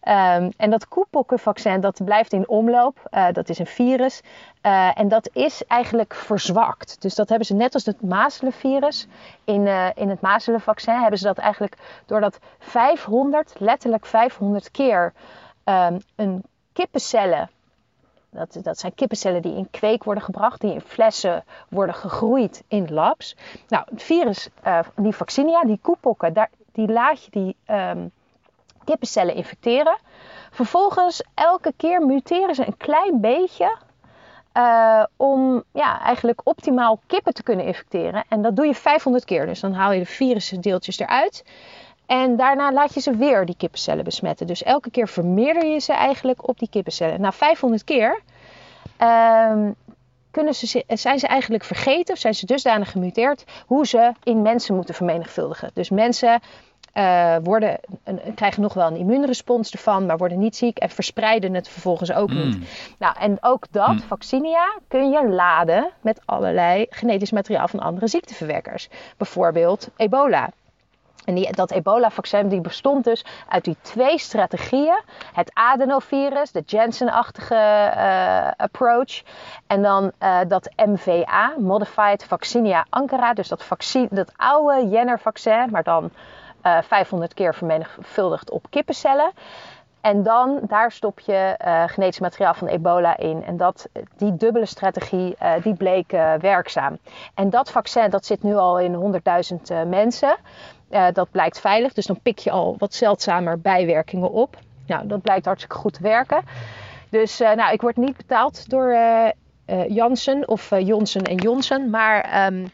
[0.00, 3.08] Ehm, en dat koepokkenvaccin dat blijft in omloop.
[3.10, 4.20] Uh, dat is een virus.
[4.62, 6.96] Uh, en dat is eigenlijk verzwakt.
[7.00, 9.06] Dus dat hebben ze net als het mazelenvirus.
[9.44, 11.76] In, uh, in het mazelenvaccin hebben ze dat eigenlijk
[12.06, 15.12] doordat 500, letterlijk 500 keer
[15.64, 17.50] um, een kippencellen
[18.36, 22.86] dat, dat, zijn kippencellen die in kweek worden gebracht, die in flessen worden gegroeid in
[22.90, 23.36] labs.
[23.68, 28.10] Nou, het virus, uh, die vaccinia, die koepokken, daar, die laat je die um,
[28.84, 29.98] kippencellen infecteren.
[30.50, 33.76] Vervolgens, elke keer muteren ze een klein beetje
[34.56, 38.24] uh, om ja, eigenlijk optimaal kippen te kunnen infecteren.
[38.28, 39.46] En dat doe je 500 keer.
[39.46, 41.44] Dus dan haal je de virusdeeltjes eruit.
[42.06, 44.46] En daarna laat je ze weer die kippencellen besmetten.
[44.46, 47.20] Dus elke keer vermeerder je ze eigenlijk op die kippencellen.
[47.20, 48.22] Na 500 keer
[49.00, 49.74] um,
[50.30, 54.74] kunnen ze, zijn ze eigenlijk vergeten, of zijn ze dusdanig gemuteerd, hoe ze in mensen
[54.74, 55.70] moeten vermenigvuldigen.
[55.74, 56.40] Dus mensen
[56.94, 61.54] uh, worden, een, krijgen nog wel een immuunrespons ervan, maar worden niet ziek en verspreiden
[61.54, 62.36] het vervolgens ook mm.
[62.36, 62.68] niet.
[62.98, 64.00] Nou, en ook dat, mm.
[64.00, 68.88] vaccinia, kun je laden met allerlei genetisch materiaal van andere ziekteverwekkers.
[69.16, 70.50] Bijvoorbeeld ebola.
[71.26, 75.00] En die, dat ebola-vaccin die bestond dus uit die twee strategieën.
[75.32, 79.22] Het adenovirus, de Janssen-achtige uh, approach.
[79.66, 83.34] En dan uh, dat MVA, Modified Vaccinia Ankara.
[83.34, 89.32] Dus dat, vaccin, dat oude Jenner-vaccin, maar dan uh, eh, 500 keer vermenigvuldigd op kippencellen.
[90.00, 91.54] En dan, daar stop je
[91.86, 93.44] genetisch materiaal van ebola in.
[93.44, 96.98] En dat, die dubbele strategie, die bleek werkzaam.
[97.34, 99.20] En dat vaccin, dat zit nu al in
[99.72, 100.36] 100.000 mensen.
[100.90, 104.56] Uh, dat blijkt veilig, dus dan pik je al wat zeldzamer bijwerkingen op.
[104.86, 106.42] Nou, dat blijkt hartstikke goed te werken.
[107.10, 111.90] Dus uh, nou, ik word niet betaald door uh, Janssen of Johnson en Johnson.
[111.90, 112.70] Maar um,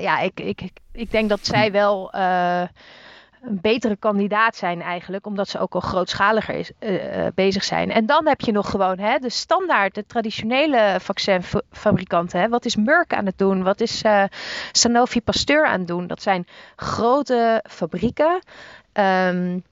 [0.00, 2.10] ja, ik, ik, ik denk dat zij wel
[3.46, 7.90] een betere kandidaat zijn eigenlijk, omdat ze ook al grootschaliger is, uh, bezig zijn.
[7.90, 12.40] En dan heb je nog gewoon hè, de standaard, de traditionele vaccinfabrikanten.
[12.40, 12.48] Hè.
[12.48, 13.62] Wat is Merck aan het doen?
[13.62, 14.24] Wat is uh,
[14.72, 16.06] Sanofi Pasteur aan het doen?
[16.06, 16.46] Dat zijn
[16.76, 18.40] grote fabrieken.
[18.92, 19.64] Um,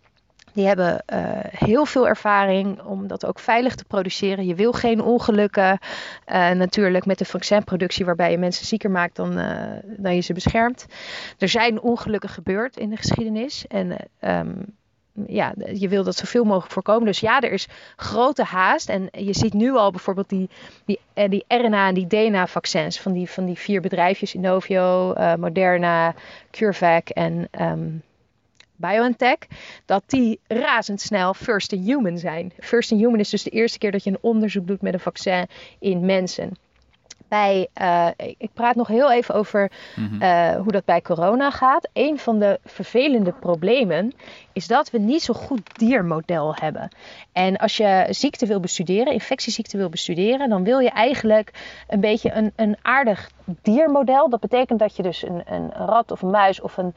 [0.54, 1.18] die hebben uh,
[1.50, 4.46] heel veel ervaring om dat ook veilig te produceren.
[4.46, 5.78] Je wil geen ongelukken.
[6.28, 9.52] Uh, natuurlijk met de vaccinproductie waarbij je mensen zieker maakt dan, uh,
[9.84, 10.86] dan je ze beschermt.
[11.38, 13.66] Er zijn ongelukken gebeurd in de geschiedenis.
[13.66, 14.64] En um,
[15.26, 17.04] ja, je wil dat zoveel mogelijk voorkomen.
[17.04, 18.88] Dus ja, er is grote haast.
[18.88, 20.50] En je ziet nu al bijvoorbeeld die,
[20.84, 20.98] die,
[21.28, 26.14] die RNA- en die DNA-vaccins van die, van die vier bedrijfjes: Inovio, Moderna,
[26.50, 27.48] CureVac en.
[27.60, 28.02] Um,
[28.76, 29.38] BioNTech,
[29.84, 32.52] dat die razendsnel first in human zijn.
[32.60, 35.00] First in human is dus de eerste keer dat je een onderzoek doet met een
[35.00, 35.46] vaccin
[35.78, 36.52] in mensen.
[37.28, 40.22] Bij, uh, ik praat nog heel even over mm-hmm.
[40.22, 41.88] uh, hoe dat bij corona gaat.
[41.92, 44.12] Een van de vervelende problemen
[44.52, 46.88] is dat we niet zo goed diermodel hebben.
[47.32, 51.50] En als je ziekte wil bestuderen, infectieziekte wil bestuderen, dan wil je eigenlijk
[51.88, 54.28] een beetje een, een aardig diermodel.
[54.28, 56.94] Dat betekent dat je dus een, een rat of een muis of een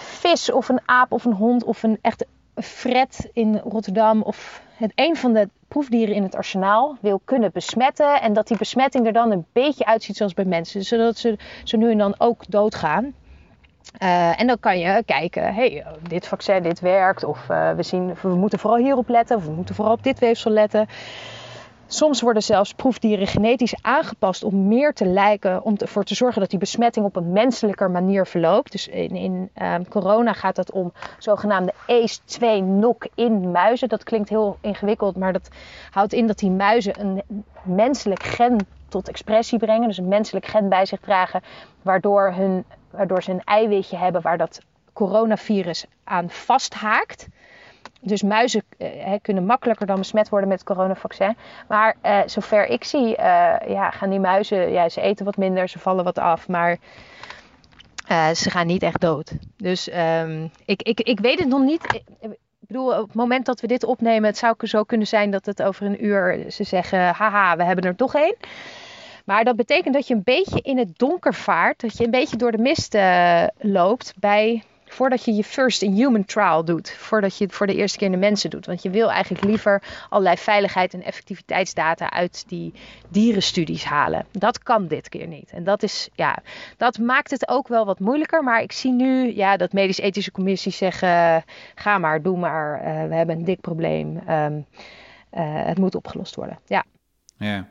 [0.00, 4.92] vis of een aap of een hond of een echte fret in Rotterdam of het
[4.94, 8.20] een van de proefdieren in het arsenaal wil kunnen besmetten.
[8.20, 10.82] En dat die besmetting er dan een beetje uitziet zoals bij mensen.
[10.82, 13.14] Zodat ze zo nu en dan ook doodgaan.
[14.02, 17.24] Uh, en dan kan je kijken, hey, dit vaccin, dit werkt.
[17.24, 19.36] Of uh, we, zien, we moeten vooral hierop letten.
[19.36, 20.86] Of we moeten vooral op dit weefsel letten.
[21.90, 26.50] Soms worden zelfs proefdieren genetisch aangepast om meer te lijken, om ervoor te zorgen dat
[26.50, 28.72] die besmetting op een menselijker manier verloopt.
[28.72, 33.88] Dus in, in um, corona gaat het om zogenaamde ACE2 knock-in muizen.
[33.88, 35.48] Dat klinkt heel ingewikkeld, maar dat
[35.90, 37.22] houdt in dat die muizen een
[37.62, 39.88] menselijk gen tot expressie brengen.
[39.88, 41.42] Dus een menselijk gen bij zich dragen,
[41.82, 44.60] waardoor, hun, waardoor ze een eiwitje hebben waar dat
[44.92, 47.28] coronavirus aan vasthaakt.
[48.00, 51.36] Dus muizen uh, kunnen makkelijker dan besmet worden met het coronavaccin.
[51.68, 53.14] Maar uh, zover ik zie, uh,
[53.66, 56.78] ja, gaan die muizen, ja, ze eten wat minder, ze vallen wat af, maar
[58.34, 59.32] ze gaan niet echt dood.
[59.56, 62.02] Dus um, ik, ik, ik weet het nog niet.
[62.20, 65.46] Ik bedoel, op het moment dat we dit opnemen, het zou zo kunnen zijn dat
[65.46, 68.36] het over een uur ze zeggen: haha, we hebben er toch één.
[69.24, 72.36] Maar dat betekent dat je een beetje in het donker vaart, dat je een beetje
[72.36, 72.96] door de mist
[73.58, 77.74] loopt bij voordat je je first in human trial doet, voordat je het voor de
[77.74, 78.66] eerste keer in de mensen doet.
[78.66, 82.72] Want je wil eigenlijk liever allerlei veiligheid en effectiviteitsdata uit die
[83.08, 84.26] dierenstudies halen.
[84.32, 85.50] Dat kan dit keer niet.
[85.50, 86.38] En dat is, ja,
[86.76, 88.42] dat maakt het ook wel wat moeilijker.
[88.44, 91.44] Maar ik zie nu, ja, dat medisch-ethische commissies zeggen,
[91.74, 94.20] ga maar, doe maar, uh, we hebben een dik probleem.
[94.28, 94.66] Um,
[95.32, 96.84] uh, het moet opgelost worden, ja.
[97.36, 97.68] Ja.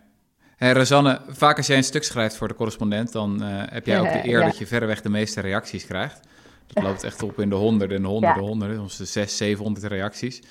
[0.57, 3.99] Hey, Rosanne, vaak als jij een stuk schrijft voor de correspondent, dan uh, heb jij
[3.99, 4.45] ook de eer ja.
[4.45, 6.19] dat je verreweg de meeste reacties krijgt.
[6.68, 8.48] Dat loopt echt op in de honderden en honderden, ja.
[8.48, 10.41] honderden, soms de zes, zevenhonderd reacties.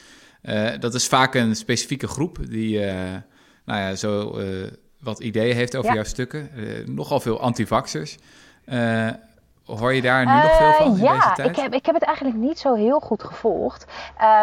[0.80, 2.78] dat is vaak een specifieke groep die
[3.64, 4.40] nou ja, zo
[5.00, 6.50] wat ideeën heeft over jouw stukken.
[6.86, 8.16] nogal veel antivaxers.
[9.66, 11.48] Hoor je daar nu nog veel van in ja, deze tijd?
[11.48, 13.86] Ik heb, ik heb het eigenlijk niet zo heel goed gevolgd.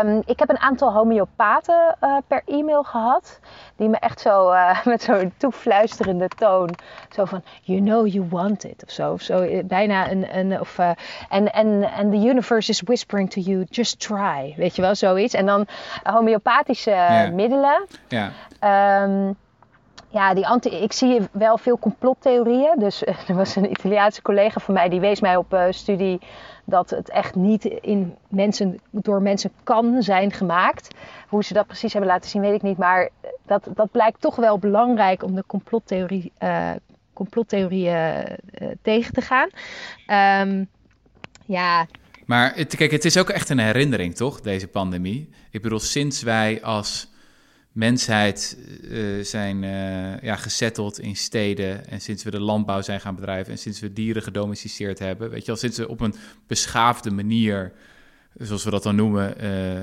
[0.03, 3.39] Um, ik heb een aantal homeopaten uh, per e-mail gehad.
[3.75, 6.69] Die me echt zo uh, met zo'n toefluisterende toon.
[7.09, 8.83] Zo van, you know you want it.
[8.83, 9.11] Of zo.
[9.11, 10.37] Of zo eh, bijna een...
[10.37, 10.79] een of,
[11.29, 14.53] and, and, and the universe is whispering to you, just try.
[14.57, 15.33] Weet je wel, zoiets.
[15.33, 15.67] En dan
[16.03, 17.31] homeopathische yeah.
[17.31, 17.85] middelen.
[18.07, 18.31] Ja.
[19.03, 19.35] Um,
[20.13, 22.79] ja, die anti, ik zie wel veel complottheorieën.
[22.79, 26.19] Dus er was een Italiaanse collega van mij die wees mij op uh, studie
[26.65, 30.87] dat het echt niet in mensen, door mensen kan zijn gemaakt.
[31.29, 32.77] Hoe ze dat precies hebben laten zien, weet ik niet.
[32.77, 33.09] Maar
[33.45, 36.71] dat, dat blijkt toch wel belangrijk om de complottheorie, uh,
[37.13, 38.25] complottheorieën
[38.81, 39.49] tegen te gaan.
[40.47, 40.69] Um,
[41.45, 41.85] ja.
[42.25, 45.29] Maar kijk, het is ook echt een herinnering, toch, deze pandemie?
[45.51, 47.12] Ik bedoel, sinds wij als
[47.73, 53.15] mensheid uh, zijn uh, ja, gesetteld in steden en sinds we de landbouw zijn gaan
[53.15, 56.15] bedrijven en sinds we dieren gedomesticeerd hebben, weet je wel, sinds we op een
[56.47, 57.73] beschaafde manier,
[58.33, 59.81] zoals we dat dan noemen, uh,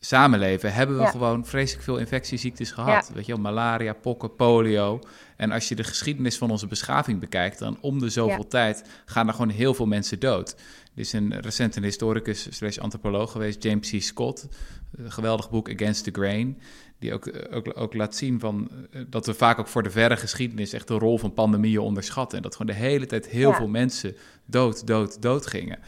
[0.00, 1.10] samenleven, hebben we ja.
[1.10, 3.06] gewoon vreselijk veel infectieziektes gehad.
[3.08, 3.14] Ja.
[3.14, 5.00] Weet je wel, malaria, pokken, polio.
[5.36, 8.48] En als je de geschiedenis van onze beschaving bekijkt, dan om de zoveel ja.
[8.48, 10.50] tijd gaan er gewoon heel veel mensen dood.
[10.94, 14.02] Er is een recent een historicus slash antropoloog geweest, James C.
[14.02, 14.48] Scott,
[14.92, 16.58] een geweldig boek Against the Grain
[17.00, 18.70] die ook, ook, ook laat zien van,
[19.08, 22.36] dat we vaak ook voor de verre geschiedenis echt de rol van pandemieën onderschatten.
[22.36, 23.56] En dat gewoon de hele tijd heel ja.
[23.56, 25.78] veel mensen dood, dood, dood gingen.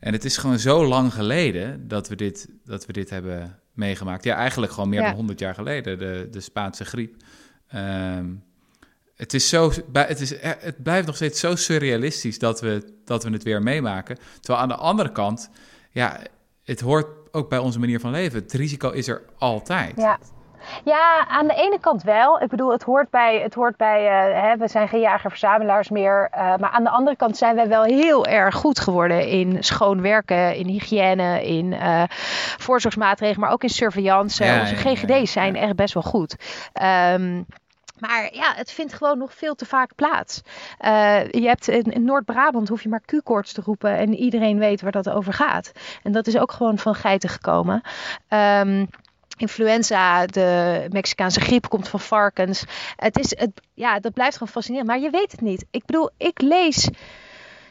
[0.00, 4.24] En het is gewoon zo lang geleden dat we dit, dat we dit hebben meegemaakt.
[4.24, 5.06] Ja, eigenlijk gewoon meer ja.
[5.06, 7.14] dan 100 jaar geleden, de, de Spaanse griep.
[7.74, 8.42] Um,
[9.14, 13.30] het, is zo, het, is, het blijft nog steeds zo surrealistisch dat we, dat we
[13.30, 14.18] het weer meemaken.
[14.40, 15.50] Terwijl aan de andere kant,
[15.90, 16.20] ja,
[16.64, 18.40] het hoort ook bij onze manier van leven.
[18.40, 19.96] Het risico is er altijd.
[19.96, 20.18] Ja.
[20.84, 22.40] Ja, aan de ene kant wel.
[22.40, 26.30] Ik bedoel, het hoort bij, het hoort bij uh, hè, we zijn geen jager-verzamelaars meer.
[26.32, 30.00] Uh, maar aan de andere kant zijn wij wel heel erg goed geworden in schoon
[30.00, 32.02] werken, in hygiëne, in uh,
[32.56, 34.44] voorzorgsmaatregelen, maar ook in surveillance.
[34.44, 35.26] Ja, Onze GGD's ja, ja.
[35.26, 36.36] zijn echt best wel goed.
[37.12, 37.46] Um,
[38.00, 40.42] maar ja, het vindt gewoon nog veel te vaak plaats.
[40.80, 44.80] Uh, je hebt in, in Noord-Brabant hoef je maar Q-koorts te roepen en iedereen weet
[44.80, 45.72] waar dat over gaat.
[46.02, 47.82] En dat is ook gewoon van geiten gekomen.
[48.28, 48.88] Um,
[49.40, 52.64] influenza, de Mexicaanse griep komt van varkens.
[52.96, 55.64] Het is, het, ja, dat blijft gewoon fascinerend, maar je weet het niet.
[55.70, 56.88] Ik bedoel, ik lees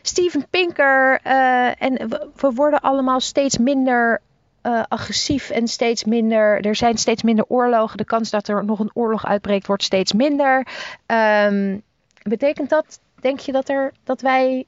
[0.01, 4.21] Steven Pinker uh, en we, we, worden allemaal steeds minder
[4.63, 6.65] uh, agressief en steeds minder.
[6.65, 7.97] Er zijn steeds minder oorlogen.
[7.97, 10.67] De kans dat er nog een oorlog uitbreekt wordt steeds minder.
[11.05, 11.81] Um,
[12.23, 14.65] betekent dat, denk je, dat, er, dat wij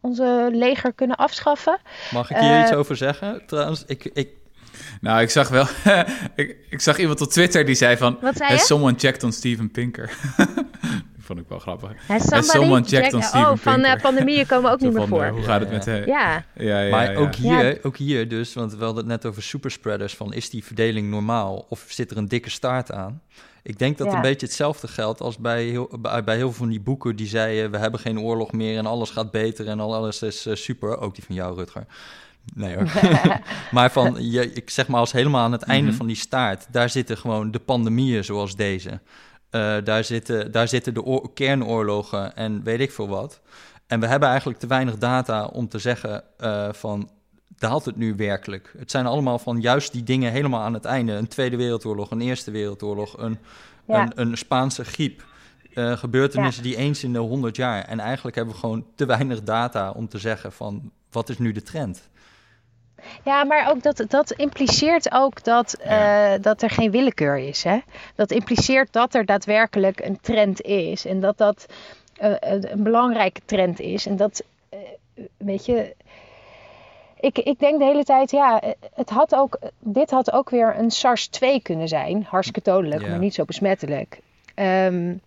[0.00, 1.78] onze leger kunnen afschaffen?
[2.12, 3.46] Mag ik hier uh, iets over zeggen?
[3.46, 4.28] Trouwens, ik, ik
[5.00, 5.66] nou, ik zag wel.
[6.34, 8.18] ik, ik, zag iemand op Twitter die zei van.
[8.20, 10.10] Wat zei Has someone checked on Steven Pinker?
[11.24, 11.92] vond ik wel grappig.
[12.06, 13.14] Has, Has someone checked check...
[13.14, 15.26] on Steven Oh, van uh, pandemieën komen ook niet meer van, voor.
[15.26, 16.06] Hoe gaat het met hem?
[16.06, 16.44] Ja.
[16.54, 19.42] Ja, ja, maar ja, ook hier, ook hier dus, want we hadden het net over
[19.42, 20.14] superspreaders.
[20.14, 23.22] Van is die verdeling normaal of zit er een dikke staart aan?
[23.62, 24.14] Ik denk dat Ja.
[24.14, 27.70] een beetje hetzelfde geldt als bij heel, bij, heel veel van die boeken die zeiden...
[27.70, 30.98] we hebben geen oorlog meer en alles gaat beter en al alles is uh, super.
[30.98, 31.86] Ook die van jou, Rutger.
[32.54, 32.90] Nee hoor.
[33.72, 35.96] maar van, je, ik zeg maar als helemaal aan het einde Mhm.
[35.96, 36.66] van die staart...
[36.70, 38.90] daar zitten gewoon de pandemieën zoals deze.
[38.90, 43.40] Uh, daar, zitten, daar zitten de oor- kernoorlogen en weet ik veel wat.
[43.86, 47.10] En we hebben eigenlijk te weinig data om te zeggen uh, van...
[47.58, 48.74] daalt het nu werkelijk?
[48.78, 51.12] Het zijn allemaal van juist die dingen helemaal aan het einde.
[51.12, 53.38] Een Tweede Wereldoorlog, een Eerste Wereldoorlog, een,
[53.86, 54.02] Ja.
[54.02, 55.24] een, een Spaanse griep...
[55.74, 57.84] Uh, gebeurtenissen die eens in de honderd jaar.
[57.84, 61.52] En eigenlijk hebben we gewoon te weinig data om te zeggen van wat is nu
[61.52, 62.08] de trend.
[63.24, 67.62] Ja, maar ook dat, dat impliceert ook dat, uh, dat er geen willekeur is.
[67.62, 67.78] Hè?
[68.14, 71.06] Dat impliceert dat er daadwerkelijk een trend is.
[71.06, 71.66] En dat dat
[72.22, 74.06] uh, een belangrijke trend is.
[74.06, 74.78] En dat, uh,
[75.36, 75.94] weet je...
[77.20, 78.62] Ik, ik denk de hele tijd, ja,
[78.94, 82.26] het had ook, dit had ook weer een SARS-2 kunnen zijn.
[82.28, 84.18] Hartstikke dodelijk, maar niet zo besmettelijk.
[84.54, 85.20] Um,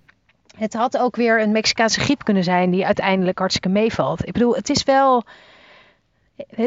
[0.57, 4.27] het had ook weer een Mexicaanse griep kunnen zijn die uiteindelijk hartstikke meevalt.
[4.27, 5.23] Ik bedoel, het is wel...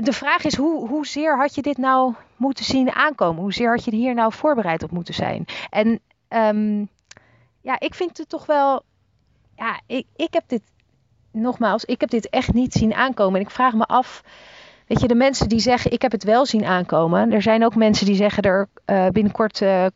[0.02, 3.42] De vraag is, hoe, hoezeer had je dit nou moeten zien aankomen?
[3.42, 5.44] Hoezeer had je hier nou voorbereid op moeten zijn?
[5.70, 6.88] En um,
[7.60, 8.82] ja, ik vind het toch wel...
[9.56, 10.62] Ja, ik, ik heb dit...
[11.32, 13.40] Nogmaals, ik heb dit echt niet zien aankomen.
[13.40, 14.22] En ik vraag me af...
[14.86, 17.32] Weet je, de mensen die zeggen, ik heb het wel zien aankomen.
[17.32, 19.86] Er zijn ook mensen die zeggen, er uh, binnenkort uh,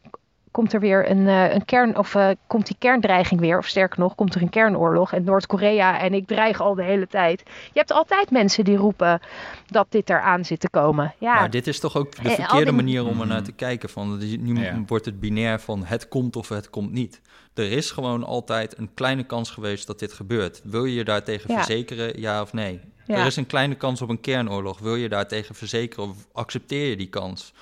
[0.54, 2.16] komt er weer een, een kern, of
[2.46, 6.26] komt die kerndreiging weer, of sterker nog, komt er een kernoorlog en Noord-Korea en ik
[6.26, 7.42] dreig al de hele tijd.
[7.46, 9.20] Je hebt altijd mensen die roepen
[9.66, 11.14] dat dit eraan zit te komen.
[11.18, 11.34] Ja.
[11.34, 13.88] Maar dit is toch ook de verkeerde manier om er naar te kijken.
[13.88, 17.20] Van, nu wordt het binair van het komt of het komt niet.
[17.54, 20.60] Er is gewoon altijd een kleine kans geweest dat dit gebeurt.
[20.64, 22.80] Wil je je daartegen verzekeren, ja of nee?
[23.06, 24.78] Er is een kleine kans op een kernoorlog.
[24.78, 27.52] Wil je daartegen verzekeren of accepteer je die kans?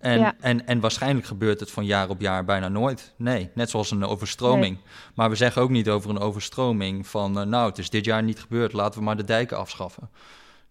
[0.00, 3.12] En, en, en waarschijnlijk gebeurt het van jaar op jaar bijna nooit.
[3.16, 4.78] Nee, net zoals een overstroming.
[5.14, 7.38] Maar we zeggen ook niet over een overstroming van...
[7.38, 10.10] Uh, nou, het is dit jaar niet gebeurd, laten we maar de dijken afschaffen.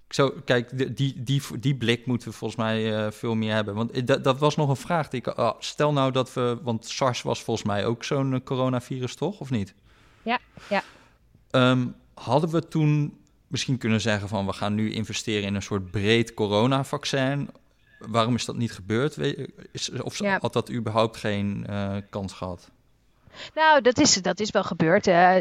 [0.09, 3.75] Zo, kijk, die, die, die blik moeten we volgens mij uh, veel meer hebben.
[3.75, 5.09] Want dat, dat was nog een vraag.
[5.09, 6.57] Die ik, uh, stel nou dat we...
[6.61, 9.39] Want SARS was volgens mij ook zo'n coronavirus, toch?
[9.39, 9.73] Of niet?
[10.21, 10.39] Ja,
[10.69, 10.83] ja.
[11.51, 14.45] Um, hadden we toen misschien kunnen zeggen van...
[14.45, 17.49] we gaan nu investeren in een soort breed coronavaccin
[17.99, 19.17] waarom is dat niet gebeurd?
[19.71, 22.69] Is, of had dat überhaupt geen uh, kans gehad?
[23.53, 25.07] Nou, dat is, dat is wel gebeurd.
[25.07, 25.35] Uh,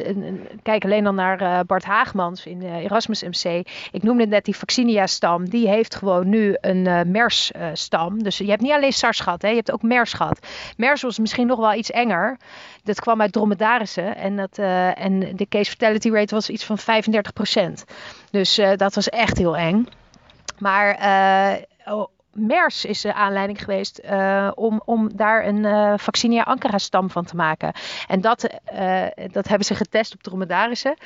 [0.62, 3.68] kijk alleen dan naar uh, Bart Haagmans in uh, Erasmus MC.
[3.93, 5.48] Ik noemde net die Vaccinia-stam.
[5.48, 8.22] Die heeft gewoon nu een MERS-stam.
[8.22, 10.47] dus je hebt niet alleen SARS gehad, hè, je hebt ook MERS gehad.
[10.76, 12.39] MERS was misschien nog wel iets enger.
[12.82, 14.16] Dat kwam uit dromedarissen.
[14.16, 14.59] En, dat,
[14.98, 16.82] en de case fatality rate was iets van 35%.
[18.30, 19.86] Dus dat was echt heel eng.
[20.59, 20.98] Maar
[21.85, 22.09] oh,
[22.39, 27.36] MERS is de aanleiding geweest uh, om, om daar een uh, Vaccinia Ankara-stam van te
[27.36, 27.73] maken.
[28.09, 30.97] En dat, uh, dat hebben ze getest op dromedarissen.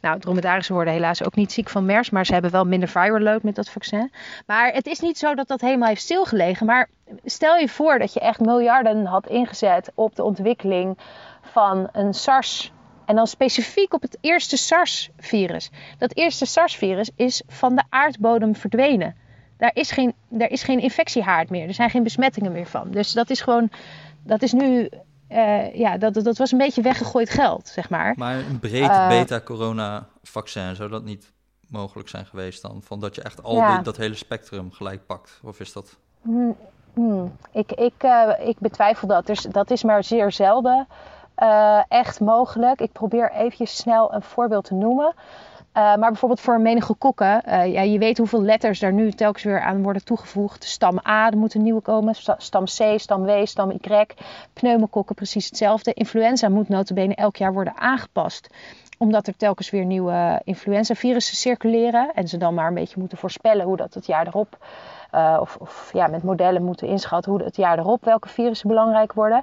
[0.00, 3.20] Nou, dromedarissen worden helaas ook niet ziek van MERS, maar ze hebben wel minder viral
[3.20, 4.12] load met dat vaccin.
[4.46, 6.66] Maar het is niet zo dat dat helemaal heeft stilgelegen.
[6.66, 6.88] Maar
[7.24, 10.98] stel je voor dat je echt miljarden had ingezet op de ontwikkeling
[11.42, 12.72] van een SARS
[13.06, 15.70] en dan specifiek op het eerste SARS-virus.
[15.98, 19.16] Dat eerste SARS-virus is van de aardbodem verdwenen
[19.58, 21.68] daar is geen, daar is geen infectiehaard meer.
[21.68, 22.90] Er zijn geen besmettingen meer van.
[22.90, 23.70] Dus dat is gewoon,
[24.22, 24.88] dat is nu,
[25.28, 28.14] uh, ja, dat, dat was een beetje weggegooid geld, zeg maar.
[28.16, 31.32] Maar een breed uh, beta-corona-vaccin, zou dat niet
[31.68, 32.80] mogelijk zijn geweest dan?
[32.84, 33.76] Van dat je echt al ja.
[33.76, 35.40] dit, dat hele spectrum gelijk pakt?
[35.42, 35.96] Of is dat...
[36.22, 36.56] Hmm,
[36.94, 37.36] hmm.
[37.52, 39.26] Ik, ik, uh, ik betwijfel dat.
[39.26, 40.86] Dus dat is maar zeer zelden
[41.88, 42.80] echt mogelijk.
[42.80, 45.14] Ik probeer even snel een voorbeeld te noemen.
[45.68, 49.60] Uh, maar bijvoorbeeld voor meningokokken, uh, ja, je weet hoeveel letters daar nu telkens weer
[49.60, 50.64] aan worden toegevoegd.
[50.64, 52.14] Stam A, er moet een nieuwe komen.
[52.36, 54.06] Stam C, stam W, stam Y.
[54.52, 55.92] Pneumokokken precies hetzelfde.
[55.92, 58.48] Influenza moet notabene elk jaar worden aangepast
[58.98, 62.10] omdat er telkens weer nieuwe influenzavirussen circuleren.
[62.14, 64.58] En ze dan maar een beetje moeten voorspellen hoe dat het jaar erop...
[65.14, 69.12] Uh, of, of ja, met modellen moeten inschatten hoe het jaar erop welke virussen belangrijk
[69.12, 69.42] worden.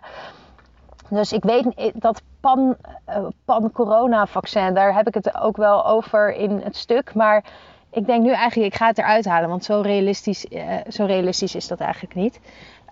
[1.09, 2.75] Dus ik weet dat pan,
[3.09, 7.13] uh, pan-corona-vaccin, daar heb ik het ook wel over in het stuk.
[7.13, 7.43] Maar
[7.89, 11.55] ik denk nu eigenlijk, ik ga het eruit halen, want zo realistisch, uh, zo realistisch
[11.55, 12.39] is dat eigenlijk niet.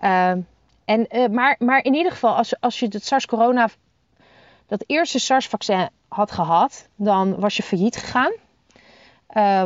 [0.02, 0.30] Uh,
[0.84, 3.68] en, maar, maar in ieder geval, als, als je het SARS-corona,
[4.66, 8.32] dat eerste SARS-vaccin had gehad, dan was je failliet gegaan.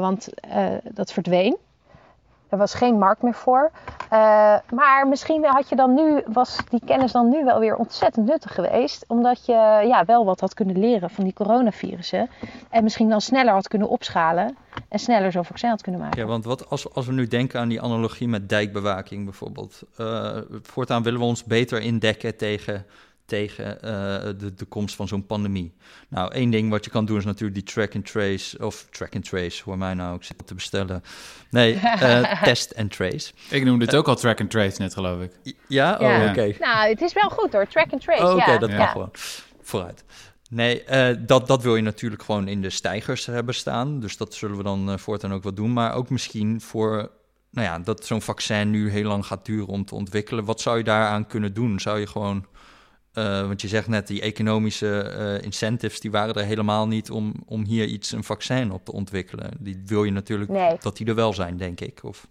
[0.00, 0.28] want
[0.82, 1.56] dat verdween.
[2.48, 3.70] Er was geen markt meer voor.
[4.12, 8.26] Uh, maar misschien had je dan nu, was die kennis dan nu wel weer ontzettend
[8.26, 9.04] nuttig geweest.
[9.06, 9.52] Omdat je
[9.86, 12.30] ja, wel wat had kunnen leren van die coronavirussen.
[12.70, 14.56] En misschien dan sneller had kunnen opschalen.
[14.88, 16.20] En sneller zo'n vaccin had kunnen maken.
[16.20, 19.82] Ja, want wat als, als we nu denken aan die analogie met dijkbewaking bijvoorbeeld.
[20.00, 22.86] Uh, voortaan willen we ons beter indekken tegen
[23.28, 23.90] tegen uh,
[24.38, 25.74] de, de komst van zo'n pandemie.
[26.09, 29.14] Nou, één ding wat je kan doen is natuurlijk die track and trace, of track
[29.14, 31.02] and trace, hoor mij nou, ik zit te bestellen.
[31.50, 33.32] Nee, uh, test and trace.
[33.50, 35.56] Ik noemde het ook al track and trace net, geloof ik.
[35.68, 35.94] Ja?
[35.94, 36.30] Oh, ja.
[36.30, 36.55] oké.
[36.59, 39.10] Nou, het is wel goed hoor, track and trace, oh, Oké, okay, dat mag gewoon.
[39.62, 40.05] Vooruit.
[40.50, 44.00] Nee, uh, dat, dat wil je natuurlijk gewoon in de stijgers hebben staan.
[44.00, 45.72] Dus dat zullen we dan uh, voortaan ook wel doen.
[45.72, 47.10] Maar ook misschien voor,
[47.50, 50.44] nou ja, dat zo'n vaccin nu heel lang gaat duren om te ontwikkelen.
[50.44, 51.80] Wat zou je daaraan kunnen doen?
[51.80, 52.46] Zou je gewoon
[53.14, 57.35] uh, want je zegt net, die economische uh, incentives, die waren er helemaal niet om,
[57.47, 59.51] om hier iets, een vaccin op te ontwikkelen.
[59.59, 60.76] Die wil je natuurlijk nee.
[60.80, 62.05] dat die er wel zijn, denk ik.
[62.05, 62.28] Of...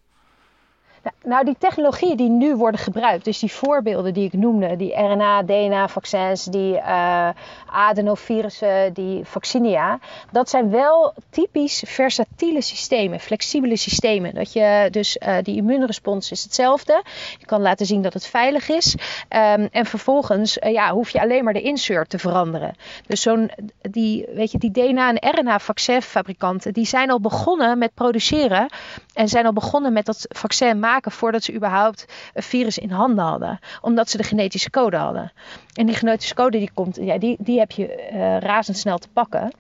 [1.24, 5.44] Nou, die technologieën die nu worden gebruikt, dus die voorbeelden die ik noemde, die RNA,
[5.44, 7.30] DNA-vaccins, die uh,
[7.66, 10.00] adenovirussen, die vaccinia,
[10.32, 14.34] dat zijn wel typisch versatiele systemen, flexibele systemen.
[14.34, 17.04] Dat je dus uh, die immuunrespons is hetzelfde.
[17.40, 18.96] Je kan laten zien dat het veilig is.
[18.96, 22.76] Um, en vervolgens uh, ja, hoef je alleen maar de insert te veranderen.
[23.08, 23.52] Dus zo'n
[23.82, 28.70] die, weet je, die DNA- en RNA-vaccinfabrikanten, die zijn al begonnen met produceren
[29.14, 33.26] en zijn al begonnen met dat vaccin maken voordat ze überhaupt een virus in handen
[33.26, 33.60] hadden.
[33.82, 35.32] Omdat ze de genetische code hadden.
[35.74, 39.52] En die genetische code die komt, ja, die, die heb je uh, razendsnel te pakken.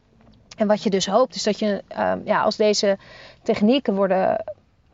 [0.58, 2.98] En wat je dus hoopt is dat je, uh, ja, als deze
[3.44, 4.44] technieken worden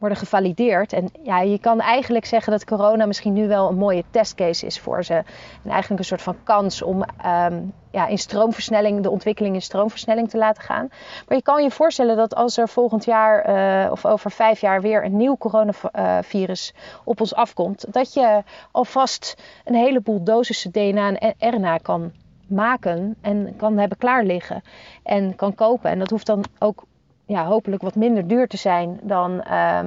[0.03, 0.93] worden gevalideerd.
[0.93, 4.79] En ja, je kan eigenlijk zeggen dat corona misschien nu wel een mooie testcase is
[4.79, 5.13] voor ze.
[5.13, 7.61] En eigenlijk een soort van kans om ehm,
[7.91, 10.87] ja, in stroomversnelling, de ontwikkeling in stroomversnelling te laten gaan.
[11.27, 14.81] Maar je kan je voorstellen dat als er volgend jaar eh, of over vijf jaar
[14.81, 16.73] weer een nieuw coronavirus
[17.03, 19.35] op ons afkomt, dat je alvast
[19.65, 22.11] een heleboel dosissen DNA en RNA kan
[22.47, 24.61] maken en kan hebben klaar liggen
[25.03, 25.89] en kan kopen.
[25.89, 26.83] En dat hoeft dan ook
[27.25, 29.79] ja, hopelijk wat minder duur te zijn dan uh,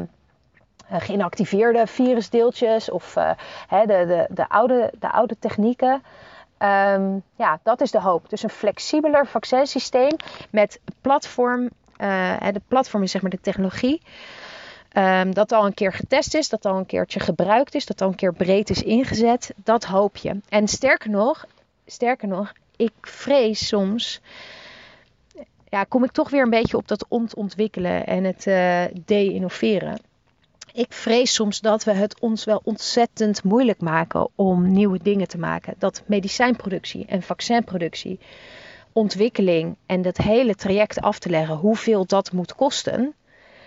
[0.90, 3.30] geïnactiveerde virusdeeltjes of uh,
[3.68, 6.02] hè, de, de, de, oude, de oude technieken.
[6.58, 8.28] Um, ja, dat is de hoop.
[8.28, 10.16] Dus een flexibeler vaccinsysteem
[10.50, 11.70] met platform.
[11.98, 14.02] Uh, de platform is zeg maar de technologie.
[14.92, 18.08] Um, dat al een keer getest is, dat al een keertje gebruikt is, dat al
[18.08, 19.54] een keer breed is ingezet.
[19.56, 20.40] Dat hoop je.
[20.48, 21.46] En sterker nog,
[21.86, 24.20] sterker nog, ik vrees soms
[25.76, 29.98] ja, kom ik toch weer een beetje op dat ontontwikkelen en het uh, de-innoveren.
[30.72, 35.38] Ik vrees soms dat we het ons wel ontzettend moeilijk maken om nieuwe dingen te
[35.38, 35.74] maken.
[35.78, 38.18] Dat medicijnproductie en vaccinproductie,
[38.92, 43.14] ontwikkeling en dat hele traject af te leggen, hoeveel dat moet kosten,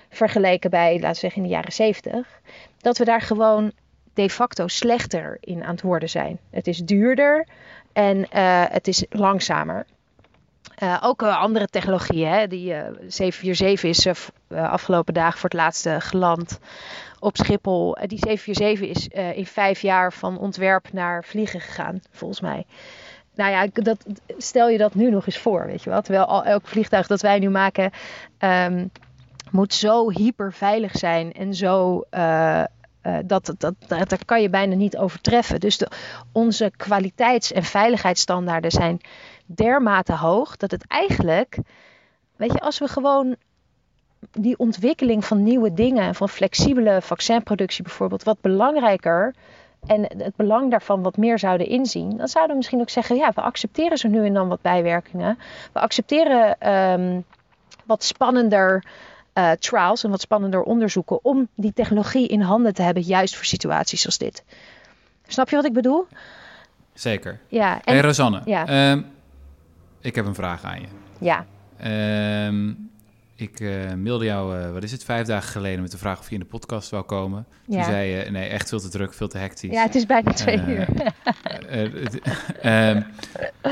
[0.09, 2.41] vergeleken bij, laten we zeggen, in de jaren 70,
[2.77, 3.71] dat we daar gewoon
[4.13, 6.39] de facto slechter in aan het worden zijn.
[6.49, 7.47] Het is duurder
[7.93, 9.85] en uh, het is langzamer.
[10.83, 12.31] Uh, ook uh, andere technologieën.
[12.31, 12.47] Hè?
[12.47, 16.59] Die uh, 747 is afgelopen dagen voor het laatste geland
[17.19, 17.97] op Schiphol.
[18.05, 22.65] die 747 is in vijf jaar van ontwerp naar vliegen gegaan, volgens mij.
[23.35, 24.05] Nou ja, dat,
[24.37, 26.01] stel je dat nu nog eens voor, weet je wel.
[26.01, 27.91] Terwijl elk vliegtuig dat wij nu maken
[28.39, 28.91] um,
[29.51, 32.03] moet zo hyper veilig zijn en zo
[33.25, 35.59] dat, dat, dat, dat, kan je bijna niet overtreffen.
[35.59, 35.87] Dus de,
[36.31, 39.01] onze kwaliteits- en veiligheidsstandaarden zijn
[39.55, 41.57] dermate hoog dat het eigenlijk,
[42.35, 43.35] weet je, als we gewoon
[44.31, 49.35] die ontwikkeling van nieuwe dingen, van flexibele vaccinproductie bijvoorbeeld, wat belangrijker
[49.85, 53.31] en het belang daarvan wat meer zouden inzien, dan zouden we misschien ook zeggen: ja,
[53.35, 55.39] we accepteren zo nu en dan wat bijwerkingen.
[55.73, 57.23] We accepteren um,
[57.85, 58.83] wat spannender
[59.33, 63.45] uh, trials en wat spannender onderzoeken om die technologie in handen te hebben, juist voor
[63.45, 64.43] situaties als dit.
[65.27, 66.07] Snap je wat ik bedoel?
[66.93, 67.39] Zeker.
[67.47, 67.81] Ja.
[67.83, 68.91] En, hey, Rosanne, ja.
[68.91, 69.05] Um,
[70.01, 70.87] ik heb een vraag aan je.
[71.19, 71.45] Ja.
[72.47, 72.89] Um,
[73.35, 76.27] ik uh, mailde jou, uh, wat is het, vijf dagen geleden met de vraag of
[76.27, 77.45] je in de podcast wou komen.
[77.65, 77.83] Toen Ja.
[77.83, 79.71] zei je, nee, echt veel te druk, veel te hectisch.
[79.71, 80.87] Ja, het is bijna twee Eh, uur.
[81.69, 82.19] Eh, het-
[82.61, 83.01] ehm,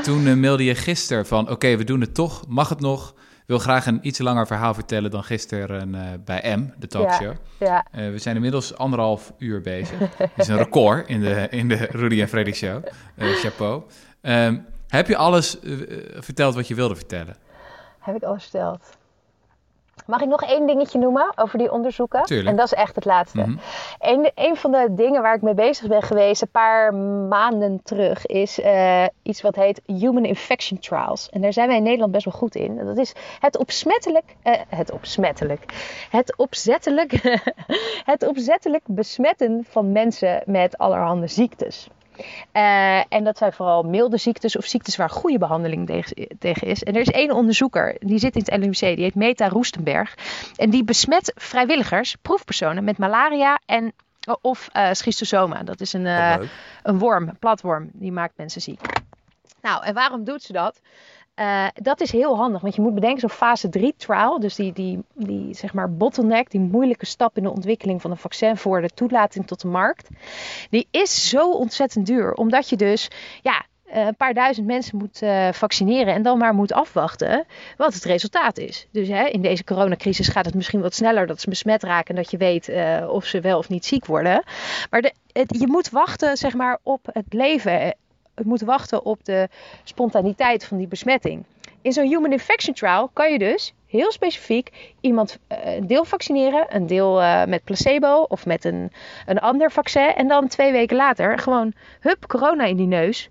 [0.02, 3.14] toen eh, mailde je gisteren van, oké, we doen het toch, mag het nog?
[3.46, 7.32] wil graag een iets langer verhaal vertellen dan gisteren eh, bij M, de talkshow.
[7.58, 7.86] ja.
[7.92, 9.98] Eh, we zijn inmiddels anderhalf uur bezig.
[10.16, 12.84] Dat is een record in de, in de Rudy en Freddy show.
[13.14, 13.82] Eh, chapeau.
[14.20, 14.56] Ehm,
[14.88, 15.72] heb je alles eh,
[16.20, 17.36] verteld wat je wilde vertellen?
[17.98, 18.96] Heb ik al verteld.
[20.06, 22.22] Mag ik nog één dingetje noemen over die onderzoeken?
[22.22, 22.48] Tuurlijk.
[22.48, 23.38] En dat is echt het laatste.
[23.38, 23.56] Mhm.
[23.98, 28.26] Een, een van de dingen waar ik mee bezig ben geweest een paar maanden terug
[28.26, 31.28] is eh, iets wat heet Human Infection Trials.
[31.28, 32.84] En daar zijn wij in Nederland best wel goed in.
[32.84, 35.64] Dat is het opsmettelijk, eh, het opsmettelijk,
[36.10, 37.40] het opzettelijk,
[38.12, 41.88] het opzettelijk besmetten van mensen met allerhande ziektes.
[42.52, 45.86] Eh, en dat zijn vooral milde ziektes of ziektes waar goede behandeling
[46.38, 46.82] tegen, is.
[46.82, 50.14] En er is één onderzoeker, die zit in het LUMC, die heet Meta Roestenberg.
[50.56, 53.92] En die besmet vrijwilligers, proefpersonen, met malaria en,
[54.40, 55.62] of eh schistosoma.
[55.62, 56.48] Dat is een, eh, leuk.
[56.82, 58.80] een worm, een platworm, die maakt mensen ziek.
[59.62, 60.80] Nou, en waarom doet ze dat?
[61.38, 64.72] Eh, dat is heel handig, want je moet bedenken, zo'n fase 3 trial, dus die,
[64.72, 68.80] die, die zeg maar bottleneck, die moeilijke stap in de ontwikkeling van een vaccin voor
[68.80, 70.08] de toelating tot de markt,
[70.70, 73.10] die is zo ontzettend duur, omdat je dus
[73.42, 77.46] ja, eh, een paar duizend mensen moet eh, vaccineren en dan maar moet afwachten
[77.76, 78.86] wat het resultaat is.
[78.90, 82.22] Dus hè, in deze coronacrisis gaat het misschien wat sneller dat ze besmet raken en
[82.22, 82.70] dat je weet
[83.08, 84.42] of ze wel of niet ziek worden.
[84.90, 85.12] Maar de,
[85.46, 87.94] je moet wachten zeg maar, op het leven.
[88.44, 89.48] Moet wachten op de
[89.84, 91.44] spontaniteit van die besmetting.
[91.82, 96.66] In zo'n human infection trial kan je dus heel specifiek iemand eh, een deel vaccineren,
[96.68, 98.92] een deel eh, met placebo of met een,
[99.26, 100.14] een ander vaccin.
[100.14, 103.28] En dan twee weken later gewoon hup, corona in die neus.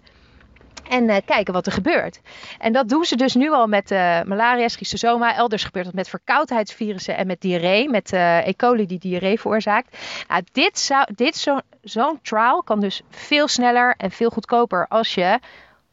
[0.89, 2.21] En eh, kijken wat er gebeurt.
[2.59, 5.35] En dat doen ze dus nu al met eh, malaria, schistosoma.
[5.35, 7.89] Elders gebeurt dat met verkoudheidsvirussen en met diarree.
[7.89, 8.53] Met eh, E.
[8.53, 9.97] coli die diarree veroorzaakt.
[10.27, 15.13] Nou, dit zou, dit zo, zo'n trial kan dus veel sneller en veel goedkoper als
[15.13, 15.39] je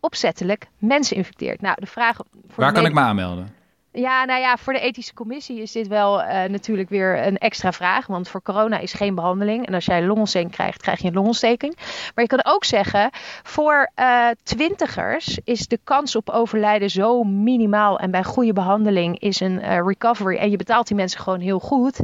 [0.01, 1.61] opzettelijk mensen infecteert.
[1.61, 2.17] Nou, de vraag...
[2.17, 3.64] Voor Waar kan ik me aanmelden?
[3.97, 7.73] Ja, nou ja, voor de ethische commissie is dit wel uh, natuurlijk weer een extra
[7.73, 8.07] vraag.
[8.07, 9.67] Want voor corona is geen behandeling.
[9.67, 11.77] En als jij longontsteking krijgt, krijg je een longontsteking.
[12.15, 13.11] Maar je kan ook zeggen,
[13.43, 17.99] voor uh, twintigers is de kans op overlijden zo minimaal.
[17.99, 20.37] En bij goede behandeling is een uh, recovery.
[20.37, 22.01] En je betaalt die mensen gewoon heel goed.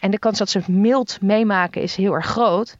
[0.00, 2.76] en de kans dat ze mild meemaken is heel erg groot.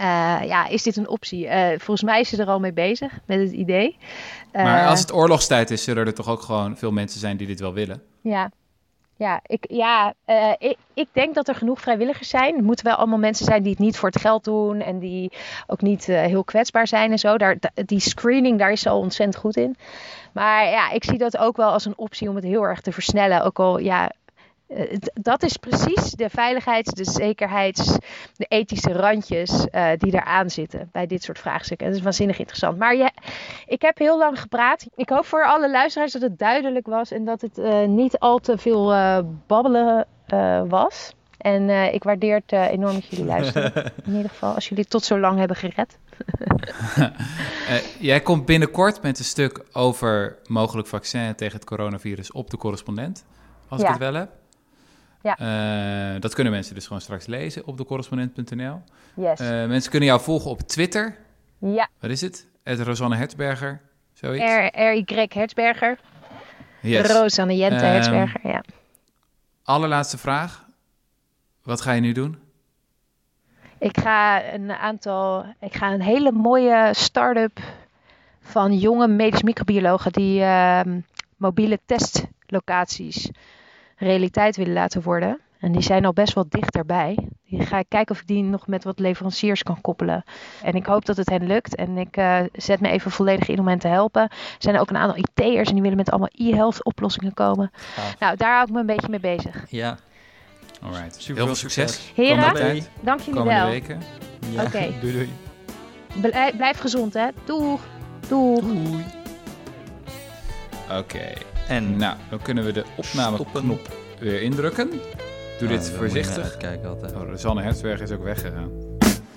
[0.00, 0.04] Uh,
[0.44, 1.44] ja, is dit een optie?
[1.44, 3.96] Uh, volgens mij is ze er al mee bezig met het idee.
[4.52, 7.60] Maar als het oorlogstijd is, zullen er toch ook gewoon veel mensen zijn die dit
[7.60, 8.02] wel willen?
[8.20, 8.50] Ja,
[9.16, 10.14] ja, ik, ja
[10.58, 12.54] ik, ik, denk dat er genoeg vrijwilligers zijn.
[12.54, 15.32] Het moeten wel allemaal mensen zijn die het niet voor het geld doen en die
[15.66, 17.36] ook niet heel kwetsbaar zijn en zo.
[17.36, 19.76] Daar, die screening, daar is ze al ontzettend goed in.
[20.32, 22.92] Maar ja, ik zie dat ook wel als een optie om het heel erg te
[22.92, 23.44] versnellen.
[23.44, 24.10] Ook al, ja,
[25.12, 27.98] dat is precies de veiligheids-, de zekerheids-,
[28.36, 31.86] de ethische randjes uh, die eraan zitten bij dit soort vraagstukken.
[31.86, 32.78] En dat is waanzinnig interessant.
[32.78, 33.10] Maar je,
[33.66, 34.86] ik heb heel lang gepraat.
[34.96, 38.38] Ik hoop voor alle luisteraars dat het duidelijk was en dat het uh, niet al
[38.38, 38.86] te veel
[39.46, 40.06] babbelen
[40.68, 41.12] was.
[41.38, 43.72] En ik waardeer het enorm dat jullie luisteren.
[44.04, 45.98] In ieder geval, als jullie het tot zo lang hebben gered.
[48.10, 53.24] jij komt binnenkort met een stuk over mogelijk vaccin tegen het coronavirus op de correspondent.
[53.68, 53.86] Als ja.
[53.86, 54.30] ik het wel heb.
[55.22, 55.38] Ja.
[56.14, 58.82] Uh, dat kunnen mensen dus gewoon straks lezen op decorrespondent.nl.
[59.14, 59.40] Yes.
[59.40, 61.16] Uh, mensen kunnen jou volgen op Twitter.
[61.58, 61.88] Ja.
[62.00, 62.46] Wat is het?
[62.62, 63.80] Het Rosanne Hertzberger,
[64.12, 64.44] zoiets?
[64.72, 65.98] R-Y Hertzberger.
[66.80, 67.10] Yes.
[67.10, 68.64] Rosanne Jente um, Hertzberger, ja.
[69.62, 70.66] Allerlaatste vraag.
[71.62, 72.38] Wat ga je nu doen?
[73.78, 75.44] Ik ga een aantal...
[75.60, 77.60] Ik ga een hele mooie start-up
[78.40, 80.12] van jonge medisch microbiologen...
[80.12, 80.80] die uh,
[81.36, 83.30] mobiele testlocaties
[83.98, 85.40] realiteit willen laten worden.
[85.58, 87.28] En die zijn al best wel dichterbij.
[87.44, 90.24] Die ga ik kijken of ik die nog met wat leveranciers kan koppelen.
[90.62, 91.74] En ik hoop dat het hen lukt.
[91.74, 94.22] En ik uh, zet me even volledig in om hen te helpen.
[94.22, 97.70] Er zijn ook een aantal IT'ers en die willen met allemaal e-health oplossingen komen.
[98.18, 99.64] Nou, daar hou ik me een beetje mee bezig.
[99.68, 99.98] Ja.
[100.82, 101.14] Alright.
[101.14, 101.92] Super Heel veel succes.
[101.92, 102.12] succes.
[102.14, 103.68] Heren, dank jullie Komende wel.
[103.68, 104.02] weken.
[104.50, 104.62] Ja.
[104.62, 104.76] Oké.
[104.76, 104.94] Okay.
[105.00, 105.30] Doei doei.
[106.20, 107.28] Blijf, blijf gezond hè.
[107.44, 107.80] Doeg.
[108.28, 108.60] Doeg.
[108.60, 109.04] Doei.
[110.90, 110.98] Oké.
[110.98, 111.36] Okay.
[111.68, 113.88] En nou, dan kunnen we de opnameknop
[114.18, 114.90] weer indrukken.
[115.58, 116.56] Doe dit voorzichtig.
[116.56, 117.12] Kijk altijd.
[117.12, 118.70] Oh, Sanne Hertzberg is ook weggegaan.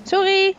[0.03, 0.55] Sorry!